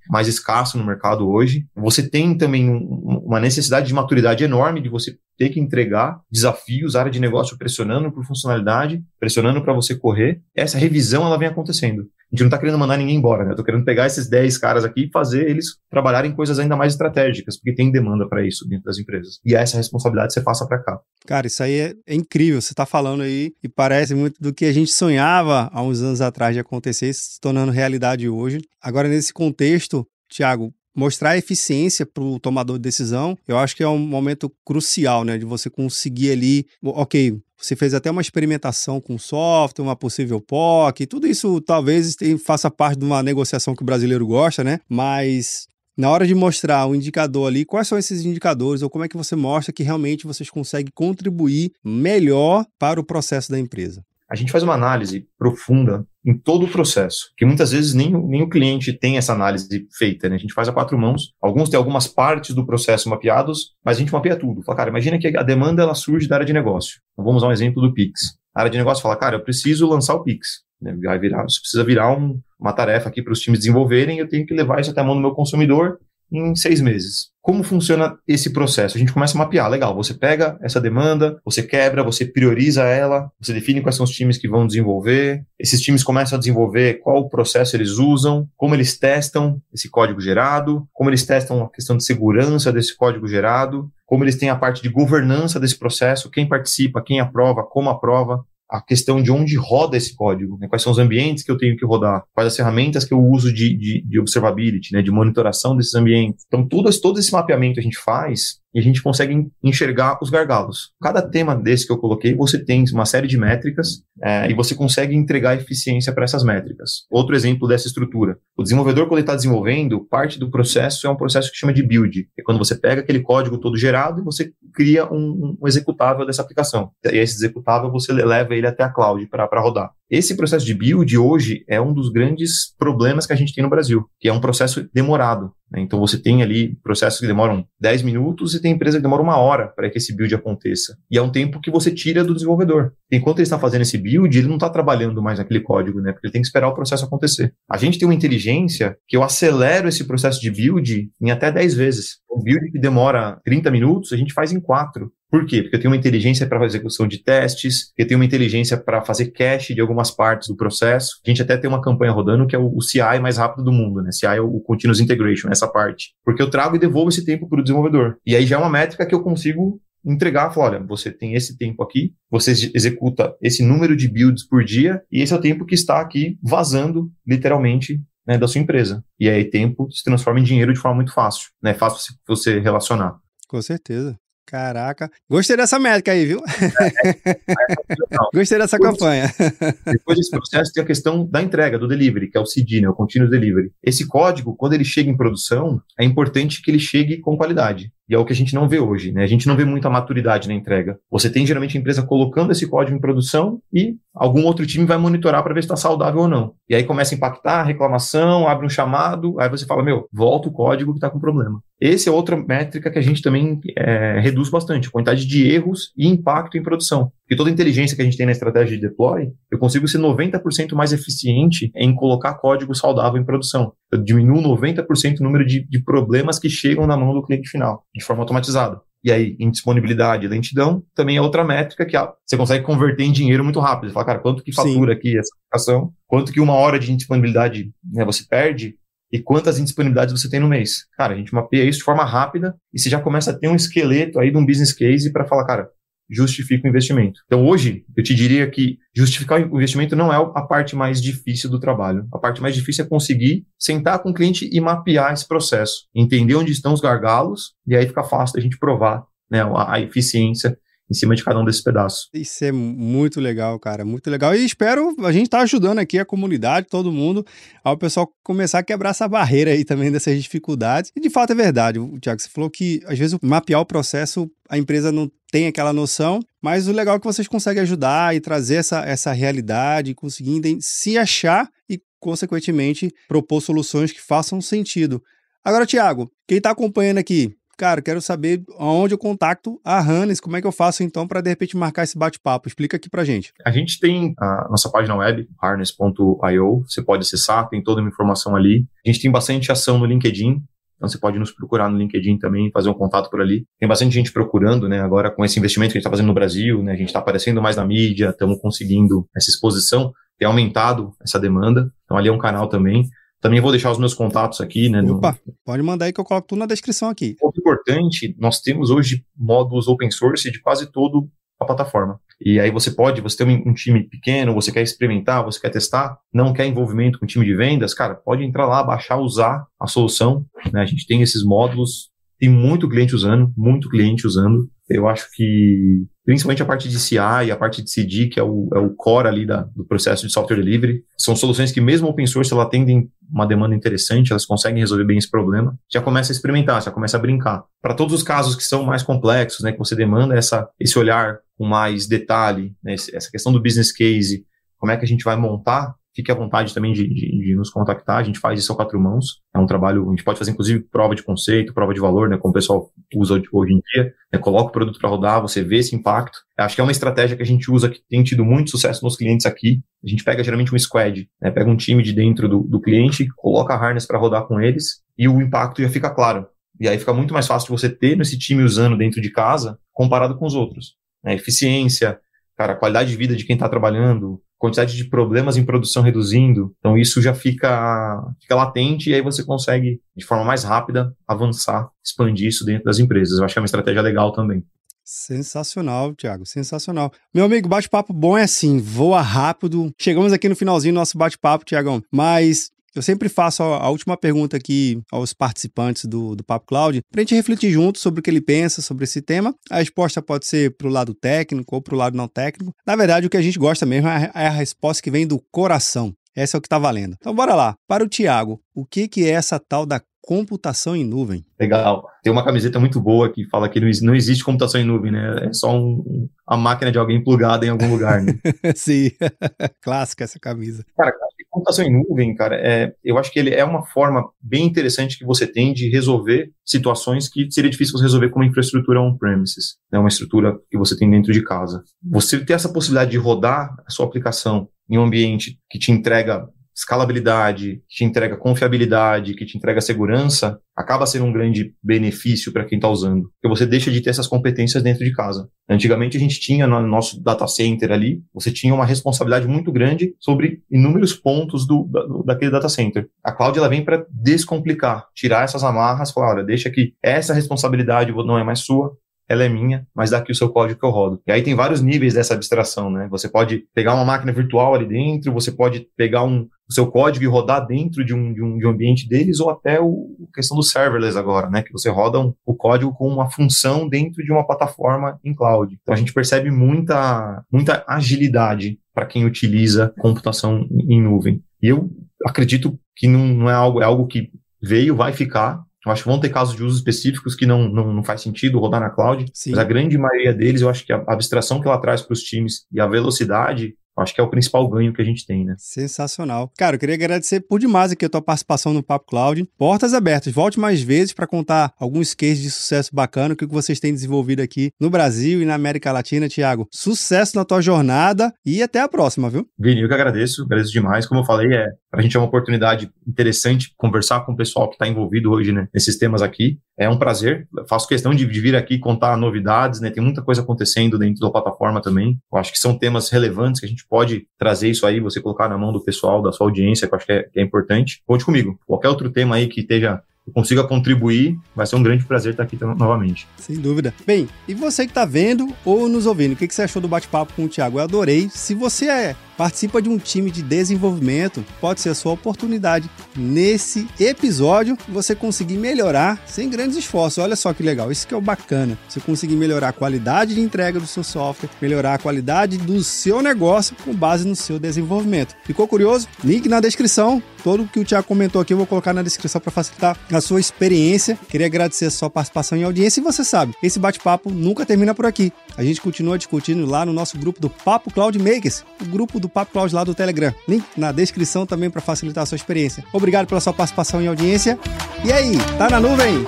mais 0.09 0.27
escasso 0.27 0.77
no 0.77 0.83
mercado 0.83 1.29
hoje. 1.29 1.65
Você 1.77 2.09
tem 2.09 2.37
também 2.37 2.69
um, 2.69 3.21
uma 3.25 3.39
necessidade 3.39 3.87
de 3.87 3.93
maturidade 3.93 4.43
enorme 4.43 4.81
de 4.81 4.89
você 4.89 5.17
ter 5.37 5.47
que 5.47 5.61
entregar 5.61 6.19
desafios, 6.29 6.97
área 6.97 7.09
de 7.09 7.21
negócio 7.21 7.57
pressionando 7.57 8.11
por 8.11 8.25
funcionalidade, 8.25 9.01
pressionando 9.17 9.61
para 9.61 9.71
você 9.71 9.95
correr. 9.95 10.41
Essa 10.53 10.77
revisão 10.77 11.25
ela 11.25 11.37
vem 11.37 11.47
acontecendo. 11.47 12.05
A 12.33 12.35
gente 12.35 12.41
não 12.41 12.47
está 12.47 12.57
querendo 12.57 12.79
mandar 12.79 12.97
ninguém 12.97 13.15
embora, 13.15 13.45
né? 13.45 13.51
Eu 13.51 13.55
tô 13.55 13.63
querendo 13.63 13.85
pegar 13.85 14.07
esses 14.07 14.27
10 14.27 14.57
caras 14.57 14.83
aqui 14.83 15.05
e 15.05 15.11
fazer 15.11 15.47
eles 15.47 15.77
trabalharem 15.87 16.31
em 16.31 16.35
coisas 16.35 16.57
ainda 16.57 16.75
mais 16.75 16.93
estratégicas, 16.93 17.57
porque 17.57 17.75
tem 17.75 17.91
demanda 17.91 18.27
para 18.27 18.43
isso 18.43 18.67
dentro 18.67 18.85
das 18.85 18.97
empresas. 18.97 19.39
E 19.45 19.53
essa 19.53 19.77
responsabilidade 19.77 20.33
você 20.33 20.41
passa 20.41 20.67
para 20.67 20.81
cá. 20.81 20.99
Cara, 21.27 21.45
isso 21.45 21.61
aí 21.61 21.79
é, 21.79 21.93
é 22.07 22.15
incrível. 22.15 22.59
Você 22.59 22.73
está 22.73 22.87
falando 22.87 23.21
aí 23.21 23.53
e 23.63 23.69
parece 23.69 24.15
muito 24.15 24.41
do 24.41 24.51
que 24.51 24.65
a 24.65 24.73
gente 24.73 24.91
sonhava 24.91 25.69
há 25.71 25.83
uns 25.83 26.01
anos 26.01 26.21
atrás 26.21 26.55
de 26.55 26.59
acontecer, 26.59 27.13
se 27.13 27.39
tornando 27.39 27.71
realidade 27.71 28.27
hoje. 28.27 28.61
Agora, 28.81 29.07
nesse 29.07 29.31
contexto, 29.31 30.03
Tiago, 30.27 30.73
mostrar 30.95 31.37
eficiência 31.37 32.05
para 32.05 32.23
o 32.23 32.39
tomador 32.39 32.77
de 32.77 32.83
decisão, 32.83 33.37
eu 33.47 33.57
acho 33.57 33.75
que 33.75 33.83
é 33.83 33.87
um 33.87 33.97
momento 33.97 34.51
crucial, 34.65 35.23
né? 35.23 35.37
De 35.37 35.45
você 35.45 35.69
conseguir 35.69 36.31
ali, 36.31 36.65
ok, 36.83 37.37
você 37.57 37.75
fez 37.75 37.93
até 37.93 38.11
uma 38.11 38.21
experimentação 38.21 38.99
com 38.99 39.17
software, 39.17 39.83
uma 39.83 39.95
possível 39.95 40.41
POC, 40.41 41.07
tudo 41.07 41.27
isso 41.27 41.61
talvez 41.61 42.15
faça 42.43 42.69
parte 42.69 42.99
de 42.99 43.05
uma 43.05 43.23
negociação 43.23 43.75
que 43.75 43.81
o 43.81 43.85
brasileiro 43.85 44.27
gosta, 44.27 44.63
né? 44.63 44.79
Mas 44.89 45.67
na 45.95 46.09
hora 46.09 46.25
de 46.25 46.33
mostrar 46.33 46.85
o 46.87 46.95
indicador 46.95 47.47
ali, 47.47 47.63
quais 47.63 47.87
são 47.87 47.97
esses 47.97 48.25
indicadores 48.25 48.81
ou 48.81 48.89
como 48.89 49.05
é 49.05 49.07
que 49.07 49.15
você 49.15 49.35
mostra 49.35 49.71
que 49.71 49.83
realmente 49.83 50.25
vocês 50.25 50.49
conseguem 50.49 50.91
contribuir 50.93 51.71
melhor 51.83 52.65
para 52.79 52.99
o 52.99 53.03
processo 53.03 53.51
da 53.51 53.59
empresa? 53.59 54.03
A 54.33 54.35
gente 54.35 54.51
faz 54.51 54.63
uma 54.63 54.73
análise 54.73 55.27
profunda 55.37 56.07
em 56.25 56.35
todo 56.35 56.65
o 56.65 56.67
processo, 56.67 57.31
que 57.37 57.45
muitas 57.45 57.71
vezes 57.71 57.93
nem, 57.93 58.11
nem 58.11 58.41
o 58.41 58.49
cliente 58.49 58.91
tem 58.91 59.15
essa 59.15 59.31
análise 59.31 59.87
feita, 59.95 60.27
né? 60.27 60.33
A 60.33 60.39
gente 60.39 60.55
faz 60.55 60.67
a 60.67 60.73
quatro 60.73 60.97
mãos, 60.97 61.35
alguns 61.39 61.69
têm 61.69 61.77
algumas 61.77 62.07
partes 62.07 62.55
do 62.55 62.65
processo 62.65 63.07
mapeados, 63.07 63.75
mas 63.85 63.97
a 63.97 63.99
gente 63.99 64.11
mapeia 64.11 64.35
tudo. 64.35 64.63
Fala, 64.63 64.75
cara, 64.75 64.89
imagina 64.89 65.19
que 65.19 65.37
a 65.37 65.43
demanda 65.43 65.83
ela 65.83 65.93
surge 65.93 66.27
da 66.27 66.37
área 66.37 66.47
de 66.47 66.51
negócio. 66.51 66.99
Então 67.11 67.23
vamos 67.23 67.43
usar 67.43 67.49
um 67.49 67.51
exemplo 67.51 67.79
do 67.79 67.93
Pix. 67.93 68.35
A 68.55 68.61
área 68.61 68.71
de 68.71 68.77
negócio 68.79 69.03
fala, 69.03 69.15
cara, 69.15 69.35
eu 69.35 69.43
preciso 69.43 69.87
lançar 69.87 70.15
o 70.15 70.23
Pix. 70.23 70.63
Né? 70.81 70.97
Vai 71.03 71.19
virar, 71.19 71.43
você 71.43 71.59
precisa 71.59 71.83
virar 71.83 72.11
um, 72.17 72.41
uma 72.59 72.73
tarefa 72.73 73.09
aqui 73.09 73.21
para 73.21 73.33
os 73.33 73.39
times 73.39 73.59
desenvolverem, 73.59 74.17
eu 74.17 74.27
tenho 74.27 74.47
que 74.47 74.53
levar 74.55 74.81
isso 74.81 74.89
até 74.89 75.01
a 75.01 75.03
mão 75.03 75.13
do 75.13 75.21
meu 75.21 75.35
consumidor 75.35 75.99
em 76.33 76.55
seis 76.55 76.81
meses. 76.81 77.31
Como 77.41 77.61
funciona 77.61 78.17
esse 78.25 78.51
processo? 78.53 78.95
A 78.95 78.99
gente 78.99 79.11
começa 79.11 79.37
a 79.37 79.39
mapear, 79.39 79.69
legal, 79.69 79.93
você 79.93 80.13
pega 80.13 80.57
essa 80.61 80.79
demanda, 80.79 81.37
você 81.43 81.61
quebra, 81.61 82.01
você 82.01 82.25
prioriza 82.25 82.83
ela, 82.83 83.29
você 83.37 83.53
define 83.53 83.81
quais 83.81 83.97
são 83.97 84.05
os 84.05 84.11
times 84.11 84.37
que 84.37 84.47
vão 84.47 84.65
desenvolver, 84.65 85.45
esses 85.59 85.81
times 85.81 86.03
começam 86.03 86.37
a 86.37 86.39
desenvolver 86.39 86.99
qual 87.01 87.27
processo 87.27 87.75
eles 87.75 87.97
usam, 87.97 88.47
como 88.55 88.73
eles 88.73 88.97
testam 88.97 89.61
esse 89.73 89.89
código 89.89 90.21
gerado, 90.21 90.87
como 90.93 91.09
eles 91.09 91.25
testam 91.25 91.63
a 91.63 91.69
questão 91.69 91.97
de 91.97 92.05
segurança 92.05 92.71
desse 92.71 92.95
código 92.95 93.27
gerado, 93.27 93.91
como 94.05 94.23
eles 94.23 94.37
têm 94.37 94.49
a 94.49 94.55
parte 94.55 94.81
de 94.81 94.89
governança 94.89 95.59
desse 95.59 95.77
processo, 95.77 96.29
quem 96.29 96.47
participa, 96.47 97.03
quem 97.03 97.19
aprova, 97.19 97.63
como 97.63 97.89
aprova, 97.89 98.45
a 98.73 98.81
questão 98.81 99.21
de 99.21 99.31
onde 99.31 99.55
roda 99.55 99.95
esse 99.95 100.15
código, 100.15 100.57
né? 100.57 100.67
quais 100.67 100.81
são 100.81 100.91
os 100.91 100.97
ambientes 100.97 101.43
que 101.43 101.51
eu 101.51 101.57
tenho 101.57 101.77
que 101.77 101.85
rodar, 101.85 102.23
quais 102.33 102.47
as 102.47 102.55
ferramentas 102.55 103.05
que 103.05 103.13
eu 103.13 103.19
uso 103.19 103.53
de, 103.53 103.77
de, 103.77 104.03
de 104.03 104.19
observability, 104.19 104.91
né? 104.93 105.03
de 105.03 105.11
monitoração 105.11 105.77
desses 105.77 105.93
ambientes. 105.93 106.43
Então, 106.47 106.67
todo, 106.67 106.89
todo 106.99 107.19
esse 107.19 107.31
mapeamento 107.31 107.79
a 107.79 107.83
gente 107.83 107.99
faz 107.99 108.62
e 108.73 108.79
a 108.79 108.81
gente 108.81 109.01
consegue 109.01 109.47
enxergar 109.63 110.17
os 110.21 110.29
gargalos. 110.29 110.91
Cada 111.01 111.21
tema 111.21 111.55
desse 111.55 111.85
que 111.85 111.93
eu 111.93 111.97
coloquei, 111.97 112.35
você 112.35 112.63
tem 112.63 112.83
uma 112.93 113.05
série 113.05 113.27
de 113.27 113.37
métricas 113.37 114.03
é, 114.21 114.49
e 114.49 114.53
você 114.53 114.75
consegue 114.75 115.15
entregar 115.15 115.55
eficiência 115.55 116.13
para 116.13 116.23
essas 116.23 116.43
métricas. 116.43 117.05
Outro 117.09 117.35
exemplo 117.35 117.67
dessa 117.67 117.87
estrutura. 117.87 118.37
O 118.57 118.63
desenvolvedor, 118.63 119.05
quando 119.05 119.19
ele 119.19 119.21
está 119.21 119.35
desenvolvendo, 119.35 120.03
parte 120.05 120.39
do 120.39 120.49
processo 120.49 121.07
é 121.07 121.09
um 121.09 121.15
processo 121.15 121.51
que 121.51 121.57
chama 121.57 121.73
de 121.73 121.83
build. 121.83 122.27
É 122.37 122.43
quando 122.43 122.57
você 122.57 122.75
pega 122.75 123.01
aquele 123.01 123.21
código 123.21 123.57
todo 123.57 123.77
gerado 123.77 124.21
e 124.21 124.23
você 124.23 124.51
cria 124.73 125.05
um, 125.11 125.57
um 125.61 125.67
executável 125.67 126.25
dessa 126.25 126.41
aplicação. 126.41 126.91
E 127.05 127.17
esse 127.17 127.35
executável 127.35 127.91
você 127.91 128.11
leva 128.11 128.55
ele 128.55 128.67
até 128.67 128.83
a 128.83 128.89
cloud 128.89 129.25
para 129.27 129.61
rodar. 129.61 129.91
Esse 130.09 130.37
processo 130.37 130.65
de 130.65 130.75
build 130.75 131.17
hoje 131.17 131.63
é 131.67 131.81
um 131.81 131.91
dos 131.91 132.11
grandes 132.11 132.75
problemas 132.77 133.25
que 133.25 133.33
a 133.33 133.35
gente 133.35 133.53
tem 133.53 133.63
no 133.63 133.69
Brasil, 133.69 134.05
que 134.19 134.27
é 134.27 134.33
um 134.33 134.39
processo 134.39 134.87
demorado. 134.93 135.51
Né? 135.73 135.81
Então 135.81 135.99
você 135.99 136.17
tem 136.17 136.43
ali 136.43 136.77
processos 136.83 137.19
que 137.19 137.27
demoram 137.27 137.65
10 137.79 138.03
minutos 138.03 138.53
e 138.53 138.61
tem 138.61 138.73
empresa 138.73 138.97
que 138.97 139.03
demora 139.03 139.21
uma 139.21 139.37
hora 139.37 139.67
para 139.67 139.89
que 139.89 139.97
esse 139.97 140.15
build 140.15 140.33
aconteça. 140.35 140.97
E 141.09 141.17
é 141.17 141.21
um 141.21 141.31
tempo 141.31 141.59
que 141.59 141.71
você 141.71 141.91
tira 141.91 142.23
do 142.23 142.33
desenvolvedor. 142.33 142.93
Enquanto 143.11 143.39
ele 143.39 143.43
está 143.43 143.57
fazendo 143.59 143.81
esse 143.81 143.97
build, 143.97 144.37
ele 144.37 144.47
não 144.47 144.55
está 144.55 144.69
trabalhando 144.69 145.21
mais 145.21 145.39
naquele 145.39 145.59
código, 145.59 145.99
né? 145.99 146.11
Porque 146.11 146.27
ele 146.27 146.33
tem 146.33 146.41
que 146.41 146.47
esperar 146.47 146.67
o 146.67 146.75
processo 146.75 147.05
acontecer. 147.05 147.53
A 147.69 147.77
gente 147.77 147.97
tem 147.97 148.07
uma 148.07 148.13
inteligência 148.13 148.97
que 149.07 149.17
eu 149.17 149.23
acelero 149.23 149.87
esse 149.87 150.03
processo 150.05 150.39
de 150.39 150.51
build 150.51 151.09
em 151.21 151.31
até 151.31 151.51
10 151.51 151.73
vezes. 151.73 152.17
O 152.33 152.43
build 152.43 152.71
que 152.71 152.79
demora 152.79 153.39
30 153.45 153.69
minutos, 153.69 154.11
a 154.11 154.17
gente 154.17 154.33
faz 154.33 154.51
em 154.51 154.59
4. 154.59 155.11
Por 155.29 155.45
quê? 155.45 155.61
Porque 155.61 155.75
eu 155.75 155.79
tenho 155.79 155.91
uma 155.91 155.97
inteligência 155.97 156.45
para 156.45 156.59
fazer 156.59 156.77
execução 156.77 157.07
de 157.07 157.23
testes, 157.23 157.91
eu 157.97 158.07
tenho 158.07 158.19
uma 158.19 158.25
inteligência 158.25 158.77
para 158.77 159.03
fazer 159.03 159.31
cache 159.31 159.73
de 159.73 159.81
algumas 159.81 160.11
partes 160.11 160.47
do 160.47 160.55
processo. 160.55 161.19
A 161.25 161.29
gente 161.29 161.41
até 161.41 161.57
tem 161.57 161.69
uma 161.69 161.81
campanha 161.81 162.11
rodando 162.11 162.45
que 162.47 162.55
é 162.55 162.59
o, 162.59 162.81
CI 162.81 163.19
mais 163.21 163.37
rápido 163.37 163.63
do 163.63 163.71
mundo, 163.71 164.01
né? 164.01 164.11
CI 164.11 164.25
é 164.25 164.41
o 164.41 164.59
Continuous 164.59 164.99
Integration, 164.99 165.49
essa 165.49 165.67
parte. 165.67 166.13
Porque 166.23 166.41
eu 166.41 166.49
trago 166.49 166.75
e 166.75 166.79
devolvo 166.79 167.09
esse 167.09 167.25
tempo 167.25 167.47
para 167.47 167.59
o 167.59 167.63
desenvolvedor. 167.63 168.17
E 168.25 168.35
aí 168.35 168.45
já 168.45 168.55
é 168.55 168.59
uma 168.59 168.69
métrica 168.69 169.05
que 169.05 169.13
eu 169.13 169.23
consigo 169.23 169.79
entregar, 170.05 170.51
falar, 170.51 170.71
olha, 170.71 170.83
você 170.83 171.11
tem 171.11 171.33
esse 171.33 171.57
tempo 171.57 171.81
aqui, 171.81 172.13
você 172.29 172.51
executa 172.51 173.33
esse 173.41 173.63
número 173.63 173.95
de 173.95 174.11
builds 174.11 174.45
por 174.45 174.63
dia, 174.63 175.01
e 175.11 175.21
esse 175.21 175.33
é 175.33 175.35
o 175.35 175.41
tempo 175.41 175.65
que 175.65 175.75
está 175.75 176.01
aqui 176.01 176.37
vazando, 176.43 177.09
literalmente, 177.25 178.01
né, 178.27 178.37
da 178.37 178.47
sua 178.47 178.61
empresa. 178.61 179.03
E 179.19 179.29
aí 179.29 179.49
tempo 179.49 179.91
se 179.91 180.03
transforma 180.03 180.39
em 180.39 180.43
dinheiro 180.43 180.73
de 180.73 180.79
forma 180.79 180.95
muito 180.95 181.13
fácil, 181.13 181.49
né? 181.61 181.71
É 181.71 181.73
fácil 181.73 182.15
você 182.27 182.59
relacionar. 182.59 183.19
Com 183.47 183.61
certeza. 183.61 184.17
Caraca. 184.45 185.09
Gostei 185.29 185.55
dessa 185.55 185.79
métrica 185.79 186.11
aí, 186.11 186.25
viu? 186.25 186.39
É, 186.39 187.19
é, 187.49 188.17
Gostei 188.33 188.57
dessa 188.57 188.77
depois, 188.77 188.93
campanha. 188.93 189.33
Depois 189.85 190.17
desse 190.17 190.29
processo 190.29 190.71
tem 190.73 190.83
a 190.83 190.85
questão 190.85 191.25
da 191.25 191.41
entrega, 191.41 191.79
do 191.79 191.87
delivery, 191.87 192.29
que 192.29 192.37
é 192.37 192.41
o 192.41 192.45
CD, 192.45 192.81
né, 192.81 192.89
o 192.89 192.93
Continuous 192.93 193.31
Delivery. 193.31 193.71
Esse 193.81 194.05
código, 194.05 194.55
quando 194.55 194.73
ele 194.73 194.83
chega 194.83 195.09
em 195.09 195.17
produção, 195.17 195.81
é 195.99 196.03
importante 196.03 196.61
que 196.61 196.69
ele 196.69 196.79
chegue 196.79 197.19
com 197.19 197.37
qualidade. 197.37 197.91
E 198.09 198.15
é 198.15 198.17
o 198.17 198.25
que 198.25 198.33
a 198.33 198.35
gente 198.35 198.53
não 198.53 198.67
vê 198.67 198.79
hoje, 198.79 199.11
né? 199.11 199.23
A 199.23 199.27
gente 199.27 199.47
não 199.47 199.55
vê 199.55 199.63
muita 199.63 199.89
maturidade 199.89 200.47
na 200.47 200.53
entrega. 200.53 200.97
Você 201.09 201.29
tem 201.29 201.45
geralmente 201.45 201.77
a 201.77 201.79
empresa 201.79 202.03
colocando 202.03 202.51
esse 202.51 202.67
código 202.67 202.97
em 202.97 203.01
produção 203.01 203.59
e 203.71 203.95
algum 204.13 204.45
outro 204.45 204.65
time 204.65 204.85
vai 204.85 204.97
monitorar 204.97 205.41
para 205.43 205.53
ver 205.53 205.61
se 205.61 205.65
está 205.65 205.75
saudável 205.75 206.21
ou 206.21 206.27
não. 206.27 206.53
E 206.69 206.75
aí 206.75 206.83
começa 206.83 207.15
a 207.15 207.17
impactar, 207.17 207.63
reclamação, 207.63 208.47
abre 208.47 208.65
um 208.65 208.69
chamado, 208.69 209.39
aí 209.39 209.49
você 209.49 209.65
fala, 209.65 209.83
meu, 209.83 210.07
volta 210.11 210.49
o 210.49 210.51
código 210.51 210.91
que 210.91 210.97
está 210.97 211.09
com 211.09 211.19
problema. 211.19 211.61
Essa 211.81 212.09
é 212.09 212.13
outra 212.13 212.37
métrica 212.37 212.91
que 212.91 212.99
a 212.99 213.01
gente 213.01 213.21
também 213.21 213.59
é, 213.77 214.19
reduz 214.19 214.49
bastante, 214.49 214.87
a 214.87 214.91
quantidade 214.91 215.25
de 215.25 215.49
erros 215.49 215.91
e 215.97 216.07
impacto 216.07 216.57
em 216.57 216.63
produção. 216.63 217.11
Porque 217.23 217.37
toda 217.37 217.49
a 217.49 217.53
inteligência 217.53 217.95
que 217.95 218.01
a 218.01 218.05
gente 218.05 218.17
tem 218.17 218.25
na 218.25 218.31
estratégia 218.31 218.75
de 218.75 218.87
deploy, 218.87 219.31
eu 219.49 219.57
consigo 219.57 219.87
ser 219.87 219.97
90% 219.97 220.73
mais 220.75 220.91
eficiente 220.91 221.71
em 221.75 221.95
colocar 221.95 222.35
código 222.35 222.75
saudável 222.75 223.19
em 223.19 223.25
produção. 223.25 223.73
Eu 223.91 224.03
diminuo 224.03 224.41
90% 224.41 225.19
o 225.19 225.23
número 225.23 225.45
de, 225.45 225.65
de 225.67 225.83
problemas 225.83 226.37
que 226.37 226.49
chegam 226.49 226.85
na 226.85 226.97
mão 226.97 227.13
do 227.13 227.23
cliente 227.23 227.49
final, 227.49 227.85
de 227.95 228.03
forma 228.03 228.23
automatizada. 228.23 228.81
E 229.03 229.11
aí, 229.11 229.35
em 229.37 229.51
disponibilidade 229.51 230.25
e 230.25 230.29
lentidão, 230.29 230.81
também 230.95 231.17
é 231.17 231.21
outra 231.21 231.43
métrica 231.43 231.85
que 231.85 231.97
você 232.25 232.37
consegue 232.37 232.63
converter 232.63 233.03
em 233.03 233.11
dinheiro 233.11 233.43
muito 233.43 233.59
rápido. 233.59 233.89
Você 233.89 233.93
fala, 233.93 234.05
cara, 234.05 234.19
quanto 234.19 234.41
que 234.41 234.53
fatura 234.53 234.93
Sim. 234.93 234.97
aqui 234.97 235.17
essa 235.17 235.29
aplicação? 235.35 235.91
Quanto 236.07 236.31
que 236.31 236.39
uma 236.39 236.53
hora 236.53 236.79
de 236.79 236.91
indisponibilidade 236.91 237.71
né, 237.83 238.05
você 238.05 238.23
perde? 238.25 238.75
E 239.11 239.19
quantas 239.19 239.59
indisponibilidades 239.59 240.19
você 240.19 240.29
tem 240.29 240.39
no 240.39 240.47
mês? 240.47 240.87
Cara, 240.97 241.13
a 241.13 241.17
gente 241.17 241.33
mapeia 241.33 241.65
isso 241.65 241.79
de 241.79 241.83
forma 241.83 242.05
rápida 242.05 242.55
e 242.73 242.79
você 242.79 242.89
já 242.89 242.99
começa 242.99 243.31
a 243.31 243.37
ter 243.37 243.49
um 243.49 243.55
esqueleto 243.55 244.19
aí 244.19 244.31
de 244.31 244.37
um 244.37 244.45
business 244.45 244.73
case 244.73 245.11
para 245.11 245.25
falar, 245.25 245.45
cara, 245.45 245.69
justifica 246.09 246.65
o 246.65 246.69
investimento. 246.69 247.21
Então, 247.25 247.45
hoje, 247.45 247.85
eu 247.95 248.03
te 248.03 248.13
diria 248.13 248.49
que 248.49 248.77
justificar 248.95 249.41
o 249.41 249.57
investimento 249.57 249.95
não 249.95 250.13
é 250.13 250.17
a 250.17 250.41
parte 250.41 250.75
mais 250.75 251.01
difícil 251.01 251.49
do 251.49 251.59
trabalho. 251.59 252.07
A 252.13 252.17
parte 252.17 252.41
mais 252.41 252.55
difícil 252.55 252.85
é 252.85 252.87
conseguir 252.87 253.45
sentar 253.57 253.99
com 253.99 254.11
o 254.11 254.13
cliente 254.13 254.49
e 254.51 254.59
mapear 254.59 255.13
esse 255.13 255.27
processo, 255.27 255.87
entender 255.95 256.35
onde 256.35 256.51
estão 256.51 256.73
os 256.73 256.81
gargalos, 256.81 257.53
e 257.65 257.75
aí 257.75 257.87
fica 257.87 258.03
fácil 258.03 258.37
a 258.37 258.41
gente 258.41 258.57
provar 258.57 259.03
né, 259.29 259.41
a, 259.41 259.73
a 259.73 259.81
eficiência 259.81 260.57
em 260.89 260.93
cima 260.93 261.15
de 261.15 261.23
cada 261.23 261.39
um 261.39 261.45
desses 261.45 261.61
pedaços. 261.61 262.09
Isso 262.13 262.43
é 262.43 262.51
muito 262.51 263.19
legal, 263.19 263.59
cara, 263.59 263.85
muito 263.85 264.09
legal. 264.09 264.35
E 264.35 264.45
espero 264.45 264.95
a 264.99 265.11
gente 265.11 265.25
estar 265.25 265.39
tá 265.39 265.43
ajudando 265.43 265.79
aqui 265.79 265.97
a 265.97 266.05
comunidade, 266.05 266.67
todo 266.69 266.91
mundo, 266.91 267.25
ao 267.63 267.77
pessoal 267.77 268.09
começar 268.23 268.59
a 268.59 268.63
quebrar 268.63 268.89
essa 268.89 269.07
barreira 269.07 269.51
aí 269.51 269.63
também 269.63 269.91
dessas 269.91 270.21
dificuldades. 270.21 270.91
E 270.95 270.99
de 270.99 271.09
fato 271.09 271.31
é 271.31 271.35
verdade, 271.35 271.79
o 271.79 271.99
Tiago, 271.99 272.21
você 272.21 272.29
falou 272.29 272.49
que 272.49 272.81
às 272.85 272.97
vezes 272.97 273.17
mapear 273.21 273.61
o 273.61 273.65
processo 273.65 274.29
a 274.49 274.57
empresa 274.57 274.91
não 274.91 275.09
tem 275.31 275.47
aquela 275.47 275.73
noção, 275.73 276.19
mas 276.39 276.67
o 276.67 276.71
legal 276.71 276.97
é 276.97 276.99
que 276.99 277.05
vocês 277.05 277.27
conseguem 277.27 277.63
ajudar 277.63 278.15
e 278.15 278.19
trazer 278.19 278.55
essa, 278.55 278.81
essa 278.85 279.11
realidade, 279.11 279.95
conseguir 279.95 280.57
se 280.61 280.95
achar 280.95 281.49
e, 281.67 281.81
consequentemente, 281.99 282.93
propor 283.07 283.41
soluções 283.41 283.91
que 283.91 283.99
façam 283.99 284.39
sentido. 284.39 285.01
Agora, 285.43 285.65
Tiago, 285.65 286.11
quem 286.27 286.37
está 286.37 286.51
acompanhando 286.51 286.99
aqui, 286.99 287.35
cara, 287.57 287.81
quero 287.81 288.01
saber 288.01 288.43
aonde 288.57 288.93
eu 288.93 288.97
contacto 288.97 289.59
a 289.63 289.79
Hannes, 289.79 290.19
como 290.19 290.35
é 290.35 290.41
que 290.41 290.47
eu 290.47 290.51
faço 290.51 290.83
então 290.83 291.07
para 291.07 291.21
de 291.21 291.29
repente 291.29 291.55
marcar 291.57 291.83
esse 291.83 291.97
bate-papo? 291.97 292.47
Explica 292.47 292.77
aqui 292.77 292.89
pra 292.89 293.03
gente. 293.03 293.33
A 293.45 293.51
gente 293.51 293.79
tem 293.79 294.13
a 294.19 294.47
nossa 294.49 294.69
página 294.69 294.95
web, 294.95 295.27
harness.io, 295.41 296.63
você 296.67 296.81
pode 296.81 297.01
acessar, 297.01 297.47
tem 297.49 297.61
toda 297.63 297.81
uma 297.81 297.89
informação 297.89 298.35
ali. 298.35 298.65
A 298.85 298.89
gente 298.89 299.01
tem 299.01 299.11
bastante 299.11 299.51
ação 299.51 299.77
no 299.77 299.85
LinkedIn, 299.85 300.41
então 300.83 300.89
você 300.89 300.97
pode 300.97 301.17
nos 301.17 301.31
procurar 301.31 301.69
no 301.69 301.77
LinkedIn 301.77 302.17
também, 302.17 302.51
fazer 302.51 302.69
um 302.69 302.73
contato 302.73 303.09
por 303.09 303.21
ali. 303.21 303.45
Tem 303.59 303.69
bastante 303.69 303.93
gente 303.93 304.11
procurando, 304.11 304.67
né? 304.67 304.81
Agora 304.81 305.09
com 305.09 305.23
esse 305.23 305.39
investimento 305.39 305.71
que 305.71 305.77
a 305.77 305.79
gente 305.79 305.85
está 305.85 305.89
fazendo 305.89 306.07
no 306.07 306.13
Brasil, 306.13 306.61
né? 306.61 306.73
A 306.73 306.75
gente 306.75 306.87
está 306.87 306.99
aparecendo 306.99 307.41
mais 307.41 307.55
na 307.55 307.65
mídia, 307.65 308.09
estamos 308.09 308.37
conseguindo 308.41 309.07
essa 309.15 309.29
exposição, 309.29 309.93
tem 310.19 310.27
aumentado 310.27 310.91
essa 311.01 311.19
demanda. 311.19 311.71
Então 311.85 311.97
ali 311.97 312.09
é 312.09 312.11
um 312.11 312.17
canal 312.17 312.49
também. 312.49 312.89
Também 313.23 313.39
vou 313.39 313.51
deixar 313.51 313.71
os 313.71 313.77
meus 313.77 313.93
contatos 313.93 314.41
aqui, 314.41 314.67
né? 314.67 314.81
Opa, 314.81 315.17
no... 315.25 315.33
pode 315.45 315.63
mandar 315.63 315.85
aí 315.85 315.93
que 315.93 316.01
eu 316.01 316.03
coloco 316.03 316.27
tudo 316.27 316.39
na 316.39 316.45
descrição 316.45 316.89
aqui. 316.89 317.15
Muito 317.23 317.39
importante, 317.39 318.13
nós 318.19 318.41
temos 318.41 318.69
hoje 318.69 319.05
módulos 319.17 319.69
open 319.69 319.89
source 319.89 320.29
de 320.29 320.41
quase 320.41 320.69
todo 320.69 321.09
a 321.39 321.45
plataforma. 321.45 322.01
E 322.19 322.37
aí 322.37 322.51
você 322.51 322.69
pode, 322.69 322.99
você 322.99 323.23
tem 323.23 323.41
um, 323.47 323.53
time 323.53 323.87
pequeno, 323.87 324.33
você 324.33 324.51
quer 324.51 324.61
experimentar, 324.61 325.23
você 325.23 325.39
quer 325.39 325.51
testar, 325.51 325.97
não 326.13 326.33
quer 326.33 326.45
envolvimento 326.47 326.99
com 326.99 327.05
time 327.05 327.25
de 327.25 327.33
vendas, 327.33 327.73
cara, 327.73 327.95
pode 327.95 328.25
entrar 328.25 328.45
lá, 328.45 328.61
baixar, 328.61 328.97
usar 328.97 329.45
a 329.57 329.67
solução. 329.67 330.25
Né? 330.51 330.61
A 330.61 330.65
gente 330.65 330.85
tem 330.85 331.01
esses 331.01 331.23
módulos, 331.23 331.91
tem 332.23 332.29
muito 332.29 332.69
cliente 332.69 332.95
usando, 332.95 333.33
muito 333.35 333.67
cliente 333.67 334.07
usando. 334.07 334.49
Eu 334.69 334.87
acho 334.87 335.09
que, 335.13 335.85
principalmente 336.05 336.41
a 336.41 336.45
parte 336.45 336.69
de 336.69 336.79
CI 336.79 336.95
e 337.25 337.31
a 337.31 337.35
parte 337.35 337.61
de 337.61 337.69
CD, 337.69 338.07
que 338.07 338.17
é 338.17 338.23
o, 338.23 338.47
é 338.55 338.59
o 338.59 338.73
core 338.73 339.09
ali 339.09 339.25
da, 339.25 339.41
do 339.53 339.65
processo 339.65 340.07
de 340.07 340.13
software 340.13 340.37
delivery, 340.37 340.85
são 340.97 341.17
soluções 341.17 341.51
que 341.51 341.59
mesmo 341.59 341.85
open 341.89 342.07
source, 342.07 342.31
ela 342.31 342.43
atendem 342.43 342.89
uma 343.11 343.27
demanda 343.27 343.53
interessante, 343.53 344.13
elas 344.13 344.25
conseguem 344.25 344.61
resolver 344.61 344.85
bem 344.85 344.97
esse 344.97 345.11
problema. 345.11 345.53
Já 345.69 345.81
começa 345.81 346.13
a 346.13 346.15
experimentar, 346.15 346.61
já 346.61 346.71
começa 346.71 346.95
a 346.95 346.99
brincar. 347.01 347.43
Para 347.61 347.73
todos 347.73 347.93
os 347.93 348.03
casos 348.03 348.37
que 348.37 348.43
são 348.45 348.63
mais 348.63 348.83
complexos, 348.83 349.43
né, 349.43 349.51
que 349.51 349.59
você 349.59 349.75
demanda 349.75 350.15
essa, 350.15 350.47
esse 350.57 350.79
olhar 350.79 351.17
com 351.37 351.45
mais 351.45 351.87
detalhe, 351.87 352.55
né, 352.63 352.73
essa 352.73 353.11
questão 353.11 353.33
do 353.33 353.41
business 353.41 353.73
case, 353.73 354.25
como 354.57 354.71
é 354.71 354.77
que 354.77 354.85
a 354.85 354.87
gente 354.87 355.03
vai 355.03 355.17
montar 355.17 355.75
fique 355.95 356.11
à 356.11 356.15
vontade 356.15 356.53
também 356.53 356.73
de, 356.73 356.87
de, 356.87 357.19
de, 357.19 357.35
nos 357.35 357.49
contactar. 357.49 357.97
A 357.97 358.03
gente 358.03 358.19
faz 358.19 358.39
isso 358.39 358.51
a 358.51 358.55
quatro 358.55 358.79
mãos. 358.79 359.21
É 359.33 359.39
um 359.39 359.45
trabalho, 359.45 359.87
a 359.87 359.89
gente 359.91 360.03
pode 360.03 360.17
fazer 360.17 360.31
inclusive 360.31 360.61
prova 360.61 360.95
de 360.95 361.03
conceito, 361.03 361.53
prova 361.53 361.73
de 361.73 361.79
valor, 361.79 362.09
né, 362.09 362.17
como 362.17 362.31
o 362.31 362.33
pessoal 362.33 362.71
usa 362.95 363.21
hoje 363.31 363.53
em 363.53 363.61
dia. 363.73 363.93
Né, 364.11 364.19
coloca 364.19 364.49
o 364.49 364.51
produto 364.51 364.79
para 364.79 364.89
rodar, 364.89 365.21
você 365.21 365.43
vê 365.43 365.57
esse 365.57 365.75
impacto. 365.75 366.17
Acho 366.37 366.55
que 366.55 366.61
é 366.61 366.63
uma 366.63 366.71
estratégia 366.71 367.15
que 367.15 367.23
a 367.23 367.25
gente 367.25 367.49
usa 367.51 367.69
que 367.69 367.81
tem 367.87 368.03
tido 368.03 368.25
muito 368.25 368.49
sucesso 368.49 368.83
nos 368.83 368.97
clientes 368.97 369.25
aqui. 369.25 369.61
A 369.83 369.89
gente 369.89 370.03
pega 370.03 370.23
geralmente 370.23 370.53
um 370.53 370.59
squad, 370.59 371.07
né, 371.21 371.29
pega 371.31 371.49
um 371.49 371.55
time 371.55 371.83
de 371.83 371.93
dentro 371.93 372.27
do, 372.27 372.39
do 372.39 372.59
cliente, 372.59 373.07
coloca 373.15 373.53
a 373.53 373.57
harness 373.57 373.85
para 373.85 373.99
rodar 373.99 374.25
com 374.25 374.41
eles 374.41 374.81
e 374.97 375.07
o 375.07 375.21
impacto 375.21 375.61
já 375.61 375.69
fica 375.69 375.89
claro. 375.89 376.27
E 376.59 376.67
aí 376.67 376.77
fica 376.77 376.93
muito 376.93 377.13
mais 377.13 377.27
fácil 377.27 377.55
você 377.55 377.69
ter 377.69 377.99
esse 377.99 378.17
time 378.17 378.43
usando 378.43 378.77
dentro 378.77 379.01
de 379.01 379.11
casa 379.11 379.57
comparado 379.71 380.17
com 380.17 380.25
os 380.25 380.33
outros. 380.33 380.75
Né, 381.03 381.13
eficiência, 381.15 381.99
cara, 382.37 382.55
qualidade 382.55 382.89
de 382.89 382.97
vida 382.97 383.15
de 383.15 383.25
quem 383.25 383.35
está 383.35 383.47
trabalhando, 383.47 384.21
quantidade 384.43 384.75
de 384.75 384.83
problemas 384.89 385.37
em 385.37 385.45
produção 385.45 385.81
reduzindo. 385.81 386.53
Então 386.59 386.77
isso 386.77 387.01
já 387.01 387.15
fica, 387.15 388.05
fica 388.19 388.35
latente 388.35 388.89
e 388.89 388.93
aí 388.93 389.01
você 389.01 389.23
consegue, 389.23 389.79
de 389.95 390.03
forma 390.03 390.25
mais 390.25 390.43
rápida, 390.43 390.93
avançar, 391.07 391.69
expandir 391.81 392.27
isso 392.27 392.43
dentro 392.43 392.65
das 392.65 392.77
empresas. 392.77 393.19
Eu 393.19 393.23
acho 393.23 393.33
que 393.33 393.39
é 393.39 393.41
uma 393.41 393.45
estratégia 393.45 393.81
legal 393.81 394.11
também. 394.11 394.43
Sensacional, 394.83 395.95
Thiago, 395.95 396.25
sensacional. 396.25 396.91
Meu 397.13 397.23
amigo, 397.23 397.47
bate-papo 397.47 397.93
bom 397.93 398.17
é 398.17 398.23
assim, 398.23 398.59
voa 398.59 398.99
rápido. 398.99 399.71
Chegamos 399.79 400.11
aqui 400.11 400.27
no 400.27 400.35
finalzinho 400.35 400.73
do 400.73 400.79
nosso 400.79 400.97
bate-papo, 400.97 401.45
Tiagão, 401.45 401.81
mas 401.89 402.51
eu 402.75 402.81
sempre 402.81 403.07
faço 403.09 403.43
a, 403.43 403.69
última 403.69 403.95
pergunta 403.95 404.37
aqui 404.37 404.81
aos 404.91 405.13
participantes 405.13 405.85
do, 405.85 406.15
do 406.15 406.23
Papo 406.23 406.47
Cloud, 406.47 406.81
para 406.91 407.01
a 407.01 407.03
gente 407.03 407.15
refletir 407.15 407.51
junto 407.51 407.79
sobre 407.79 407.99
o 407.99 408.03
que 408.03 408.09
ele 408.09 408.21
pensa 408.21 408.61
sobre 408.61 408.83
esse 408.83 409.01
tema. 409.01 409.33
A 409.49 409.59
resposta 409.59 410.01
pode 410.01 410.25
ser 410.25 410.55
para 410.57 410.67
o 410.67 410.71
lado 410.71 410.93
técnico 410.93 411.55
ou 411.55 411.61
para 411.61 411.75
o 411.75 411.77
lado 411.77 411.95
não 411.95 412.07
técnico. 412.07 412.53
Na 412.65 412.75
verdade, 412.75 413.07
o 413.07 413.09
que 413.09 413.17
a 413.17 413.21
gente 413.21 413.37
gosta 413.37 413.65
mesmo 413.65 413.87
é, 413.87 414.11
é 414.15 414.27
a 414.27 414.31
resposta 414.31 414.81
que 414.81 414.91
vem 414.91 415.05
do 415.05 415.19
coração. 415.31 415.93
Essa 416.15 416.37
é 416.37 416.39
o 416.39 416.41
que 416.41 416.47
está 416.47 416.59
valendo. 416.59 416.95
Então, 416.99 417.13
bora 417.13 417.33
lá. 417.33 417.55
Para 417.67 417.83
o 417.83 417.89
Tiago, 417.89 418.39
o 418.53 418.65
que, 418.65 418.87
que 418.87 419.05
é 419.05 419.09
essa 419.09 419.39
tal 419.39 419.65
da 419.65 419.81
computação 420.03 420.75
em 420.75 420.83
nuvem? 420.83 421.25
Legal. 421.39 421.87
Tem 422.03 422.11
uma 422.11 422.25
camiseta 422.25 422.59
muito 422.59 422.79
boa 422.79 423.11
que 423.11 423.27
fala 423.29 423.49
que 423.49 423.59
não 423.81 423.95
existe 423.95 424.23
computação 424.23 424.59
em 424.59 424.65
nuvem, 424.65 424.91
né? 424.91 425.27
É 425.29 425.33
só 425.33 425.57
um, 425.57 426.07
a 426.27 426.35
máquina 426.35 426.71
de 426.71 426.77
alguém 426.77 427.03
plugada 427.03 427.45
em 427.45 427.49
algum 427.49 427.69
lugar, 427.71 428.01
né? 428.01 428.13
Sim. 428.55 428.91
Clássica 429.63 430.03
essa 430.03 430.19
camisa. 430.19 430.65
Cara, 430.77 430.93
computação 431.33 431.65
em 431.65 431.73
nuvem, 431.73 432.13
cara, 432.13 432.35
é, 432.35 432.73
eu 432.83 432.97
acho 432.97 433.11
que 433.11 433.17
ele 433.17 433.33
é 433.33 433.43
uma 433.43 433.65
forma 433.65 434.07
bem 434.21 434.45
interessante 434.45 434.97
que 434.97 435.05
você 435.05 435.25
tem 435.25 435.51
de 435.51 435.67
resolver 435.67 436.31
situações 436.45 437.09
que 437.09 437.29
seria 437.31 437.49
difícil 437.49 437.75
você 437.75 437.83
resolver 437.83 438.09
com 438.09 438.19
uma 438.19 438.25
infraestrutura 438.27 438.79
on-premises, 438.79 439.55
né, 439.71 439.79
uma 439.79 439.87
estrutura 439.87 440.37
que 440.49 440.57
você 440.57 440.77
tem 440.77 440.89
dentro 440.89 441.11
de 441.11 441.23
casa. 441.23 441.63
Você 441.81 442.23
ter 442.23 442.33
essa 442.33 442.53
possibilidade 442.53 442.91
de 442.91 442.97
rodar 442.97 443.55
a 443.65 443.71
sua 443.71 443.85
aplicação 443.85 444.47
em 444.69 444.77
um 444.77 444.83
ambiente 444.83 445.39
que 445.49 445.57
te 445.57 445.71
entrega 445.71 446.29
escalabilidade, 446.55 447.61
que 447.67 447.77
te 447.77 447.83
entrega 447.83 448.17
confiabilidade, 448.17 449.15
que 449.15 449.25
te 449.25 449.37
entrega 449.37 449.59
segurança, 449.59 450.39
acaba 450.55 450.85
sendo 450.85 451.05
um 451.05 451.11
grande 451.11 451.53
benefício 451.63 452.31
para 452.31 452.45
quem 452.45 452.57
está 452.57 452.69
usando. 452.69 453.09
Porque 453.21 453.35
você 453.35 453.45
deixa 453.45 453.71
de 453.71 453.81
ter 453.81 453.89
essas 453.89 454.07
competências 454.07 454.61
dentro 454.61 454.85
de 454.85 454.93
casa. 454.93 455.27
Antigamente 455.49 455.97
a 455.97 455.99
gente 455.99 456.19
tinha 456.19 456.45
no 456.45 456.61
nosso 456.67 457.01
data 457.01 457.27
center 457.27 457.71
ali, 457.71 458.01
você 458.13 458.31
tinha 458.31 458.53
uma 458.53 458.65
responsabilidade 458.65 459.27
muito 459.27 459.51
grande 459.51 459.95
sobre 459.99 460.41
inúmeros 460.49 460.93
pontos 460.93 461.47
do, 461.47 461.67
daquele 462.05 462.31
data 462.31 462.47
center. 462.47 462.87
A 463.03 463.11
cloud 463.11 463.37
ela 463.37 463.49
vem 463.49 463.65
para 463.65 463.85
descomplicar, 463.89 464.87
tirar 464.93 465.23
essas 465.23 465.43
amarras, 465.43 465.91
falar, 465.91 466.15
olha, 466.15 466.23
deixa 466.23 466.49
que 466.49 466.73
essa 466.81 467.13
responsabilidade 467.13 467.91
não 467.91 468.17
é 468.17 468.23
mais 468.23 468.39
sua, 468.39 468.77
ela 469.07 469.23
é 469.23 469.29
minha, 469.29 469.67
mas 469.75 469.89
dá 469.89 469.97
aqui 469.97 470.11
o 470.11 470.15
seu 470.15 470.29
código 470.29 470.59
que 470.59 470.65
eu 470.65 470.69
rodo. 470.69 471.01
E 471.05 471.11
aí 471.11 471.21
tem 471.21 471.35
vários 471.35 471.61
níveis 471.61 471.93
dessa 471.93 472.13
abstração, 472.13 472.69
né? 472.69 472.87
Você 472.89 473.09
pode 473.09 473.45
pegar 473.53 473.73
uma 473.75 473.85
máquina 473.85 474.11
virtual 474.11 474.55
ali 474.55 474.65
dentro, 474.65 475.13
você 475.13 475.31
pode 475.31 475.67
pegar 475.75 476.03
um, 476.03 476.27
o 476.53 476.55
seu 476.55 476.67
código 476.67 477.03
e 477.03 477.07
rodar 477.07 477.45
dentro 477.45 477.83
de 477.83 477.93
um, 477.93 478.13
de 478.13 478.21
um, 478.21 478.37
de 478.37 478.45
um 478.45 478.49
ambiente 478.51 478.87
deles, 478.87 479.19
ou 479.19 479.29
até 479.29 479.59
o, 479.59 479.95
a 480.09 480.15
questão 480.15 480.37
do 480.37 480.43
serverless 480.43 480.97
agora, 480.97 481.29
né? 481.29 481.41
Que 481.41 481.51
você 481.51 481.69
roda 481.69 481.99
um, 481.99 482.13
o 482.25 482.35
código 482.35 482.73
com 482.73 482.87
uma 482.87 483.09
função 483.09 483.67
dentro 483.67 484.03
de 484.03 484.11
uma 484.11 484.25
plataforma 484.25 484.99
em 485.03 485.13
cloud. 485.13 485.57
Então 485.61 485.73
a 485.73 485.77
gente 485.77 485.93
percebe 485.93 486.29
muita, 486.29 487.23
muita 487.31 487.63
agilidade 487.67 488.59
para 488.73 488.85
quem 488.85 489.05
utiliza 489.05 489.73
computação 489.79 490.47
em 490.69 490.81
nuvem. 490.81 491.21
E 491.41 491.47
eu 491.47 491.69
acredito 492.05 492.57
que 492.75 492.87
não, 492.87 493.05
não 493.05 493.29
é 493.29 493.33
algo, 493.33 493.61
é 493.61 493.65
algo 493.65 493.87
que 493.87 494.11
veio, 494.41 494.75
vai 494.75 494.93
ficar, 494.93 495.41
eu 495.65 495.71
acho 495.71 495.83
que 495.83 495.89
vão 495.89 495.99
ter 495.99 496.09
casos 496.09 496.35
de 496.35 496.43
uso 496.43 496.57
específicos 496.57 497.15
que 497.15 497.25
não, 497.25 497.47
não, 497.47 497.73
não 497.73 497.83
faz 497.83 498.01
sentido 498.01 498.39
rodar 498.39 498.59
na 498.59 498.69
cloud, 498.69 499.05
Sim. 499.13 499.31
mas 499.31 499.39
a 499.39 499.43
grande 499.43 499.77
maioria 499.77 500.13
deles, 500.13 500.41
eu 500.41 500.49
acho 500.49 500.65
que 500.65 500.73
a 500.73 500.83
abstração 500.87 501.39
que 501.39 501.47
ela 501.47 501.57
traz 501.57 501.81
para 501.81 501.93
os 501.93 502.01
times 502.01 502.45
e 502.51 502.59
a 502.59 502.67
velocidade 502.67 503.55
Acho 503.75 503.93
que 503.93 503.99
é 504.01 504.03
o 504.03 504.09
principal 504.09 504.47
ganho 504.47 504.73
que 504.73 504.81
a 504.81 504.85
gente 504.85 505.05
tem, 505.05 505.25
né? 505.25 505.35
Sensacional. 505.37 506.31
Cara, 506.37 506.55
eu 506.55 506.59
queria 506.59 506.75
agradecer 506.75 507.21
por 507.21 507.39
demais 507.39 507.71
aqui 507.71 507.85
a 507.85 507.89
tua 507.89 508.01
participação 508.01 508.53
no 508.53 508.61
Papo 508.61 508.85
Cloud. 508.85 509.27
Portas 509.37 509.73
abertas. 509.73 510.13
Volte 510.13 510.39
mais 510.39 510.61
vezes 510.61 510.93
para 510.93 511.07
contar 511.07 511.53
alguns 511.59 511.93
cases 511.93 512.21
de 512.21 512.29
sucesso 512.29 512.73
bacana 512.73 513.15
que 513.15 513.25
vocês 513.25 513.59
têm 513.59 513.73
desenvolvido 513.73 514.21
aqui 514.21 514.51
no 514.59 514.69
Brasil 514.69 515.21
e 515.21 515.25
na 515.25 515.33
América 515.33 515.71
Latina, 515.71 516.07
Tiago. 516.07 516.47
Sucesso 516.51 517.15
na 517.15 517.25
tua 517.25 517.41
jornada 517.41 518.13
e 518.25 518.43
até 518.43 518.59
a 518.59 518.69
próxima, 518.69 519.09
viu? 519.09 519.27
Vini, 519.37 519.61
eu 519.61 519.67
que 519.67 519.73
agradeço, 519.73 520.23
agradeço 520.23 520.51
demais. 520.51 520.85
Como 520.85 521.01
eu 521.01 521.05
falei, 521.05 521.33
é, 521.33 521.47
para 521.73 521.79
a 521.79 521.83
gente 521.83 521.97
é 521.97 521.99
uma 521.99 522.05
oportunidade 522.05 522.71
interessante 522.87 523.51
conversar 523.57 524.01
com 524.01 524.11
o 524.11 524.15
pessoal 524.15 524.47
que 524.47 524.53
está 524.53 524.67
envolvido 524.67 525.09
hoje 525.09 525.31
né, 525.31 525.47
nesses 525.51 525.75
temas 525.75 526.03
aqui. 526.03 526.37
É 526.55 526.69
um 526.69 526.77
prazer. 526.77 527.27
Eu 527.35 527.47
faço 527.47 527.67
questão 527.67 527.95
de, 527.95 528.05
de 528.05 528.21
vir 528.21 528.35
aqui 528.35 528.59
contar 528.59 528.95
novidades, 528.95 529.59
né? 529.59 529.71
Tem 529.71 529.83
muita 529.83 530.03
coisa 530.03 530.21
acontecendo 530.21 530.77
dentro 530.77 531.01
da 531.01 531.09
plataforma 531.09 531.59
também. 531.63 531.97
Eu 532.13 532.19
acho 532.19 532.31
que 532.31 532.37
são 532.37 532.55
temas 532.55 532.91
relevantes 532.91 533.39
que 533.39 533.47
a 533.47 533.49
gente 533.49 533.65
pode 533.67 534.05
trazer 534.19 534.51
isso 534.51 534.67
aí, 534.67 534.79
você 534.79 535.01
colocar 535.01 535.27
na 535.27 535.35
mão 535.35 535.51
do 535.51 535.63
pessoal, 535.63 535.99
da 535.99 536.11
sua 536.11 536.27
audiência, 536.27 536.67
que 536.67 536.75
eu 536.75 536.77
acho 536.77 536.85
que 536.85 536.91
é, 536.91 537.03
que 537.11 537.19
é 537.19 537.23
importante. 537.23 537.81
Conte 537.87 538.05
comigo. 538.05 538.39
Qualquer 538.45 538.69
outro 538.69 538.91
tema 538.91 539.15
aí 539.15 539.25
que 539.25 539.41
esteja 539.41 539.81
consiga 540.13 540.43
contribuir, 540.43 541.17
vai 541.35 541.47
ser 541.47 541.55
um 541.55 541.63
grande 541.63 541.85
prazer 541.85 542.11
estar 542.11 542.23
aqui 542.23 542.37
novamente. 542.43 543.07
Sem 543.17 543.37
dúvida. 543.37 543.73
Bem, 543.87 544.09
e 544.27 544.33
você 544.33 544.65
que 544.65 544.71
está 544.71 544.85
vendo 544.85 545.33
ou 545.45 545.69
nos 545.69 545.85
ouvindo, 545.85 546.13
o 546.13 546.15
que, 546.15 546.27
que 546.27 546.35
você 546.35 546.43
achou 546.43 546.61
do 546.61 546.67
bate-papo 546.67 547.13
com 547.13 547.25
o 547.25 547.29
Thiago? 547.29 547.57
Eu 547.57 547.63
adorei. 547.63 548.09
Se 548.09 548.35
você 548.35 548.69
é 548.69 548.95
participa 549.17 549.61
de 549.61 549.69
um 549.69 549.77
time 549.77 550.11
de 550.11 550.21
desenvolvimento, 550.21 551.23
pode 551.39 551.61
ser 551.61 551.69
a 551.69 551.75
sua 551.75 551.93
oportunidade 551.93 552.69
nesse 552.95 553.67
episódio 553.79 554.57
você 554.67 554.95
conseguir 554.95 555.37
melhorar 555.37 556.01
sem 556.05 556.29
grandes 556.29 556.57
esforços. 556.57 557.03
Olha 557.03 557.15
só 557.15 557.33
que 557.33 557.43
legal, 557.43 557.71
isso 557.71 557.87
que 557.87 557.93
é 557.93 557.97
o 557.97 558.01
bacana. 558.01 558.57
Você 558.67 558.79
conseguir 558.79 559.15
melhorar 559.15 559.49
a 559.49 559.53
qualidade 559.53 560.15
de 560.15 560.21
entrega 560.21 560.59
do 560.59 560.67
seu 560.67 560.83
software, 560.83 561.29
melhorar 561.41 561.75
a 561.75 561.77
qualidade 561.77 562.37
do 562.37 562.63
seu 562.63 563.01
negócio 563.01 563.55
com 563.63 563.73
base 563.73 564.07
no 564.07 564.15
seu 564.15 564.39
desenvolvimento. 564.39 565.15
Ficou 565.23 565.47
curioso? 565.47 565.87
Link 566.03 566.27
na 566.27 566.39
descrição. 566.39 567.01
Todo 567.23 567.43
o 567.43 567.47
que 567.47 567.59
o 567.59 567.63
Thiago 567.63 567.87
comentou 567.87 568.21
aqui 568.21 568.33
eu 568.33 568.37
vou 568.37 568.45
colocar 568.45 568.73
na 568.73 568.81
descrição 568.81 569.21
para 569.21 569.31
facilitar 569.31 569.77
a 569.89 570.01
sua 570.01 570.19
experiência. 570.19 570.99
Queria 571.07 571.27
agradecer 571.27 571.65
a 571.65 571.71
sua 571.71 571.89
participação 571.89 572.37
e 572.37 572.43
audiência. 572.43 572.81
E 572.81 572.83
você 572.83 573.03
sabe, 573.03 573.33
esse 573.41 573.59
bate-papo 573.59 574.09
nunca 574.09 574.45
termina 574.45 574.75
por 574.75 574.85
aqui. 574.85 575.13
A 575.37 575.43
gente 575.43 575.61
continua 575.61 575.97
discutindo 575.97 576.45
lá 576.45 576.65
no 576.65 576.73
nosso 576.73 576.97
grupo 576.97 577.21
do 577.21 577.29
Papo 577.29 577.71
Cloud 577.71 577.97
Makers, 577.97 578.43
o 578.61 578.65
grupo 578.65 578.99
do 579.03 579.09
Papo 579.09 579.33
Cloud 579.33 579.53
lá 579.53 579.63
do 579.63 579.75
Telegram. 579.75 580.13
Link 580.27 580.43
na 580.57 580.71
descrição 580.71 581.25
também 581.25 581.49
para 581.49 581.61
facilitar 581.61 582.03
a 582.03 582.05
sua 582.05 582.15
experiência. 582.15 582.63
Obrigado 582.73 583.07
pela 583.07 583.21
sua 583.21 583.33
participação 583.33 583.81
e 583.81 583.87
audiência. 583.87 584.39
E 584.83 584.91
aí, 584.91 585.17
tá 585.37 585.49
na 585.49 585.59
nuvem? 585.59 586.05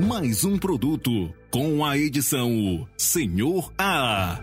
Mais 0.00 0.44
um 0.44 0.58
produto 0.58 1.32
com 1.50 1.84
a 1.84 1.96
edição 1.96 2.86
Senhor 2.96 3.72
A. 3.78 4.40